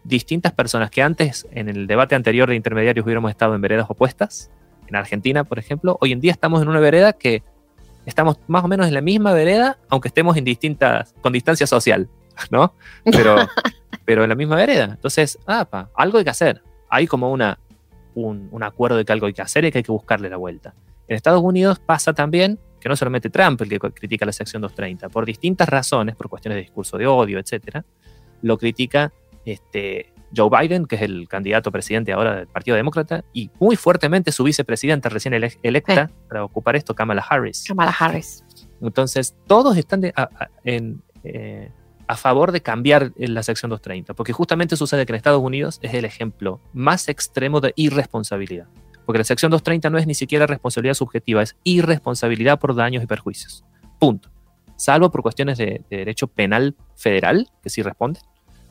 distintas 0.08 0.52
personas 0.52 0.90
que 0.90 1.02
antes, 1.02 1.46
en 1.52 1.68
el 1.68 1.86
debate 1.86 2.14
anterior 2.14 2.48
de 2.48 2.56
intermediarios, 2.56 3.04
hubiéramos 3.04 3.30
estado 3.30 3.54
en 3.54 3.60
veredas 3.60 3.86
opuestas, 3.90 4.50
en 4.86 4.96
Argentina, 4.96 5.44
por 5.44 5.58
ejemplo, 5.58 5.98
hoy 6.00 6.12
en 6.12 6.20
día 6.20 6.32
estamos 6.32 6.62
en 6.62 6.68
una 6.68 6.80
vereda 6.80 7.12
que 7.12 7.42
estamos 8.08 8.38
más 8.46 8.64
o 8.64 8.68
menos 8.68 8.88
en 8.88 8.94
la 8.94 9.02
misma 9.02 9.32
vereda, 9.32 9.78
aunque 9.90 10.08
estemos 10.08 10.36
en 10.38 10.44
distintas, 10.44 11.14
con 11.20 11.32
distancia 11.32 11.66
social, 11.66 12.08
¿no? 12.50 12.74
Pero, 13.04 13.36
pero 14.04 14.22
en 14.22 14.30
la 14.30 14.34
misma 14.34 14.56
vereda. 14.56 14.84
Entonces, 14.84 15.38
ah, 15.46 15.88
algo 15.94 16.16
hay 16.16 16.24
que 16.24 16.30
hacer. 16.30 16.62
Hay 16.88 17.06
como 17.06 17.30
una, 17.30 17.58
un, 18.14 18.48
un, 18.50 18.62
acuerdo 18.62 18.96
de 18.96 19.04
que 19.04 19.12
algo 19.12 19.26
hay 19.26 19.34
que 19.34 19.42
hacer 19.42 19.66
y 19.66 19.70
que 19.70 19.78
hay 19.78 19.84
que 19.84 19.92
buscarle 19.92 20.30
la 20.30 20.38
vuelta. 20.38 20.74
En 21.06 21.16
Estados 21.16 21.42
Unidos 21.42 21.78
pasa 21.78 22.14
también 22.14 22.58
que 22.80 22.88
no 22.88 22.96
solamente 22.96 23.28
Trump 23.28 23.60
el 23.60 23.68
que 23.68 23.78
critica 23.78 24.24
la 24.24 24.32
sección 24.32 24.62
230, 24.62 25.10
por 25.10 25.26
distintas 25.26 25.68
razones, 25.68 26.16
por 26.16 26.30
cuestiones 26.30 26.56
de 26.56 26.62
discurso 26.62 26.96
de 26.96 27.06
odio, 27.06 27.38
etcétera, 27.38 27.84
lo 28.40 28.56
critica 28.56 29.12
este, 29.44 30.12
Joe 30.36 30.48
Biden, 30.50 30.86
que 30.86 30.96
es 30.96 31.02
el 31.02 31.28
candidato 31.28 31.72
presidente 31.72 32.12
ahora 32.12 32.36
del 32.36 32.46
Partido 32.46 32.76
Demócrata, 32.76 33.24
y 33.32 33.50
muy 33.58 33.76
fuertemente 33.76 34.32
su 34.32 34.44
vicepresidenta 34.44 35.08
recién 35.08 35.34
electa 35.34 36.10
para 36.28 36.44
ocupar 36.44 36.76
esto, 36.76 36.94
Kamala 36.94 37.24
Harris. 37.28 37.64
Kamala 37.66 37.94
Harris. 37.98 38.44
Entonces, 38.80 39.34
todos 39.46 39.76
están 39.76 40.02
eh, 40.64 41.70
a, 42.06 42.16
favor 42.16 42.52
de 42.52 42.60
cambiar 42.60 43.12
la 43.16 43.42
sección 43.42 43.70
230, 43.70 44.14
porque 44.14 44.32
justamente 44.32 44.76
sucede 44.76 45.06
que 45.06 45.12
en 45.12 45.16
Estados 45.16 45.42
Unidos 45.42 45.78
es 45.82 45.94
el 45.94 46.04
ejemplo 46.04 46.60
más 46.72 47.08
extremo 47.08 47.60
de 47.60 47.72
irresponsabilidad. 47.76 48.66
Porque 49.06 49.18
la 49.18 49.24
sección 49.24 49.50
230 49.50 49.88
no 49.90 49.98
es 49.98 50.06
ni 50.06 50.14
siquiera 50.14 50.46
responsabilidad 50.46 50.94
subjetiva, 50.94 51.42
es 51.42 51.56
irresponsabilidad 51.64 52.58
por 52.58 52.74
daños 52.74 53.02
y 53.02 53.06
perjuicios. 53.06 53.64
Punto. 53.98 54.30
Salvo 54.76 55.10
por 55.10 55.22
cuestiones 55.22 55.58
de, 55.58 55.82
de 55.90 55.96
derecho 55.96 56.28
penal 56.28 56.76
federal, 56.94 57.48
que 57.62 57.70
sí 57.70 57.82
responden, 57.82 58.22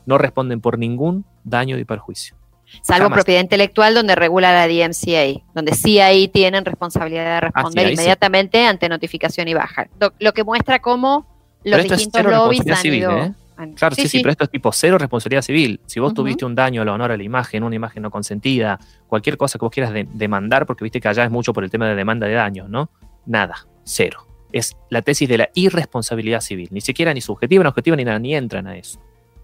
no 0.08 0.16
responden 0.16 0.62
por 0.62 0.78
ningún 0.78 1.26
daño 1.48 1.78
y 1.78 1.84
perjuicio. 1.84 2.36
Salvo 2.82 3.08
propiedad 3.08 3.40
intelectual 3.40 3.94
donde 3.94 4.14
regula 4.14 4.52
la 4.52 4.68
DMCA, 4.68 5.42
donde 5.54 5.74
sí 5.74 6.00
ahí 6.00 6.28
tienen 6.28 6.64
responsabilidad 6.64 7.24
de 7.24 7.40
responder 7.40 7.92
inmediatamente 7.92 8.66
ante 8.66 8.88
notificación 8.88 9.48
y 9.48 9.54
baja. 9.54 9.88
Lo, 10.18 10.32
que 10.32 10.44
muestra 10.44 10.80
cómo 10.80 11.26
los 11.64 11.82
distintos 11.82 12.22
lobbies 12.24 12.66
han 12.70 12.86
ido... 12.86 13.18
¿eh? 13.18 13.32
Claro, 13.74 13.96
sí, 13.96 14.06
sí, 14.06 14.20
pero 14.20 14.30
esto 14.30 14.44
es 14.44 14.50
tipo 14.50 14.70
cero 14.70 14.98
responsabilidad 14.98 15.42
civil. 15.42 15.80
Si 15.86 15.98
vos 15.98 16.14
tuviste 16.14 16.44
un 16.44 16.54
daño 16.54 16.82
al 16.82 16.88
honor 16.90 17.10
a 17.10 17.16
la 17.16 17.22
imagen, 17.24 17.64
una 17.64 17.74
imagen 17.74 18.04
no 18.04 18.10
consentida, 18.10 18.78
cualquier 19.08 19.36
cosa 19.36 19.58
que 19.58 19.64
vos 19.64 19.72
quieras 19.72 19.92
demandar, 20.12 20.64
porque 20.64 20.84
viste 20.84 21.00
que 21.00 21.08
allá 21.08 21.24
es 21.24 21.30
mucho 21.30 21.52
por 21.52 21.64
el 21.64 21.70
tema 21.70 21.88
de 21.88 21.96
demanda 21.96 22.28
de 22.28 22.34
daños, 22.34 22.68
¿no? 22.68 22.88
Nada, 23.26 23.66
cero. 23.82 24.28
Es 24.52 24.76
la 24.90 25.02
tesis 25.02 25.28
de 25.28 25.38
la 25.38 25.50
irresponsabilidad 25.54 26.40
civil. 26.40 26.68
Ni 26.70 26.80
siquiera 26.80 27.12
ni 27.12 27.20
subjetiva, 27.20 27.64
ni 27.64 27.68
objetiva, 27.68 27.96
ni 27.96 28.04
nada, 28.04 28.20
ni 28.20 28.36
entran 28.36 28.68
a 28.68 28.76
eso. 28.76 29.00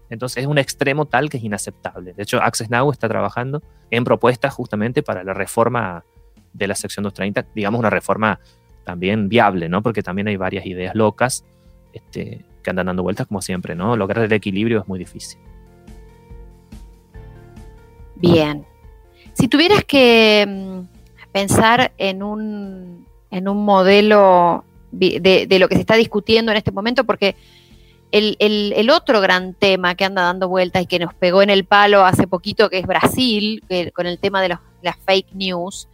Entonces 0.09 0.43
es 0.43 0.47
un 0.47 0.57
extremo 0.57 1.05
tal 1.05 1.29
que 1.29 1.37
es 1.37 1.43
inaceptable. 1.43 2.13
De 2.13 2.23
hecho, 2.23 2.41
Access 2.41 2.69
Now 2.69 2.91
está 2.91 3.07
trabajando 3.07 3.61
en 3.91 4.03
propuestas 4.03 4.53
justamente 4.53 5.03
para 5.03 5.23
la 5.23 5.33
reforma 5.33 6.03
de 6.53 6.67
la 6.67 6.75
sección 6.75 7.03
230, 7.03 7.53
digamos 7.53 7.79
una 7.79 7.89
reforma 7.89 8.39
también 8.83 9.27
viable, 9.29 9.67
¿no? 9.67 9.81
Porque 9.81 10.03
también 10.03 10.27
hay 10.27 10.37
varias 10.37 10.65
ideas 10.65 10.95
locas 10.95 11.43
este, 11.91 12.45
que 12.63 12.69
andan 12.69 12.87
dando 12.87 13.03
vueltas 13.03 13.27
como 13.27 13.41
siempre, 13.41 13.75
¿no? 13.75 13.95
Lograr 13.97 14.25
el 14.25 14.33
equilibrio 14.33 14.79
es 14.81 14.87
muy 14.87 14.99
difícil. 14.99 15.39
Bien. 18.15 18.65
Si 19.33 19.47
tuvieras 19.47 19.83
que 19.83 20.45
mm, 20.47 21.31
pensar 21.31 21.91
en 21.97 22.23
un, 22.23 23.05
en 23.31 23.47
un 23.47 23.65
modelo 23.65 24.63
de, 24.91 25.47
de, 25.49 25.59
lo 25.59 25.67
que 25.67 25.75
se 25.75 25.81
está 25.81 25.95
discutiendo 25.95 26.51
en 26.51 26.57
este 26.57 26.71
momento, 26.71 27.03
porque 27.03 27.35
el, 28.15 28.89
otro 28.89 29.19
gran 29.19 29.53
tema 29.53 29.95
que 29.95 30.05
anda 30.05 30.23
dando 30.23 30.47
vueltas 30.47 30.83
y 30.83 30.85
que 30.85 30.99
nos 30.99 31.13
pegó 31.13 31.41
en 31.41 31.49
el 31.49 31.65
palo 31.65 32.05
hace 32.05 32.27
poquito, 32.27 32.69
que 32.69 32.79
es 32.79 32.87
Brasil, 32.87 33.63
con 33.93 34.07
el 34.07 34.19
tema 34.19 34.41
de 34.41 34.49
los, 34.49 34.59
las 34.81 34.95
fake 35.05 35.33
news 35.33 35.89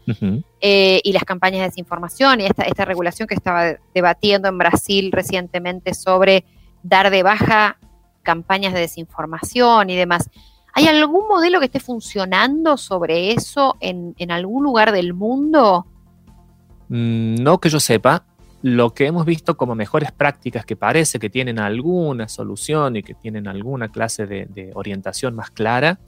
eh, 0.60 1.02
y 1.04 1.14
las 1.14 1.24
campañas 1.24 1.62
de 1.62 1.68
desinformación 1.68 2.42
y 2.42 2.46
esta, 2.46 2.64
esta 2.64 2.86
regulación 2.86 3.28
que 3.28 3.34
estaba 3.34 3.78
debatiendo 3.94 4.50
en 4.50 4.58
Brasil 4.58 5.12
recientemente 5.12 5.94
sobre 5.94 6.46
dar 6.84 7.10
de 7.10 7.24
baja 7.24 7.78
campañas 8.22 8.74
de 8.74 8.82
desinformación 8.82 9.90
y 9.90 9.96
demás. 9.96 10.30
¿Hay 10.74 10.88
algún 10.88 11.28
modelo 11.28 11.60
que 11.60 11.66
esté 11.66 11.80
funcionando 11.80 12.78
sobre 12.78 13.32
eso 13.32 13.78
en, 13.80 14.14
en 14.18 14.32
algún 14.32 14.64
lugar 14.64 14.92
del 14.92 15.14
mundo? 15.14 15.88
Mm, 16.88 17.36
no 17.36 17.58
que 17.60 17.70
yo 17.70 17.80
sepa, 17.80 18.26
lo 18.62 18.94
que 18.94 19.08
hemos 19.08 19.26
visto 19.26 19.58
como 19.58 19.76
mejores 19.76 20.12
prácticas 20.12 20.66
que 20.66 20.76
parece 20.76 21.20
que 21.20 21.30
tienen 21.30 21.60
alguna 21.60 22.28
solución 22.28 22.96
y 22.96 23.04
que 23.04 23.14
tienen 23.14 23.48
alguna 23.48 23.90
clase 23.90 24.28
de, 24.28 24.72
orientación 24.76 25.36
más 25.36 25.50
clara 25.52 26.00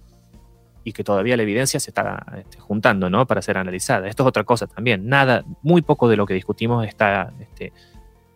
y 0.83 0.93
que 0.93 1.03
todavía 1.03 1.37
la 1.37 1.43
evidencia 1.43 1.79
se 1.79 1.89
está 1.89 2.25
este, 2.37 2.59
juntando 2.59 3.09
¿no? 3.09 3.25
para 3.25 3.41
ser 3.41 3.57
analizada. 3.57 4.07
Esto 4.07 4.23
es 4.23 4.27
otra 4.27 4.43
cosa 4.43 4.67
también. 4.67 5.07
Nada, 5.07 5.45
muy 5.61 5.81
poco 5.81 6.09
de 6.09 6.17
lo 6.17 6.25
que 6.25 6.33
discutimos 6.33 6.85
está, 6.85 7.33
este, 7.39 7.73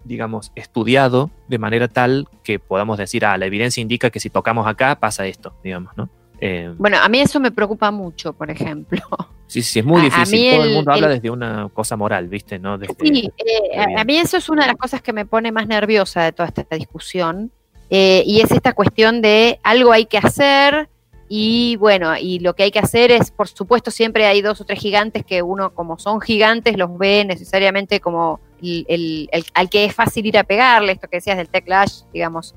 digamos, 0.03 0.51
estudiado 0.55 1.29
de 1.47 1.59
manera 1.59 1.87
tal 1.87 2.27
que 2.43 2.57
podamos 2.57 2.97
decir, 2.97 3.25
ah, 3.25 3.37
la 3.37 3.45
evidencia 3.45 3.81
indica 3.81 4.09
que 4.09 4.19
si 4.19 4.29
tocamos 4.29 4.65
acá 4.65 4.99
pasa 4.99 5.27
esto, 5.27 5.53
digamos, 5.63 5.95
¿no? 5.97 6.09
Eh, 6.39 6.73
bueno, 6.77 6.97
a 6.97 7.09
mí 7.09 7.19
eso 7.19 7.39
me 7.39 7.51
preocupa 7.51 7.91
mucho, 7.91 8.33
por 8.33 8.49
ejemplo. 8.49 9.01
Sí, 9.47 9.61
sí, 9.61 9.79
es 9.79 9.85
muy 9.85 10.01
difícil. 10.01 10.55
Todo 10.55 10.63
el, 10.65 10.73
mundo 10.73 10.91
habla 10.91 11.07
desde 11.07 11.29
una 11.29 11.69
cosa 11.73 11.95
moral, 11.95 12.27
¿viste? 12.27 12.59
¿No? 12.59 12.77
sí, 12.99 13.31
eh, 13.37 13.95
a, 13.95 14.03
mí 14.03 14.17
eso 14.17 14.35
es 14.35 14.49
una 14.49 14.63
de 14.63 14.67
las 14.67 14.75
cosas 14.75 15.01
que 15.01 15.13
me 15.13 15.25
pone 15.25 15.53
más 15.53 15.67
nerviosa 15.67 16.21
de 16.21 16.33
toda 16.33 16.49
esta, 16.49 16.75
discusión. 16.75 17.49
Eh, 17.89 18.23
y 18.25 18.41
es 18.41 18.51
esta 18.51 18.73
cuestión 18.73 19.21
de 19.21 19.61
algo 19.63 19.93
hay 19.93 20.05
que 20.05 20.17
hacer 20.17 20.89
y 21.29 21.75
bueno, 21.77 22.15
y 22.17 22.39
lo 22.39 22.55
que 22.55 22.63
hay 22.63 22.71
que 22.71 22.79
hacer 22.79 23.11
es, 23.11 23.31
por 23.31 23.47
supuesto, 23.47 23.91
siempre 23.91 24.25
hay 24.25 24.41
dos 24.41 24.61
o 24.61 24.65
tres 24.65 24.79
gigantes 24.79 25.25
que 25.25 25.41
uno, 25.41 25.73
como 25.73 25.97
son 25.97 26.21
gigantes, 26.21 26.77
los 26.77 26.97
ve 26.97 27.25
necesariamente 27.25 27.99
como 27.99 28.39
el, 28.61 29.29
al 29.53 29.69
que 29.69 29.85
es 29.85 29.93
fácil 29.93 30.25
ir 30.25 30.37
a 30.37 30.43
pegarle, 30.43 30.93
esto 30.93 31.07
que 31.07 31.17
decías 31.17 31.37
del 31.37 31.49
Techlash, 31.49 32.03
digamos, 32.13 32.55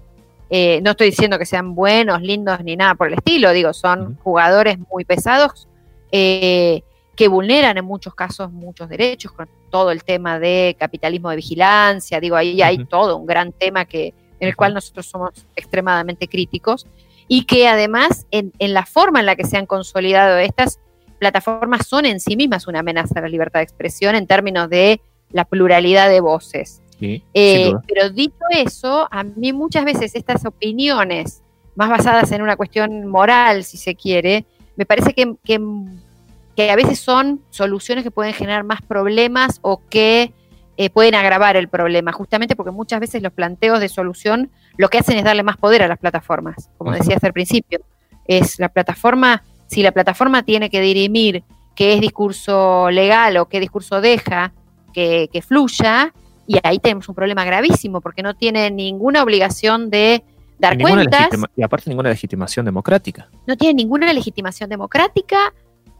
eh, 0.50 0.80
no 0.82 0.90
estoy 0.90 1.10
diciendo 1.10 1.38
que 1.38 1.46
sean 1.46 1.76
buenos, 1.76 2.20
lindos, 2.22 2.62
ni 2.64 2.74
nada 2.76 2.96
por 2.96 3.06
el 3.06 3.14
estilo, 3.14 3.52
digo, 3.52 3.72
son 3.72 4.16
jugadores 4.16 4.78
muy 4.90 5.04
pesados 5.04 5.68
eh, 6.10 6.82
que 7.14 7.28
vulneran 7.28 7.78
en 7.78 7.84
muchos 7.84 8.14
casos 8.14 8.50
muchos 8.50 8.88
derechos, 8.88 9.30
con 9.30 9.48
todo 9.70 9.92
el 9.92 10.02
tema 10.02 10.40
de 10.40 10.76
capitalismo 10.78 11.30
de 11.30 11.36
vigilancia, 11.36 12.18
digo, 12.18 12.34
ahí 12.34 12.60
hay 12.62 12.84
todo 12.84 13.16
un 13.16 13.26
gran 13.26 13.52
tema 13.52 13.84
que, 13.84 14.12
en 14.40 14.48
el 14.48 14.56
cual 14.56 14.74
nosotros 14.74 15.06
somos 15.06 15.30
extremadamente 15.54 16.26
críticos 16.26 16.86
y 17.28 17.44
que 17.44 17.68
además 17.68 18.26
en, 18.32 18.52
en 18.58 18.74
la 18.74 18.86
forma 18.86 19.20
en 19.20 19.26
la 19.26 19.36
que 19.36 19.44
se 19.44 19.56
han 19.56 19.66
consolidado 19.66 20.38
estas 20.38 20.80
plataformas 21.20 21.86
son 21.86 22.06
en 22.06 22.18
sí 22.18 22.36
mismas 22.36 22.66
una 22.66 22.80
amenaza 22.80 23.20
a 23.20 23.22
la 23.22 23.28
libertad 23.28 23.60
de 23.60 23.64
expresión 23.64 24.16
en 24.16 24.26
términos 24.26 24.68
de 24.68 25.00
la 25.30 25.44
pluralidad 25.44 26.08
de 26.08 26.20
voces. 26.20 26.82
Eh, 27.00 27.72
pero 27.88 28.10
dicho 28.10 28.44
eso, 28.50 29.08
a 29.10 29.24
mí 29.24 29.52
muchas 29.52 29.84
veces 29.84 30.14
estas 30.14 30.44
opiniones, 30.44 31.42
más 31.74 31.88
basadas 31.88 32.30
en 32.32 32.42
una 32.42 32.56
cuestión 32.56 33.06
moral, 33.06 33.64
si 33.64 33.76
se 33.78 33.94
quiere, 33.94 34.44
me 34.76 34.86
parece 34.86 35.14
que, 35.14 35.34
que, 35.44 36.70
a 36.70 36.76
veces 36.76 36.98
son 36.98 37.40
soluciones 37.48 38.04
que 38.04 38.10
pueden 38.10 38.34
generar 38.34 38.64
más 38.64 38.82
problemas 38.82 39.60
o 39.62 39.80
que 39.88 40.32
eh, 40.76 40.90
pueden 40.90 41.14
agravar 41.14 41.56
el 41.56 41.68
problema, 41.68 42.12
justamente 42.12 42.54
porque 42.54 42.70
muchas 42.70 43.00
veces 43.00 43.22
los 43.22 43.32
planteos 43.32 43.80
de 43.80 43.88
solución 43.88 44.50
lo 44.76 44.88
que 44.88 44.98
hacen 44.98 45.16
es 45.16 45.24
darle 45.24 45.42
más 45.42 45.56
poder 45.56 45.82
a 45.82 45.88
las 45.88 45.98
plataformas, 45.98 46.70
como 46.76 46.92
decía 46.92 47.14
hasta 47.14 47.28
el 47.28 47.32
principio. 47.32 47.80
Es 48.26 48.58
la 48.58 48.68
plataforma, 48.68 49.42
si 49.68 49.82
la 49.82 49.92
plataforma 49.92 50.42
tiene 50.42 50.68
que 50.68 50.80
dirimir 50.80 51.44
qué 51.74 51.94
es 51.94 52.00
discurso 52.00 52.90
legal 52.90 53.38
o 53.38 53.48
qué 53.48 53.58
discurso 53.58 54.02
deja 54.02 54.52
que, 54.92 55.30
que 55.32 55.40
fluya, 55.40 56.12
y 56.50 56.58
ahí 56.64 56.80
tenemos 56.80 57.08
un 57.08 57.14
problema 57.14 57.44
gravísimo 57.44 58.00
porque 58.00 58.24
no 58.24 58.34
tiene 58.34 58.72
ninguna 58.72 59.22
obligación 59.22 59.88
de 59.88 60.24
dar 60.58 60.76
cuentas. 60.76 61.28
Y 61.54 61.62
aparte 61.62 61.88
ninguna 61.88 62.08
legitimación 62.08 62.66
democrática. 62.66 63.28
No 63.46 63.56
tiene 63.56 63.74
ninguna 63.74 64.12
legitimación 64.12 64.68
democrática, 64.68 65.54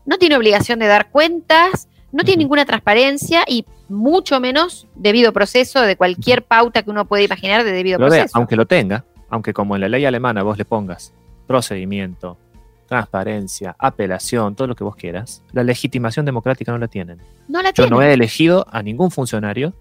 no 0.04 0.18
tiene 0.18 0.36
obligación 0.36 0.80
de 0.80 0.88
dar 0.88 1.10
cuentas, 1.10 1.88
no 2.10 2.24
tiene 2.24 2.38
ninguna 2.42 2.64
transparencia 2.64 3.44
y 3.46 3.64
mucho 3.88 4.40
menos 4.40 4.88
debido 4.96 5.32
proceso 5.32 5.82
de 5.82 5.94
cualquier 5.94 6.42
pauta 6.42 6.82
que 6.82 6.90
uno 6.90 7.04
puede 7.04 7.22
imaginar 7.22 7.62
de 7.62 7.70
debido 7.70 8.00
proceso. 8.00 8.36
aunque 8.36 8.56
lo 8.56 8.66
tenga, 8.66 9.04
aunque 9.28 9.52
como 9.52 9.76
en 9.76 9.82
la 9.82 9.88
ley 9.88 10.04
alemana 10.04 10.42
vos 10.42 10.58
le 10.58 10.64
pongas 10.64 11.14
procedimiento, 11.46 12.38
transparencia, 12.88 13.76
apelación, 13.78 14.56
todo 14.56 14.66
lo 14.66 14.74
que 14.74 14.82
vos 14.82 14.96
quieras, 14.96 15.44
la 15.52 15.62
legitimación 15.62 16.26
democrática 16.26 16.72
no 16.72 16.78
la 16.78 16.88
tienen. 16.88 17.18
No 17.46 17.62
la 17.62 17.70
Yo 17.70 17.86
no 17.88 18.02
he 18.02 18.12
elegido 18.12 18.66
a 18.68 18.82
ningún 18.82 19.12
funcionario 19.12 19.74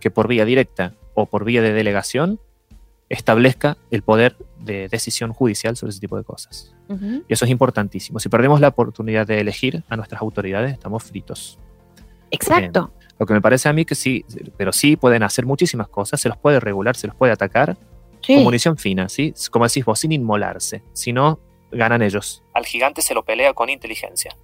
que 0.00 0.10
por 0.10 0.28
vía 0.28 0.44
directa 0.44 0.94
o 1.14 1.26
por 1.26 1.44
vía 1.44 1.62
de 1.62 1.72
delegación 1.72 2.40
establezca 3.08 3.76
el 3.90 4.02
poder 4.02 4.36
de 4.58 4.88
decisión 4.88 5.32
judicial 5.32 5.76
sobre 5.76 5.90
ese 5.90 6.00
tipo 6.00 6.16
de 6.16 6.24
cosas. 6.24 6.74
Y 7.28 7.32
eso 7.32 7.44
es 7.44 7.50
importantísimo. 7.50 8.18
Si 8.18 8.30
perdemos 8.30 8.60
la 8.60 8.68
oportunidad 8.68 9.26
de 9.26 9.40
elegir 9.40 9.84
a 9.88 9.96
nuestras 9.96 10.22
autoridades, 10.22 10.72
estamos 10.72 11.02
fritos. 11.02 11.58
Exacto. 12.30 12.92
lo 13.18 13.26
que 13.26 13.34
me 13.34 13.40
parece 13.40 13.68
a 13.68 13.72
mí 13.72 13.84
que 13.84 13.94
sí, 13.94 14.24
pero 14.56 14.72
sí 14.72 14.96
pueden 14.96 15.22
hacer 15.22 15.44
muchísimas 15.44 15.88
cosas, 15.88 16.20
se 16.20 16.28
los 16.28 16.38
puede 16.38 16.60
regular, 16.60 16.96
se 16.96 17.06
los 17.06 17.16
puede 17.16 17.32
atacar 17.32 17.76
con 18.26 18.42
munición 18.42 18.76
fina, 18.76 19.08
¿sí? 19.08 19.34
Como 19.50 19.66
decís 19.66 19.84
vos, 19.84 19.98
sin 19.98 20.12
inmolarse. 20.12 20.82
Si 20.92 21.12
no, 21.12 21.40
ganan 21.72 22.02
ellos. 22.02 22.42
Al 22.54 22.64
gigante 22.64 23.02
se 23.02 23.14
lo 23.14 23.24
pelea 23.24 23.54
con 23.54 23.70
inteligencia. 23.70 24.36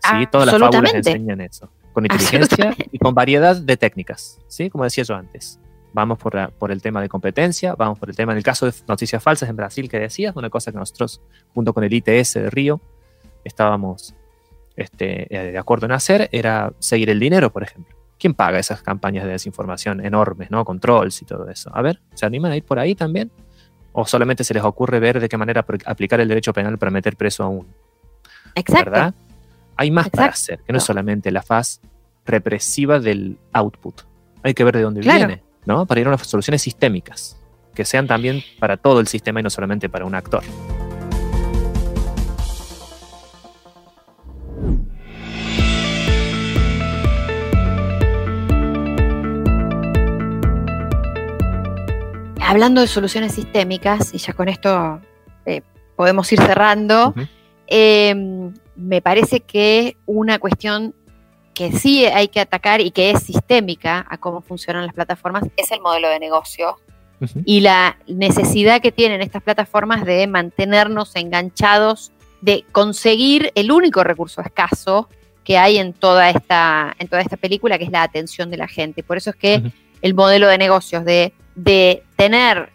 Sí, 0.00 0.26
todas 0.30 0.46
las 0.46 0.58
fábulas 0.58 0.94
enseñan 0.94 1.40
eso 1.40 1.70
con 1.94 2.04
inteligencia 2.10 2.76
y 2.92 2.98
con 2.98 3.14
variedad 3.14 3.56
de 3.56 3.76
técnicas, 3.78 4.38
¿sí? 4.48 4.68
Como 4.68 4.84
decía 4.84 5.04
yo 5.04 5.14
antes. 5.14 5.58
Vamos 5.94 6.18
por, 6.18 6.52
por, 6.54 6.72
el 6.72 6.82
tema 6.82 7.00
de 7.00 7.08
competencia, 7.08 7.76
vamos 7.76 8.00
por 8.00 8.10
el 8.10 8.16
tema, 8.16 8.32
en 8.32 8.38
el 8.38 8.44
caso 8.44 8.66
de 8.66 8.72
noticias 8.88 9.22
falsas 9.22 9.48
en 9.48 9.54
Brasil 9.56 9.88
que 9.88 10.00
decías, 10.00 10.34
una 10.34 10.50
cosa 10.50 10.72
que 10.72 10.78
nosotros, 10.78 11.22
junto 11.54 11.72
con 11.72 11.84
el 11.84 11.92
ITS 11.92 12.34
de 12.34 12.50
Río, 12.50 12.80
estábamos 13.44 14.12
este, 14.74 15.32
eh, 15.34 15.52
de 15.52 15.58
acuerdo 15.58 15.86
en 15.86 15.92
hacer, 15.92 16.28
era 16.32 16.72
seguir 16.80 17.10
el 17.10 17.20
dinero, 17.20 17.52
por 17.52 17.62
ejemplo. 17.62 17.96
¿Quién 18.18 18.34
paga 18.34 18.58
esas 18.58 18.82
campañas 18.82 19.24
de 19.24 19.30
desinformación 19.30 20.04
enormes, 20.04 20.50
¿no? 20.50 20.64
Controls 20.64 21.22
y 21.22 21.24
todo 21.24 21.48
eso. 21.48 21.70
A 21.72 21.80
ver, 21.82 22.00
¿se 22.14 22.26
animan 22.26 22.50
a 22.50 22.56
ir 22.56 22.64
por 22.64 22.80
ahí 22.80 22.96
también? 22.96 23.30
¿O 23.92 24.04
solamente 24.06 24.42
se 24.42 24.54
les 24.54 24.64
ocurre 24.64 24.98
ver 24.98 25.20
de 25.20 25.28
qué 25.28 25.36
manera 25.36 25.64
aplicar 25.84 26.20
el 26.20 26.26
derecho 26.26 26.52
penal 26.52 26.76
para 26.78 26.90
meter 26.90 27.16
preso 27.16 27.44
a 27.44 27.48
uno? 27.48 27.68
Exacto. 28.56 28.90
¿Verdad? 28.90 29.14
Hay 29.76 29.90
más 29.90 30.08
para 30.08 30.28
hacer, 30.28 30.60
que 30.60 30.72
no 30.72 30.78
es 30.78 30.84
solamente 30.84 31.30
la 31.32 31.42
faz 31.42 31.80
represiva 32.24 33.00
del 33.00 33.38
output. 33.52 34.02
Hay 34.42 34.54
que 34.54 34.62
ver 34.62 34.76
de 34.76 34.82
dónde 34.82 35.00
viene, 35.00 35.42
¿no? 35.66 35.84
Para 35.86 36.00
ir 36.00 36.06
a 36.06 36.10
unas 36.10 36.26
soluciones 36.26 36.62
sistémicas, 36.62 37.40
que 37.74 37.84
sean 37.84 38.06
también 38.06 38.42
para 38.60 38.76
todo 38.76 39.00
el 39.00 39.08
sistema 39.08 39.40
y 39.40 39.42
no 39.42 39.50
solamente 39.50 39.88
para 39.88 40.04
un 40.04 40.14
actor. 40.14 40.44
Hablando 52.40 52.80
de 52.80 52.86
soluciones 52.86 53.32
sistémicas, 53.32 54.14
y 54.14 54.18
ya 54.18 54.34
con 54.34 54.48
esto 54.48 55.00
eh, 55.46 55.62
podemos 55.96 56.30
ir 56.32 56.40
cerrando, 56.40 57.12
me 57.70 59.02
parece 59.02 59.40
que 59.40 59.96
una 60.06 60.38
cuestión 60.38 60.94
que 61.54 61.72
sí 61.72 62.04
hay 62.04 62.28
que 62.28 62.40
atacar 62.40 62.80
y 62.80 62.90
que 62.90 63.10
es 63.10 63.22
sistémica 63.22 64.04
a 64.08 64.18
cómo 64.18 64.42
funcionan 64.42 64.86
las 64.86 64.94
plataformas. 64.94 65.44
Es 65.56 65.70
el 65.70 65.80
modelo 65.80 66.08
de 66.08 66.18
negocio. 66.18 66.76
Y 67.46 67.60
la 67.60 67.96
necesidad 68.06 68.82
que 68.82 68.92
tienen 68.92 69.22
estas 69.22 69.42
plataformas 69.42 70.04
de 70.04 70.26
mantenernos 70.26 71.16
enganchados, 71.16 72.12
de 72.42 72.66
conseguir 72.70 73.50
el 73.54 73.72
único 73.72 74.04
recurso 74.04 74.42
escaso 74.42 75.08
que 75.42 75.56
hay 75.56 75.78
en 75.78 75.94
toda 75.94 76.28
esta, 76.28 76.94
en 76.98 77.08
toda 77.08 77.22
esta 77.22 77.36
película, 77.36 77.78
que 77.78 77.84
es 77.84 77.90
la 77.90 78.02
atención 78.02 78.50
de 78.50 78.58
la 78.58 78.68
gente. 78.68 79.02
Por 79.02 79.16
eso 79.16 79.30
es 79.30 79.36
que 79.36 79.62
el 80.02 80.14
modelo 80.14 80.48
de 80.48 80.58
negocios 80.58 81.04
de, 81.04 81.32
de 81.54 82.02
tener 82.16 82.73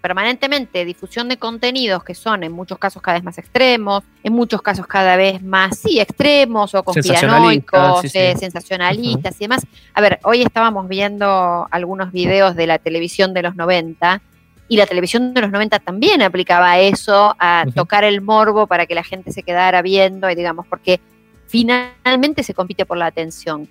permanentemente 0.00 0.84
difusión 0.84 1.28
de 1.28 1.36
contenidos 1.36 2.04
que 2.04 2.14
son 2.14 2.44
en 2.44 2.52
muchos 2.52 2.78
casos 2.78 3.02
cada 3.02 3.16
vez 3.16 3.24
más 3.24 3.38
extremos, 3.38 4.04
en 4.22 4.32
muchos 4.32 4.62
casos 4.62 4.86
cada 4.86 5.16
vez 5.16 5.42
más, 5.42 5.78
sí, 5.78 6.00
extremos 6.00 6.74
o 6.74 6.82
conspiranoicos, 6.82 8.02
sensacionalistas 8.10 9.36
y 9.36 9.44
demás. 9.44 9.66
A 9.94 10.00
ver, 10.00 10.20
hoy 10.22 10.42
estábamos 10.42 10.88
viendo 10.88 11.66
algunos 11.70 12.12
videos 12.12 12.54
de 12.54 12.66
la 12.66 12.78
televisión 12.78 13.34
de 13.34 13.42
los 13.42 13.56
90 13.56 14.22
y 14.68 14.76
la 14.76 14.86
televisión 14.86 15.32
de 15.34 15.40
los 15.40 15.50
90 15.50 15.78
también 15.80 16.22
aplicaba 16.22 16.78
eso, 16.78 17.34
a 17.38 17.64
tocar 17.74 18.04
el 18.04 18.20
morbo 18.20 18.66
para 18.66 18.86
que 18.86 18.94
la 18.94 19.04
gente 19.04 19.32
se 19.32 19.42
quedara 19.42 19.82
viendo 19.82 20.28
y 20.30 20.34
digamos, 20.34 20.66
porque 20.66 21.00
finalmente 21.46 22.42
se 22.42 22.54
compite 22.54 22.84
por 22.84 22.96
la 22.96 23.06
atención. 23.06 23.68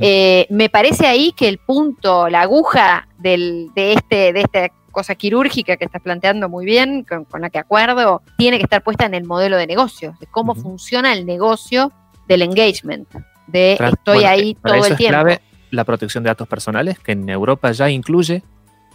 Eh, 0.00 0.46
me 0.50 0.68
parece 0.68 1.06
ahí 1.06 1.32
que 1.32 1.48
el 1.48 1.58
punto, 1.58 2.28
la 2.28 2.42
aguja 2.42 3.08
del, 3.18 3.70
de, 3.74 3.92
este, 3.92 4.32
de 4.32 4.40
este 4.40 4.72
cosa 4.96 5.14
quirúrgica 5.14 5.76
que 5.76 5.84
estás 5.84 6.00
planteando 6.00 6.48
muy 6.48 6.64
bien, 6.64 7.04
con, 7.04 7.26
la 7.42 7.50
que 7.50 7.58
acuerdo, 7.58 8.22
tiene 8.38 8.56
que 8.56 8.62
estar 8.62 8.82
puesta 8.82 9.04
en 9.04 9.12
el 9.12 9.24
modelo 9.24 9.58
de 9.58 9.66
negocio, 9.66 10.16
de 10.20 10.26
cómo 10.26 10.54
funciona 10.54 11.12
el 11.12 11.26
negocio 11.26 11.92
del 12.26 12.40
engagement, 12.40 13.06
de 13.46 13.74
estoy 13.74 14.24
ahí 14.24 14.54
todo 14.54 14.86
el 14.86 14.92
es 14.92 14.96
tiempo. 14.96 15.20
Clave 15.20 15.42
la 15.70 15.84
protección 15.84 16.24
de 16.24 16.28
datos 16.28 16.48
personales, 16.48 16.98
que 16.98 17.12
en 17.12 17.28
Europa 17.28 17.70
ya 17.72 17.90
incluye 17.90 18.42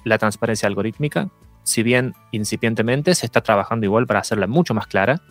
la 0.04 0.18
transparencia 0.18 0.66
algorítmica, 0.66 1.30
si 1.62 1.84
bien 1.84 2.16
incipientemente 2.32 3.14
se 3.14 3.28
está 3.28 3.42
trabajando 3.42 3.86
igual 3.86 4.08
para 4.08 4.22
hacerla 4.22 4.48
mucho 4.48 4.74
más 4.74 4.88
clara. 4.88 5.22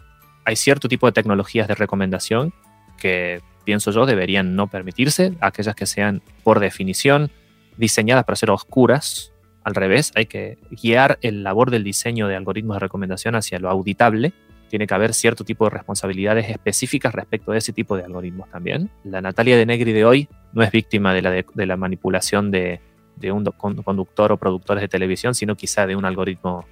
Hay 0.44 0.54
cierto 0.54 0.88
tipo 0.88 1.06
de 1.06 1.12
tecnologías 1.12 1.66
de 1.66 1.74
recomendación 1.74 2.54
que 2.96 3.40
pienso 3.64 3.90
yo 3.90 4.06
deberían 4.06 4.54
no 4.54 4.68
permitirse, 4.68 5.34
aquellas 5.40 5.74
que 5.74 5.86
sean 5.86 6.22
por 6.44 6.60
definición 6.60 7.32
diseñadas 7.76 8.24
para 8.24 8.36
ser 8.36 8.50
oscuras. 8.50 9.29
Al 9.62 9.74
revés, 9.74 10.12
hay 10.14 10.26
que 10.26 10.58
guiar 10.70 11.18
el 11.22 11.42
labor 11.42 11.70
del 11.70 11.84
diseño 11.84 12.28
de 12.28 12.36
algoritmos 12.36 12.76
de 12.76 12.80
recomendación 12.80 13.34
hacia 13.34 13.58
lo 13.58 13.68
auditable. 13.68 14.32
Tiene 14.68 14.86
que 14.86 14.94
haber 14.94 15.12
cierto 15.14 15.44
tipo 15.44 15.64
de 15.64 15.70
responsabilidades 15.70 16.48
específicas 16.48 17.14
respecto 17.14 17.52
de 17.52 17.58
ese 17.58 17.72
tipo 17.72 17.96
de 17.96 18.04
algoritmos 18.04 18.48
también. 18.50 18.90
La 19.04 19.20
Natalia 19.20 19.56
de 19.56 19.66
Negri 19.66 19.92
de 19.92 20.04
hoy 20.04 20.28
no 20.52 20.62
es 20.62 20.70
víctima 20.70 21.12
de 21.12 21.22
la, 21.22 21.30
de, 21.30 21.66
la 21.66 21.76
manipulación 21.76 22.50
de, 22.50 22.80
de 23.16 23.32
un 23.32 23.44
conductor 23.44 24.32
o 24.32 24.36
productores 24.36 24.80
de 24.80 24.88
televisión, 24.88 25.34
sino 25.34 25.56
quizá 25.56 25.86
de 25.86 25.96
un 25.96 26.04
algoritmo 26.04 26.66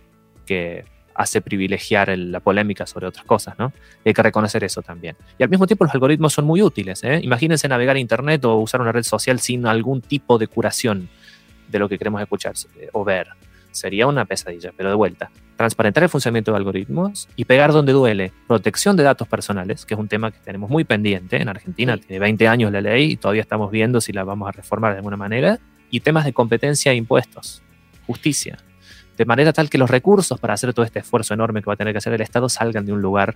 que 0.47 0.85
hace 1.19 1.41
privilegiar 1.41 2.17
la 2.17 2.39
polémica 2.39 2.87
sobre 2.87 3.09
otras 3.09 3.27
cosas, 3.27 3.59
¿no? 3.59 3.73
hay 4.05 4.15
que 4.15 4.23
reconocer 4.23 4.63
eso 4.63 4.83
también. 4.83 5.17
Y 5.37 5.43
al 5.43 5.51
mismo 5.51 5.67
tiempo 5.67 5.85
los 5.85 5.93
algoritmos 5.93 6.33
son 6.33 6.45
muy 6.45 6.63
útiles, 6.63 7.03
¿eh? 7.03 7.19
Imagínense 7.25 7.67
navegar 7.67 7.97
Internet 7.97 8.45
o 8.45 8.55
usar 8.55 8.81
una 8.81 8.93
red 8.93 9.03
social 9.03 9.41
sin 9.41 9.67
algún 9.67 10.01
tipo 10.01 10.39
de 10.39 10.47
curación 10.47 11.09
de 11.69 11.79
lo 11.79 11.89
que 11.89 11.99
queremos 11.99 12.21
escuchar 12.21 12.55
eh, 12.77 12.89
o 12.93 13.05
ver. 13.05 13.29
Sería 13.71 14.07
una 14.07 14.25
pesadilla, 14.25 14.73
pero 14.77 14.89
de 14.89 14.95
vuelta. 14.95 15.31
Transparentar 15.57 16.03
el 16.03 16.09
funcionamiento 16.09 16.53
de 16.53 16.57
algoritmos 16.57 17.29
y 17.37 17.45
pegar 17.45 17.73
donde 17.73 17.93
duele. 17.93 18.33
Protección 18.47 18.97
de 18.97 19.03
datos 19.03 19.29
personales, 19.29 19.85
que 19.85 19.95
es 19.95 20.01
un 20.01 20.09
tema 20.09 20.31
que 20.31 20.39
tenemos 20.39 20.71
muy 20.71 20.85
pendiente. 20.85 21.41
En 21.41 21.49
Argentina 21.49 21.97
tiene 21.97 22.19
20 22.19 22.49
años 22.49 22.73
la 22.73 22.81
ley 22.81 23.13
y 23.13 23.17
todavía 23.17 23.43
estamos 23.43 23.71
viendo 23.71 24.01
si 24.01 24.13
la 24.13 24.25
vamos 24.25 24.49
a 24.49 24.53
reformar 24.53 24.93
de 24.93 24.99
alguna 24.99 25.17
manera. 25.17 25.59
Y 25.91 26.01
temas 26.01 26.25
de 26.25 26.33
competencia 26.33 26.93
e 26.93 26.97
impuestos. 26.97 27.63
Justicia 28.07 28.59
de 29.19 29.25
manera 29.25 29.53
tal 29.53 29.69
que 29.69 29.79
los 29.79 29.91
recursos 29.91 30.39
para 30.39 30.55
hacer 30.55 30.73
todo 30.73 30.87
este 30.87 31.01
esfuerzo 31.01 31.35
enorme 31.35 31.61
que 31.61 31.67
va 31.67 31.75
a 31.75 31.77
tener 31.77 31.93
que 31.93 31.99
hacer 31.99 32.13
el 32.13 32.21
Estado 32.21 32.49
salgan 32.49 32.87
de 32.87 32.93
un 32.93 33.03
lugar 33.03 33.35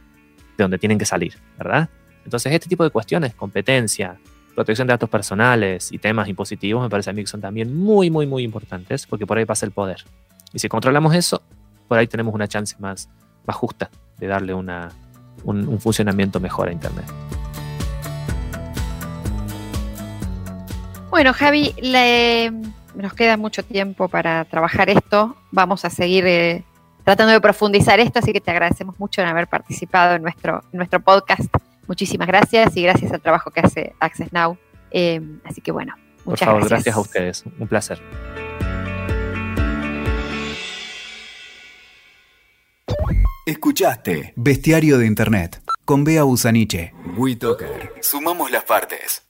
de 0.56 0.64
donde 0.64 0.78
tienen 0.78 0.96
que 0.96 1.04
salir, 1.04 1.34
¿verdad? 1.58 1.90
Entonces, 2.24 2.52
este 2.52 2.68
tipo 2.68 2.84
de 2.84 2.90
cuestiones, 2.90 3.34
competencia, 3.34 4.16
protección 4.54 4.86
de 4.86 4.92
datos 4.92 5.08
personales 5.08 5.92
y 5.92 5.98
temas 5.98 6.28
impositivos, 6.28 6.82
me 6.82 6.90
parece 6.90 7.10
a 7.10 7.12
mí 7.12 7.22
que 7.22 7.28
son 7.28 7.40
también 7.40 7.76
muy, 7.76 8.10
muy, 8.10 8.26
muy 8.26 8.42
importantes, 8.42 9.06
porque 9.06 9.26
por 9.26 9.38
ahí 9.38 9.44
pasa 9.44 9.66
el 9.66 9.72
poder. 9.72 10.04
Y 10.52 10.58
si 10.58 10.68
controlamos 10.68 11.14
eso, 11.14 11.42
por 11.88 11.98
ahí 11.98 12.06
tenemos 12.06 12.34
una 12.34 12.48
chance 12.48 12.76
más, 12.78 13.08
más 13.46 13.56
justa 13.56 13.90
de 14.18 14.26
darle 14.26 14.54
una, 14.54 14.90
un, 15.44 15.66
un 15.68 15.80
funcionamiento 15.80 16.40
mejor 16.40 16.68
a 16.68 16.72
Internet. 16.72 17.06
Bueno, 21.10 21.32
Javi, 21.34 21.74
le 21.80 22.52
nos 22.94 23.14
queda 23.14 23.36
mucho 23.36 23.62
tiempo 23.62 24.08
para 24.08 24.44
trabajar 24.44 24.90
esto. 24.90 25.36
Vamos 25.50 25.84
a 25.84 25.90
seguir 25.90 26.26
eh, 26.26 26.64
tratando 27.04 27.32
de 27.32 27.40
profundizar 27.40 28.00
esto, 28.00 28.18
así 28.18 28.32
que 28.32 28.40
te 28.40 28.50
agradecemos 28.50 28.98
mucho 28.98 29.22
en 29.22 29.28
haber 29.28 29.46
participado 29.46 30.14
en 30.14 30.22
nuestro, 30.22 30.62
nuestro 30.72 31.00
podcast. 31.00 31.52
Muchísimas 31.86 32.28
gracias 32.28 32.76
y 32.76 32.82
gracias 32.82 33.12
al 33.12 33.20
trabajo 33.20 33.50
que 33.50 33.60
hace 33.60 33.94
Access 34.00 34.32
Now. 34.32 34.56
Eh, 34.90 35.20
así 35.44 35.60
que 35.60 35.72
bueno, 35.72 35.94
muchas 36.24 36.46
Por 36.46 36.54
favor, 36.56 36.68
gracias. 36.68 36.96
a 36.96 37.00
ustedes. 37.00 37.44
Un 37.58 37.68
placer. 37.68 38.00
Escuchaste 43.46 44.32
Bestiario 44.36 44.98
de 44.98 45.06
Internet 45.06 45.62
con 45.84 46.04
Bea 46.04 46.22
Busaniche. 46.22 46.94
WeToker. 47.16 47.92
Sumamos 48.00 48.50
las 48.50 48.64
partes. 48.64 49.22